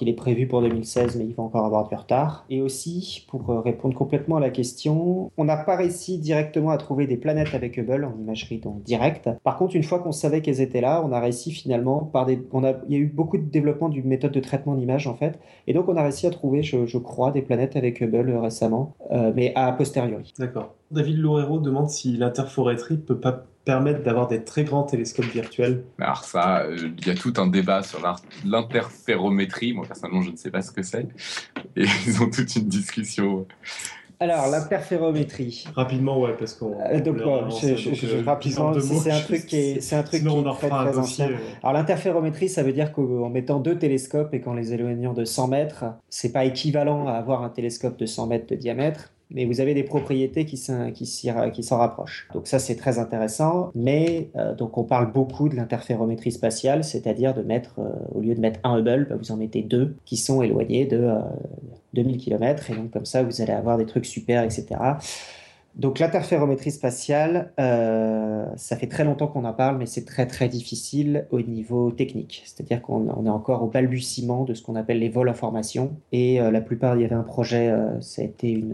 [0.00, 2.44] Il est prévu pour 2016, mais il va encore avoir du retard.
[2.50, 6.76] Et aussi, pour euh, répondre complètement à la question, on n'a pas réussi directement à
[6.76, 9.30] trouver des planètes avec Hubble en imagerie donc directe.
[9.42, 12.36] Par contre, une fois qu'on savait qu'elles étaient là, on a réussi finalement par des,
[12.36, 15.38] a, il y a eu beaucoup de développement d'une méthode de traitement d'image en fait,
[15.66, 19.32] et donc on a réussi à trouver, je, crois, des planètes avec Hubble récemment, euh,
[19.34, 20.32] mais à posteriori.
[20.38, 20.74] D'accord.
[20.90, 26.24] David Loureiro demande si l'interforêtrie peut pas permettre d'avoir des très grands télescopes virtuels Alors
[26.24, 28.00] ça, euh, il y a tout un débat sur
[28.44, 29.72] l'interférométrie.
[29.72, 31.06] Moi, personnellement, je ne sais pas ce que c'est.
[31.76, 33.46] Et ils ont toute une discussion.
[34.20, 35.64] Alors, l'interférométrie.
[35.74, 36.78] Rapidement, ouais, parce qu'on.
[36.80, 40.68] Euh, donc, euh, rapidement, c'est un truc qui est, c'est un truc qui est très,
[40.68, 41.30] très ancien.
[41.62, 45.48] Alors, l'interférométrie, ça veut dire qu'en mettant deux télescopes et qu'en les éloignant de 100
[45.48, 49.60] mètres, c'est pas équivalent à avoir un télescope de 100 mètres de diamètre mais vous
[49.60, 52.28] avez des propriétés qui s'en rapprochent.
[52.34, 53.70] Donc ça, c'est très intéressant.
[53.74, 58.34] Mais euh, donc on parle beaucoup de l'interférométrie spatiale, c'est-à-dire de mettre, euh, au lieu
[58.34, 61.10] de mettre un Hubble, bah, vous en mettez deux qui sont éloignés de
[61.94, 62.70] 2000 euh, km.
[62.70, 64.66] Et donc comme ça, vous allez avoir des trucs super, etc.
[65.76, 70.48] Donc l'interférométrie spatiale, euh, ça fait très longtemps qu'on en parle, mais c'est très très
[70.48, 72.42] difficile au niveau technique.
[72.44, 75.96] C'est-à-dire qu'on est encore au balbutiement de ce qu'on appelle les vols information.
[76.12, 78.64] Et euh, la plupart, il y avait un projet, euh, ça a été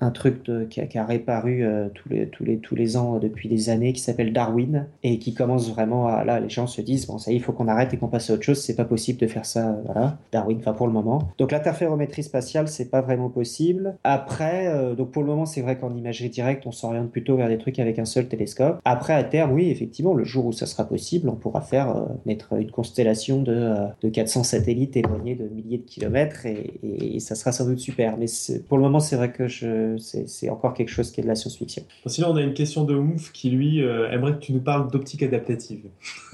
[0.00, 1.64] un truc qui, a, qui, a, réparu
[1.94, 5.34] tous, les, tous, les, tous les ans depuis des années, qui s'appelle Darwin, et qui
[5.34, 6.24] commence vraiment à...
[6.24, 8.08] Là, les gens se disent, bon, ça y est, il faut qu'on arrête et qu'on
[8.08, 10.92] passe à autre chose, c'est pas possible de faire ça, voilà, Darwin, enfin pour le
[10.92, 11.28] moment.
[11.38, 13.96] Donc l'interférométrie spatiale, c'est pas vraiment possible.
[14.04, 17.58] Après, donc pour le moment, c'est vrai qu'en imagerie directe, on s'oriente plutôt vers des
[17.58, 18.80] trucs avec un seul télescope.
[18.84, 22.04] Après, à terme, oui, effectivement, le jour où ça sera possible, on pourra faire euh,
[22.26, 27.34] mettre une constellation de, euh, de 400 satellites éloignés de milliers de kilomètres et, ça
[27.34, 28.16] sera sans doute super.
[28.16, 28.26] Mais
[28.68, 31.82] pour le moment, c'est vrai que c'est encore quelque chose qui est de la science-fiction.
[32.06, 34.90] sinon, on a une question de Ouf qui, lui, euh, aimerait que tu nous parles
[34.90, 35.80] d'optique adaptative.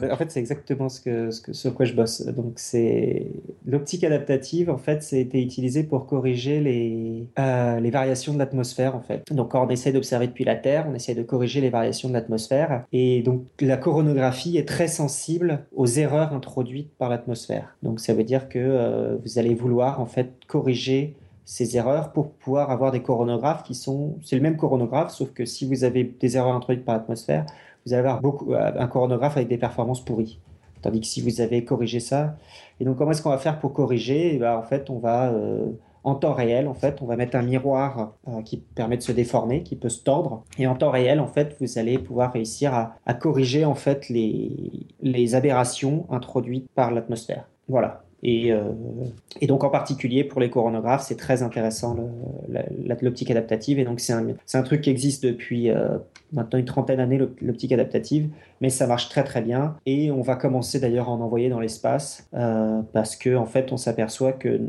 [0.02, 2.24] En fait, c'est exactement ce que, ce que, sur quoi je bosse.
[2.26, 3.26] Donc, c'est
[3.66, 9.00] l'optique adaptative, en fait, c'est été utilisé pour corriger les, les variations de l'atmosphère, en
[9.00, 9.24] fait.
[9.32, 12.84] Donc, quand on essaie depuis la Terre, on essaie de corriger les variations de l'atmosphère.
[12.92, 17.76] Et donc la coronographie est très sensible aux erreurs introduites par l'atmosphère.
[17.82, 22.30] Donc ça veut dire que euh, vous allez vouloir en fait corriger ces erreurs pour
[22.30, 24.16] pouvoir avoir des coronographes qui sont...
[24.22, 27.44] C'est le même coronographe, sauf que si vous avez des erreurs introduites par l'atmosphère,
[27.84, 30.38] vous allez avoir beaucoup, euh, un coronographe avec des performances pourries.
[30.80, 32.36] Tandis que si vous avez corrigé ça...
[32.80, 34.34] Et donc comment est-ce qu'on va faire pour corriger?
[34.34, 35.30] Eh ben, En fait, on va...
[35.32, 35.66] Euh,
[36.04, 39.12] en temps réel, en fait, on va mettre un miroir euh, qui permet de se
[39.12, 40.44] déformer, qui peut se tordre.
[40.58, 45.34] Et en temps réel, en fait, vous allez pouvoir réussir à, corriger, en fait, les,
[45.34, 47.48] aberrations introduites par l'atmosphère.
[47.68, 48.02] Voilà.
[48.22, 48.52] Et,
[49.42, 51.94] et donc en particulier pour les coronographes, c'est très intéressant
[53.02, 53.78] l'optique adaptative.
[53.78, 55.70] Et donc c'est un, un, truc qui existe depuis
[56.34, 58.28] maintenant une trentaine d'années, l'optique adaptative,
[58.60, 59.76] mais ça marche très très bien.
[59.86, 63.72] Et on va commencer d'ailleurs à en envoyer dans l'espace euh, parce que en fait,
[63.72, 64.60] on s'aperçoit que euh,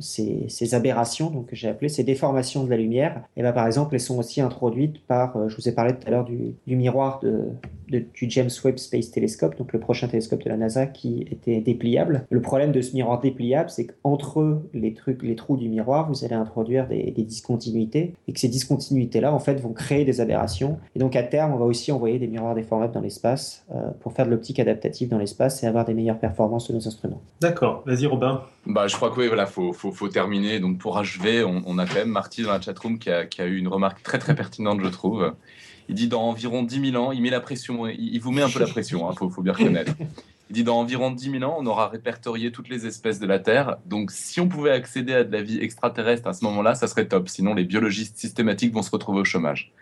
[0.00, 3.66] ces, aberrations, donc que j'ai appelé ces déformations de la lumière, et eh ben, par
[3.66, 6.54] exemple, elles sont aussi introduites par, euh, je vous ai parlé tout à l'heure du,
[6.66, 7.50] miroir de,
[7.88, 12.26] du James Webb Space Telescope, donc le prochain télescope de la NASA qui était dépliable.
[12.30, 16.24] Le problème de ce miroir dépliable, c'est qu'entre les trucs, les trous du miroir, vous
[16.24, 20.78] allez introduire des, des discontinuités et que ces discontinuités-là, en fait, vont créer des aberrations.
[20.94, 24.12] Et donc à terme, on va aussi envoyer des miroirs déformables dans l'espace euh, pour
[24.12, 27.22] faire de l'optique adaptative dans l'espace et avoir des meilleures performances de nos instruments.
[27.40, 27.82] D'accord.
[27.86, 28.42] Vas-y, Robin.
[28.66, 30.60] Bah, je crois que oui, voilà, faut, faut, faut terminer.
[30.60, 33.40] Donc pour achever, on, on, a quand même Marty dans la chatroom qui a, qui
[33.40, 35.32] a eu une remarque très très pertinente, je trouve.
[35.88, 38.48] Il dit dans environ 10 000 ans, il met la pression, il, vous met un
[38.48, 39.94] peu la pression, il hein, faut, faut, bien reconnaître.
[40.50, 43.38] Il dit dans environ 10 000 ans, on aura répertorié toutes les espèces de la
[43.38, 43.78] Terre.
[43.86, 47.08] Donc si on pouvait accéder à de la vie extraterrestre à ce moment-là, ça serait
[47.08, 47.28] top.
[47.28, 49.72] Sinon, les biologistes systématiques vont se retrouver au chômage.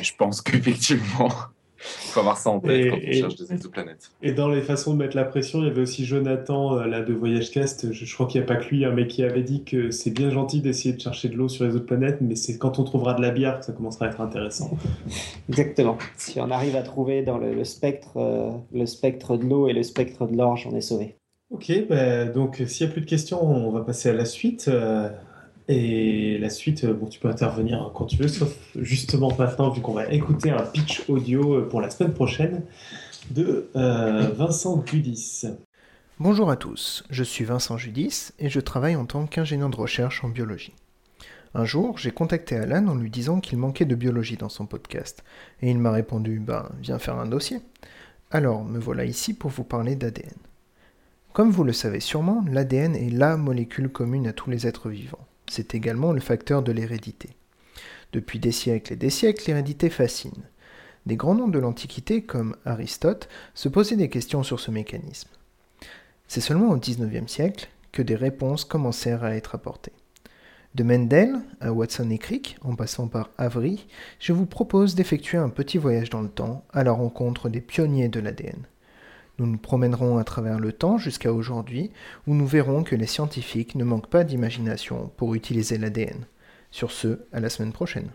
[0.00, 1.32] je pense qu'effectivement,
[1.78, 4.10] il faut avoir ça en tête quand on cherche des exoplanètes.
[4.22, 7.02] Et dans les façons de mettre la pression, il y avait aussi Jonathan euh, là,
[7.02, 7.92] de Voyage Cast.
[7.92, 10.10] Je, crois qu'il n'y a pas que lui, hein, mais qui avait dit que c'est
[10.10, 12.84] bien gentil d'essayer de chercher de l'eau sur les autres planètes, mais c'est quand on
[12.84, 14.76] trouvera de la bière que ça commencera à être intéressant.
[15.48, 15.98] Exactement.
[16.16, 19.82] Si on arrive à trouver dans le, spectre, euh, le spectre de l'eau et le
[19.82, 21.16] spectre de l'orge, on est sauvé.
[21.50, 24.66] Ok, bah, donc s'il n'y a plus de questions, on va passer à la suite.
[24.68, 25.08] Euh,
[25.68, 29.92] et la suite, bon, tu peux intervenir quand tu veux, sauf justement maintenant, vu qu'on
[29.92, 32.62] va écouter un pitch audio pour la semaine prochaine
[33.30, 35.46] de euh, Vincent Judis.
[36.18, 40.24] Bonjour à tous, je suis Vincent Judis et je travaille en tant qu'ingénieur de recherche
[40.24, 40.74] en biologie.
[41.54, 45.22] Un jour, j'ai contacté Alan en lui disant qu'il manquait de biologie dans son podcast,
[45.62, 47.60] et il m'a répondu Ben, viens faire un dossier.
[48.30, 50.36] Alors, me voilà ici pour vous parler d'ADN.
[51.32, 55.27] Comme vous le savez sûrement, l'ADN est la molécule commune à tous les êtres vivants.
[55.48, 57.30] C'est également le facteur de l'hérédité.
[58.12, 60.44] Depuis des siècles et des siècles, l'hérédité fascine.
[61.06, 65.30] Des grands noms de l'Antiquité, comme Aristote, se posaient des questions sur ce mécanisme.
[66.26, 69.92] C'est seulement au XIXe siècle que des réponses commencèrent à être apportées.
[70.74, 73.86] De Mendel à Watson et Crick, en passant par Avery,
[74.20, 78.08] je vous propose d'effectuer un petit voyage dans le temps à la rencontre des pionniers
[78.08, 78.66] de l'ADN.
[79.38, 81.90] Nous nous promènerons à travers le temps jusqu'à aujourd'hui,
[82.26, 86.26] où nous verrons que les scientifiques ne manquent pas d'imagination pour utiliser l'ADN.
[86.70, 88.10] Sur ce, à la semaine prochaine.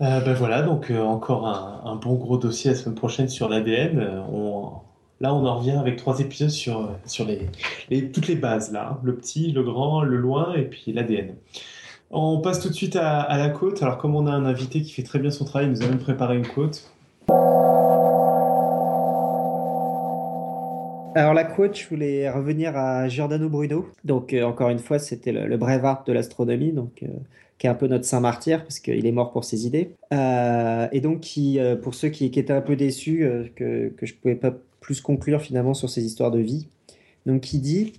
[0.00, 3.98] Euh, ben voilà, donc euh, encore un, bon gros dossier la semaine prochaine sur l'ADN.
[3.98, 4.20] Euh,
[5.20, 8.90] là, on en revient avec trois épisodes sur, sur les, toutes les bases, là.
[8.92, 8.98] Hein.
[9.02, 11.34] Le petit, le grand, le loin et puis l'ADN.
[12.10, 13.82] On passe tout de suite à, la côte.
[13.82, 15.88] Alors, comme on a un invité qui fait très bien son travail, il nous a
[15.88, 16.90] même préparé une côte.
[21.16, 23.88] Alors la quote, je voulais revenir à Giordano Bruno.
[24.04, 27.06] Donc euh, encore une fois, c'était le, le Brevard de l'astronomie, donc euh,
[27.56, 29.92] qui est un peu notre saint martyr parce qu'il est mort pour ses idées.
[30.12, 33.26] Euh, et donc qui, pour ceux qui, étaient un peu déçus
[33.56, 36.68] que, que je pouvais pas plus conclure finalement sur ces histoires de vie,
[37.24, 37.94] donc qui dit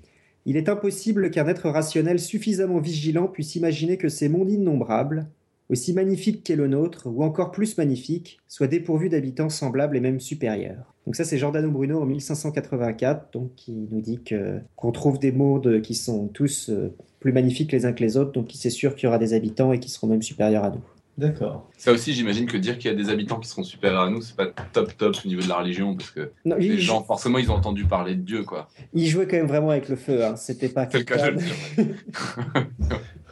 [0.45, 5.25] il est impossible qu'un être rationnel suffisamment vigilant puisse imaginer que ces mondes innombrables,
[5.69, 10.19] aussi magnifiques qu'est le nôtre, ou encore plus magnifiques, soient dépourvus d'habitants semblables et même
[10.19, 10.93] supérieurs.
[11.05, 15.31] Donc ça, c'est Giordano Bruno en 1584, donc qui nous dit que qu'on trouve des
[15.31, 18.95] mondes qui sont tous euh, plus magnifiques les uns que les autres, donc c'est sûr
[18.95, 20.83] qu'il y aura des habitants et qui seront même supérieurs à nous.
[21.17, 21.67] D'accord.
[21.77, 24.21] Ça aussi, j'imagine que dire qu'il y a des habitants qui seront supérieurs à nous,
[24.21, 27.49] c'est pas top top au niveau de la religion, parce que les gens, forcément, ils
[27.49, 28.67] ont entendu parler de Dieu, quoi.
[28.93, 30.35] Il jouait quand même vraiment avec le feu, hein.
[30.35, 30.87] c'était pas.
[30.91, 31.39] C'est le cas de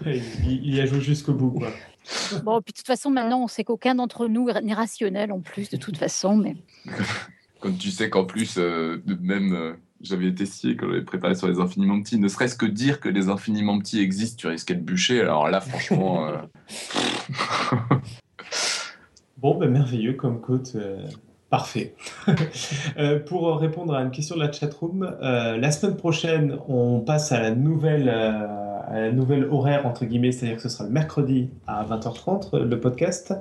[0.48, 1.70] il, y a joué jusqu'au bout, quoi.
[2.44, 5.70] Bon, puis de toute façon, maintenant, on sait qu'aucun d'entre nous n'est rationnel en plus,
[5.70, 6.56] de toute façon, mais.
[7.62, 11.48] Quand tu sais qu'en plus, euh, même euh, j'avais été scié quand j'avais préparé sur
[11.48, 14.82] les infiniment petits, ne serait-ce que dire que les infiniment petits existent, tu risquais de
[14.82, 15.22] bûcher.
[15.22, 16.28] Alors là, franchement.
[16.28, 16.38] Euh,
[19.38, 20.78] bon, ben merveilleux comme côte.
[21.50, 21.96] Parfait.
[23.28, 27.52] pour répondre à une question de la chatroom, la semaine prochaine, on passe à la
[27.52, 28.10] nouvelle,
[28.88, 32.80] à la nouvelle horaire, entre guillemets, c'est-à-dire que ce sera le mercredi à 20h30, le
[32.80, 33.34] podcast.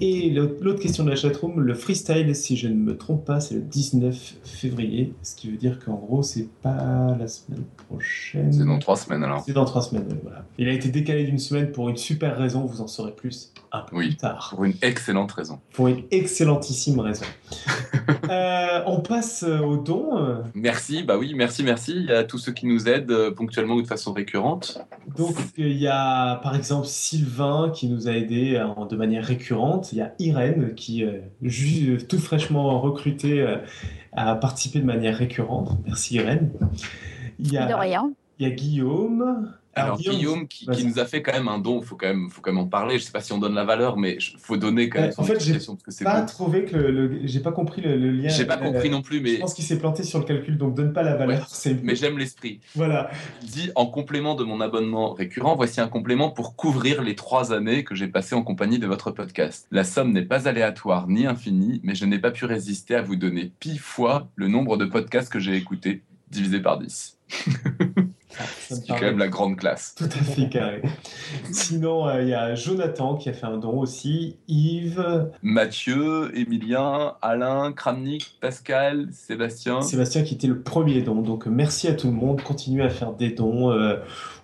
[0.00, 3.54] Et l'autre question de la chatroom, le freestyle, si je ne me trompe pas, c'est
[3.54, 8.52] le 19 février, ce qui veut dire qu'en gros, c'est pas la semaine prochaine.
[8.52, 9.42] C'est dans trois semaines alors.
[9.46, 10.44] C'est dans trois semaines, voilà.
[10.58, 13.80] Il a été décalé d'une semaine pour une super raison, vous en saurez plus un
[13.80, 14.48] peu oui, plus tard.
[14.54, 15.60] Pour une excellente raison.
[15.72, 17.24] Pour une excellentissime raison.
[18.30, 20.42] euh, on passe au don.
[20.54, 23.86] Merci, bah oui, merci, merci à tous ceux qui nous aident euh, ponctuellement ou de
[23.86, 24.78] façon récurrente.
[25.16, 29.85] Donc, il y a par exemple Sylvain qui nous a aidés de manière récurrente.
[29.92, 33.56] Il y a Irène qui, euh, tout fraîchement recrutée, euh,
[34.12, 35.78] a participé de manière récurrente.
[35.84, 36.50] Merci Irène.
[37.38, 38.12] Il y a, De rien.
[38.38, 39.52] il y a Guillaume.
[39.78, 42.40] Alors, Guillaume, qui, nous a fait quand même un don, il faut, quand même- faut
[42.40, 42.98] quand même en parler.
[42.98, 45.14] Je sais pas si on donne la valeur, mais il faut donner quand même Ouais,
[45.14, 45.58] son en fait, j'ai
[46.04, 48.28] pas trouvé que le, le- j'ai pas compris le, le lien.
[48.28, 50.56] J'ai pas Euh, compris non plus, Je mais, pense qu'il s'est planté sur le calcul,
[50.56, 51.46] donc donne pas la valeur.
[51.66, 51.76] Ouais.
[51.82, 52.60] Mais j'aime l'esprit.
[52.74, 53.10] voilà.
[53.42, 57.52] Il dit en complément de mon abonnement récurrent, voici un complément pour couvrir les trois
[57.52, 59.66] années que j'ai passées en compagnie de votre podcast.
[59.70, 63.16] La somme n'est pas aléatoire ni infinie, mais je n'ai pas pu résister à vous
[63.16, 67.18] donner pi fois le nombre de podcasts que j'ai écoutés, divisé par 10.
[68.68, 69.94] C'est quand même la grande classe.
[69.96, 70.82] Tout à fait carré.
[71.52, 74.36] Sinon, euh, il y a Jonathan qui a fait un don aussi.
[74.48, 79.82] Yves, Mathieu, Emilien, Alain, Kramnik, Pascal, Sébastien.
[79.82, 81.22] Sébastien qui était le premier don.
[81.22, 82.42] Donc merci à tout le monde.
[82.42, 83.96] Continuez à faire des dons euh,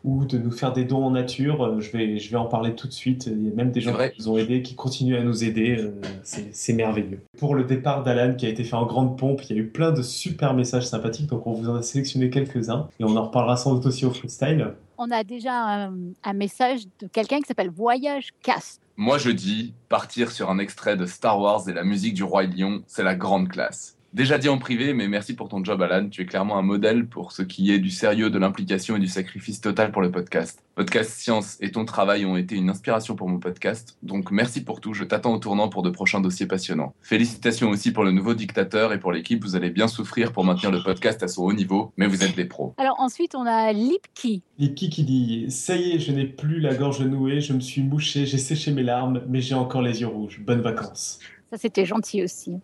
[0.05, 1.63] ou de nous faire des dons en nature.
[1.63, 3.27] Euh, je, vais, je vais en parler tout de suite.
[3.27, 5.77] Il y a même des gens qui nous ont aidés, qui continuent à nous aider.
[5.79, 5.93] Euh,
[6.23, 7.21] c'est c'est merveilleux.
[7.39, 9.69] Pour le départ d'Alan qui a été fait en grande pompe, il y a eu
[9.69, 11.27] plein de super messages sympathiques.
[11.29, 12.89] Donc on vous en a sélectionné quelques-uns.
[13.01, 14.75] Et on en reparlera sans doute aussi au freestyle.
[14.99, 18.81] On a déjà un, un message de quelqu'un qui s'appelle Voyage Cast.
[18.97, 22.45] Moi je dis, partir sur un extrait de Star Wars et la musique du Roi
[22.45, 23.97] Lion, c'est la grande classe.
[24.15, 27.07] Déjà dit en privé, mais merci pour ton job Alan, tu es clairement un modèle
[27.07, 30.63] pour ce qui est du sérieux, de l'implication et du sacrifice total pour le podcast.
[30.75, 34.83] Podcast Science et ton travail ont été une inspiration pour mon podcast, donc merci pour
[34.83, 36.93] tout, je t'attends au tournant pour de prochains dossiers passionnants.
[37.01, 40.71] Félicitations aussi pour le nouveau dictateur et pour l'équipe, vous allez bien souffrir pour maintenir
[40.71, 42.75] le podcast à son haut niveau, mais vous êtes des pros.
[42.77, 44.43] Alors ensuite, on a Lipki.
[44.59, 47.83] Lipki qui dit Ça y est, je n'ai plus la gorge nouée, je me suis
[47.83, 50.39] mouché, j'ai séché mes larmes, mais j'ai encore les yeux rouges.
[50.45, 51.19] Bonnes vacances.
[51.53, 52.57] Ça, c'était gentil aussi.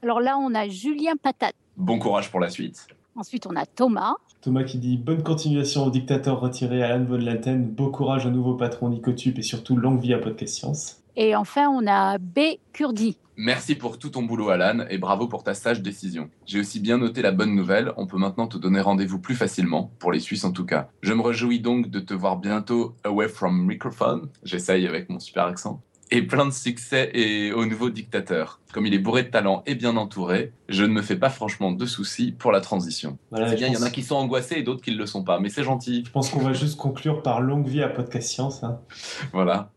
[0.00, 1.56] Alors là, on a Julien Patate.
[1.76, 2.86] Bon courage pour la suite.
[3.16, 4.14] Ensuite, on a Thomas.
[4.42, 8.54] Thomas qui dit Bonne continuation au dictateur retiré Alan Von Laten, beau courage au nouveau
[8.54, 11.02] patron Nicotube et surtout longue vie à Podcast Science.
[11.16, 12.38] Et enfin, on a B.
[12.72, 13.18] Kurdi.
[13.36, 16.30] Merci pour tout ton boulot Alan et bravo pour ta sage décision.
[16.46, 19.92] J'ai aussi bien noté la bonne nouvelle, on peut maintenant te donner rendez-vous plus facilement,
[20.00, 20.88] pour les Suisses en tout cas.
[21.02, 25.44] Je me réjouis donc de te voir bientôt away from microphone, j'essaye avec mon super
[25.44, 28.60] accent, et plein de succès et au nouveau dictateur.
[28.72, 31.72] Comme il est bourré de talent et bien entouré, je ne me fais pas franchement
[31.72, 33.18] de soucis pour la transition.
[33.30, 34.96] Voilà, c'est je bien, il y en a qui sont angoissés et d'autres qui ne
[34.98, 36.04] le sont pas, mais c'est gentil.
[36.06, 38.62] Je pense qu'on va juste conclure par longue vie à Podcast Science.
[38.64, 38.80] hein.
[39.32, 39.70] Voilà.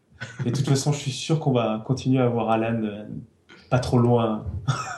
[0.46, 3.06] Et de toute façon, je suis sûr qu'on va continuer à voir Alan euh,
[3.72, 4.46] pas trop loin,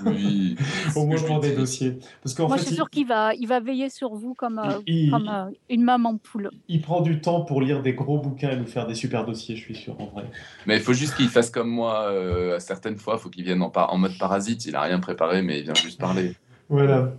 [0.03, 0.55] Oui.
[0.95, 1.99] au moins Je pour lui des dossiers.
[2.23, 4.33] Parce qu'en Moi, fait, je suis il, sûre qu'il va, il va veiller sur vous
[4.33, 6.49] comme, euh, il- comme euh, une maman poule.
[6.67, 9.55] il prend du temps pour lire des gros bouquins et nous faire des super dossiers,
[9.55, 10.25] je suis sûr, en vrai.
[10.65, 13.45] Mais il faut juste qu'il fasse comme moi euh, à certaines fois, il faut qu'il
[13.45, 16.33] vienne en, par- en mode parasite, il a rien préparé mais il vient juste parler.
[16.69, 17.11] Voilà.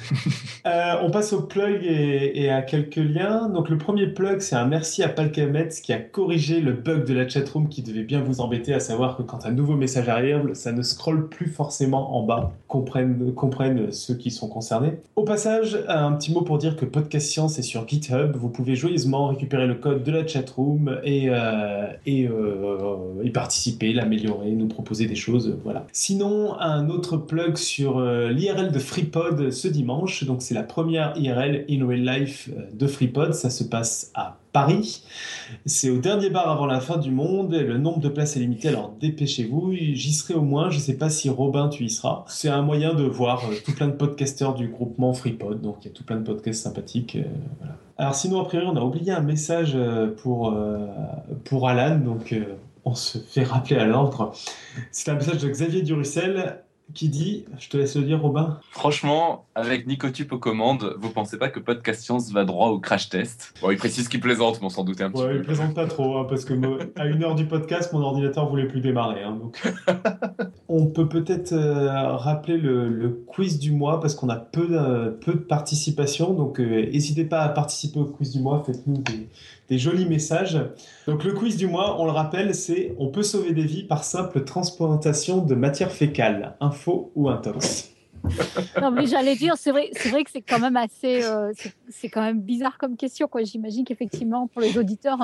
[0.66, 3.48] Euh, on passe au plug et, à quelques liens.
[3.48, 7.14] Donc le premier plug, c'est un merci à Palkametz qui a corrigé le bug de
[7.14, 10.54] la chatroom qui devait bien vous embêter, à savoir que quand un nouveau message arrive,
[10.54, 14.94] ça ne scrolle plus forcément en bas, comprennent, comprennent ceux qui sont concernés.
[15.14, 18.34] Au passage, un petit mot pour dire que Podcast Science est sur GitHub.
[18.34, 23.92] Vous pouvez joyeusement récupérer le code de la chatroom et, euh, et euh, y participer,
[23.92, 25.46] l'améliorer, nous proposer des choses.
[25.46, 25.86] euh, Voilà.
[25.92, 29.85] Sinon, un autre plug sur euh, l'IRL de FreePod ce dimanche.
[29.86, 33.32] Donc, c'est la première IRL in real life euh, de FreePod.
[33.34, 35.04] Ça se passe à Paris.
[35.64, 37.52] C'est au dernier bar avant la fin du monde.
[37.54, 39.72] Le nombre de places est limité, alors dépêchez-vous.
[39.72, 40.70] J'y serai au moins.
[40.70, 42.24] Je ne sais pas si Robin, tu y seras.
[42.28, 45.60] C'est un moyen de voir euh, tout plein de podcasteurs du groupement FreePod.
[45.60, 47.16] Donc, il y a tout plein de podcasts sympathiques.
[47.16, 47.66] euh.
[47.98, 49.74] Alors, sinon, a priori, on a oublié un message
[50.18, 50.54] pour,
[51.44, 51.96] pour Alan.
[51.96, 52.34] Donc,
[52.84, 54.32] on se fait rappeler à l'ordre.
[54.92, 56.60] C'est un message de Xavier Durussel
[56.94, 61.36] qui dit, je te laisse le dire Robin, Franchement, avec Nicotube aux commandes, vous pensez
[61.38, 63.54] pas que Podcast Science va droit au crash test?
[63.60, 65.44] Bon, il précise qu'il plaisante, mais on s'en doutait un petit ouais, il peu.
[65.46, 66.54] plaisante pas trop, hein, parce que
[66.98, 69.22] à une heure du podcast, mon ordinateur voulait plus démarrer.
[69.22, 69.60] hein, donc.
[70.68, 75.10] On peut peut-être euh, rappeler le, le quiz du mois, parce qu'on a peu de,
[75.24, 79.28] peu de participation, donc euh, n'hésitez pas à participer au quiz du mois, faites-nous des,
[79.68, 80.58] des jolis messages.
[81.06, 84.04] Donc le quiz du mois, on le rappelle, c'est on peut sauver des vies par
[84.04, 87.95] simple transplantation de matière fécale, info ou intox.
[88.80, 91.52] Non, mais j'allais dire, c'est vrai, c'est vrai que c'est quand même assez, euh,
[91.88, 93.42] c'est- quand même bizarre comme question, quoi.
[93.44, 95.18] J'imagine qu'effectivement, pour les auditeurs,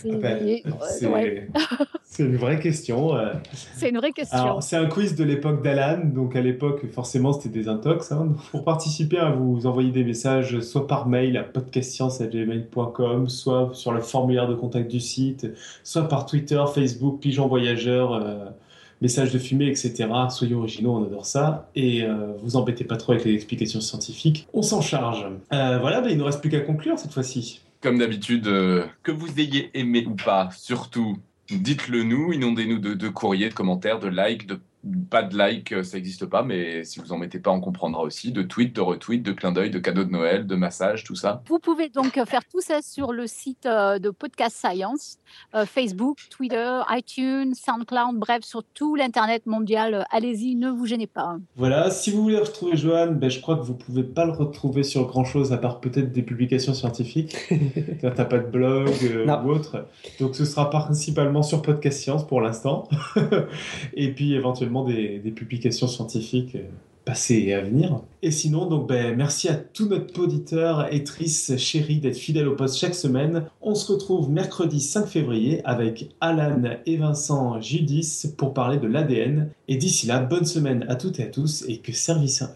[0.00, 1.48] c'est Ah ben, euh, C'est ouais,
[2.18, 3.14] une vraie question.
[3.16, 3.32] euh.
[3.76, 4.38] c'est une vraie question.
[4.38, 8.12] Alors, c'est un quiz de l'époque d'Alan, donc à l'époque, forcément, c'était des intox.
[8.12, 8.34] hein.
[8.50, 14.00] Pour participer, hein, vous envoyez des messages soit par mail à podcastscience.gmail.com, soit sur le
[14.00, 15.46] formulaire de contact du site,
[15.84, 18.46] soit par Twitter, Facebook, Pigeon Voyageur, euh,
[19.00, 20.08] messages de fumée, etc.
[20.30, 21.70] Soyez originaux, on adore ça.
[21.74, 24.46] Et euh, vous embêtez pas trop avec les explications scientifiques.
[24.52, 25.26] On s'en charge.
[25.52, 27.60] Euh, voilà, ben, il ne reste plus qu'à conclure cette fois-ci.
[27.80, 31.16] Comme d'habitude, euh, que vous ayez aimé ou pas, surtout,
[31.50, 34.60] dites-le nous, inondez-nous de, de courriers, de commentaires, de likes, de
[35.10, 38.32] pas de like, ça n'existe pas, mais si vous en mettez pas, on comprendra aussi.
[38.32, 41.42] De tweets, de retweets, de clins d'œil, de cadeaux de Noël, de massages, tout ça.
[41.46, 45.18] Vous pouvez donc faire tout ça sur le site de Podcast Science,
[45.66, 50.06] Facebook, Twitter, iTunes, SoundCloud, bref, sur tout l'Internet mondial.
[50.10, 51.36] Allez-y, ne vous gênez pas.
[51.56, 54.82] Voilà, si vous voulez retrouver Johan, ben, je crois que vous pouvez pas le retrouver
[54.82, 57.36] sur grand-chose, à part peut-être des publications scientifiques.
[58.00, 58.90] T'as pas de blog
[59.44, 59.86] ou autre.
[60.18, 62.88] Donc ce sera principalement sur Podcast Science pour l'instant.
[63.94, 66.68] Et puis éventuellement des, des publications scientifiques euh,
[67.04, 68.00] passées et à venir.
[68.22, 72.54] Et sinon, donc, ben, merci à tous notre auditeurs et tristes chéris d'être fidèles au
[72.54, 73.46] poste chaque semaine.
[73.60, 79.50] On se retrouve mercredi 5 février avec Alan et Vincent Judis pour parler de l'ADN.
[79.68, 81.90] Et d'ici là, bonne semaine à toutes et à tous et que,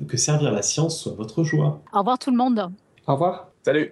[0.06, 1.80] que servir la science soit votre joie.
[1.92, 2.70] Au revoir tout le monde.
[3.06, 3.48] Au revoir.
[3.64, 3.90] Salut.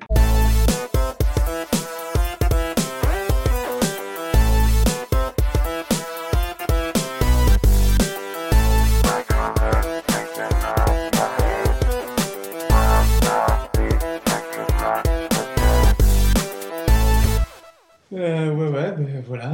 [19.33, 19.53] Voilà.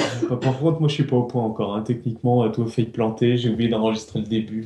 [0.00, 1.76] Euh, par contre, moi, je suis pas au point encore.
[1.76, 1.82] Hein.
[1.82, 3.36] Techniquement, euh, tout a failli planter.
[3.36, 4.64] J'ai oublié d'enregistrer le début.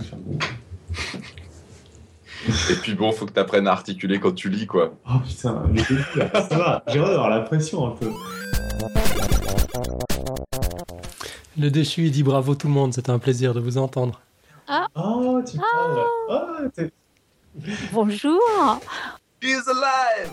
[2.71, 4.95] Et puis bon, faut que tu apprennes à articuler quand tu lis, quoi.
[5.07, 6.03] Oh putain, le début,
[6.33, 6.83] ça va.
[6.89, 8.11] J'ai d'avoir la pression un peu.
[11.59, 12.95] Le déchu, il dit bravo tout le monde.
[12.95, 14.23] C'était un plaisir de vous entendre.
[14.67, 14.87] Ah.
[14.95, 16.07] Oh, tu parles.
[16.31, 16.41] Oh,
[17.93, 18.41] Bonjour.
[19.43, 20.31] He's alive.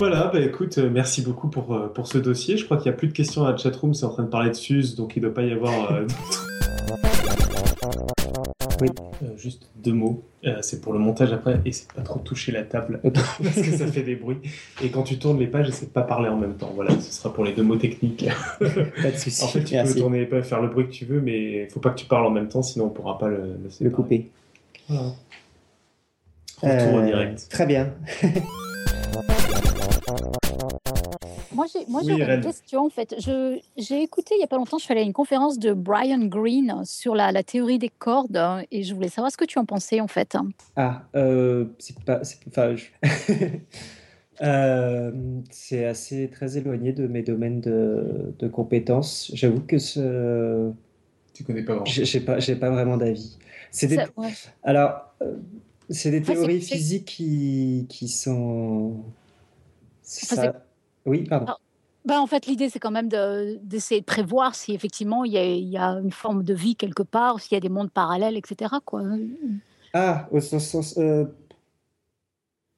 [0.00, 2.56] Voilà, bah écoute, euh, merci beaucoup pour, euh, pour ce dossier.
[2.56, 4.30] Je crois qu'il n'y a plus de questions à la chatroom, c'est en train de
[4.30, 5.92] parler de Suze, donc il ne doit pas y avoir.
[5.92, 6.06] Euh,
[8.80, 8.88] oui.
[9.36, 10.22] juste deux mots.
[10.62, 13.86] c'est pour le montage après, et c'est pas trop toucher la table parce que ça
[13.88, 14.38] fait des bruits.
[14.82, 16.72] Et quand tu tournes les pages, essaie de pas parler en même temps.
[16.74, 18.26] Voilà, ce sera pour les deux mots techniques.
[18.58, 19.44] pas de souci.
[19.44, 21.70] En fait, tu peux tourner les pages, faire le bruit que tu veux, mais il
[21.70, 23.90] faut pas que tu parles en même temps, sinon on pourra pas le, le, le
[23.90, 24.30] couper.
[24.88, 25.12] Voilà.
[26.62, 27.48] Retour en direct.
[27.50, 27.92] Très bien.
[31.88, 33.14] Moi, j'ai une question en fait.
[33.76, 36.24] J'ai écouté il n'y a pas longtemps, je suis allée à une conférence de Brian
[36.26, 39.58] Greene sur la, la, théorie des cordes hein, et je voulais savoir ce que tu
[39.58, 40.36] en pensais en fait.
[40.76, 42.20] Ah, euh, c'est pas.
[42.48, 42.74] Enfin,
[44.42, 45.12] euh,
[45.50, 49.30] c'est assez très éloigné de mes domaines de, de compétences.
[49.34, 50.70] J'avoue que ce.
[51.34, 51.86] Tu connais pas vraiment.
[51.86, 53.38] J'ai pas, pas vraiment d'avis.
[53.70, 53.98] C'est des...
[54.62, 55.36] Alors, euh,
[55.88, 58.96] c'est des théories physiques qui, qui sont.
[60.02, 60.54] Ça...
[61.06, 61.46] Oui, pardon.
[61.48, 61.58] Ah,
[62.04, 63.08] bah en fait, l'idée, c'est quand même
[63.62, 66.76] d'essayer de, prévoir si effectivement il y, a, il y, a, une forme de vie
[66.76, 68.74] quelque part, s'il y a des mondes parallèles, etc.
[68.84, 69.02] Quoi.
[69.92, 70.96] Ah, au sens.
[70.98, 71.24] Euh...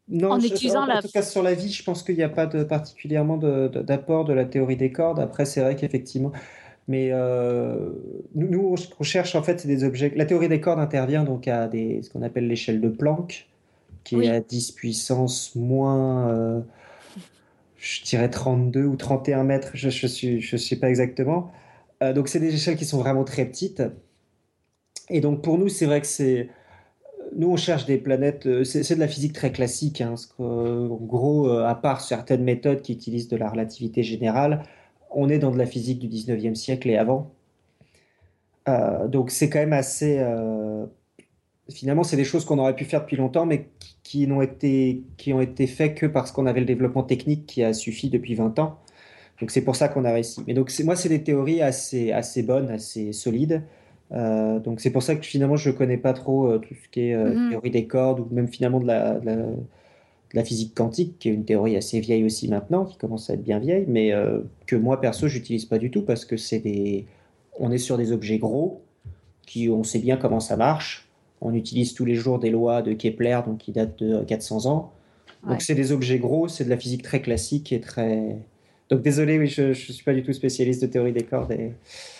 [0.08, 2.46] Non, en, utilisant en, tout cas sur la vie, je pense qu'il n'y a pas
[2.46, 5.20] de, particulièrement d'apport de, de, la théorie des cordes.
[5.20, 6.32] Après, c'est vrai qu'effectivement,
[6.88, 7.90] mais euh,
[8.34, 10.12] nous, on cherche en fait des objets.
[10.16, 13.46] La théorie des cordes intervient donc à des, ce qu'on appelle l'échelle de Planck,
[14.04, 16.60] qui est à 10 puissance moins, euh,
[17.82, 21.50] je dirais 32 ou 31 mètres, je ne je je sais pas exactement.
[22.02, 23.82] Euh, donc c'est des échelles qui sont vraiment très petites.
[25.10, 26.48] Et donc pour nous, c'est vrai que c'est.
[27.36, 28.64] Nous, on cherche des planètes.
[28.64, 30.00] C'est de la physique très classique.
[30.00, 34.64] Hein, en gros, à part certaines méthodes qui utilisent de la relativité générale,
[35.10, 37.32] on est dans de la physique du 19e siècle et avant.
[38.68, 40.18] Euh, donc c'est quand même assez...
[40.18, 40.86] Euh,
[41.70, 43.68] finalement, c'est des choses qu'on aurait pu faire depuis longtemps, mais
[44.02, 47.62] qui, n'ont été, qui ont été faites que parce qu'on avait le développement technique qui
[47.62, 48.78] a suffi depuis 20 ans.
[49.40, 50.42] Donc c'est pour ça qu'on a réussi.
[50.46, 53.62] Mais donc moi, c'est des théories assez, assez bonnes, assez solides.
[54.12, 57.08] Euh, donc c'est pour ça que finalement, je ne connais pas trop tout ce qui
[57.08, 57.50] est mm-hmm.
[57.50, 59.20] théorie des cordes ou même finalement de la
[60.32, 63.42] la physique quantique, qui est une théorie assez vieille aussi maintenant, qui commence à être
[63.42, 67.06] bien vieille, mais euh, que moi perso j'utilise pas du tout parce que c'est des,
[67.58, 68.82] on est sur des objets gros,
[69.46, 71.08] qui on sait bien comment ça marche.
[71.44, 74.92] On utilise tous les jours des lois de Kepler, donc qui datent de 400 ans.
[75.46, 78.38] Donc c'est des objets gros, c'est de la physique très classique et très.
[78.90, 81.52] Donc désolé, oui, je ne suis pas du tout spécialiste de théorie des cordes.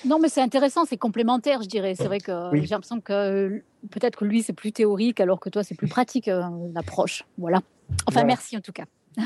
[0.05, 1.95] Non, mais c'est intéressant, c'est complémentaire, je dirais.
[1.95, 5.39] C'est vrai que euh, j'ai l'impression que euh, peut-être que lui, c'est plus théorique, alors
[5.39, 6.43] que toi, c'est plus pratique, euh,
[6.75, 7.25] l'approche.
[7.39, 7.63] Voilà.
[8.09, 8.87] Enfin, merci en tout cas.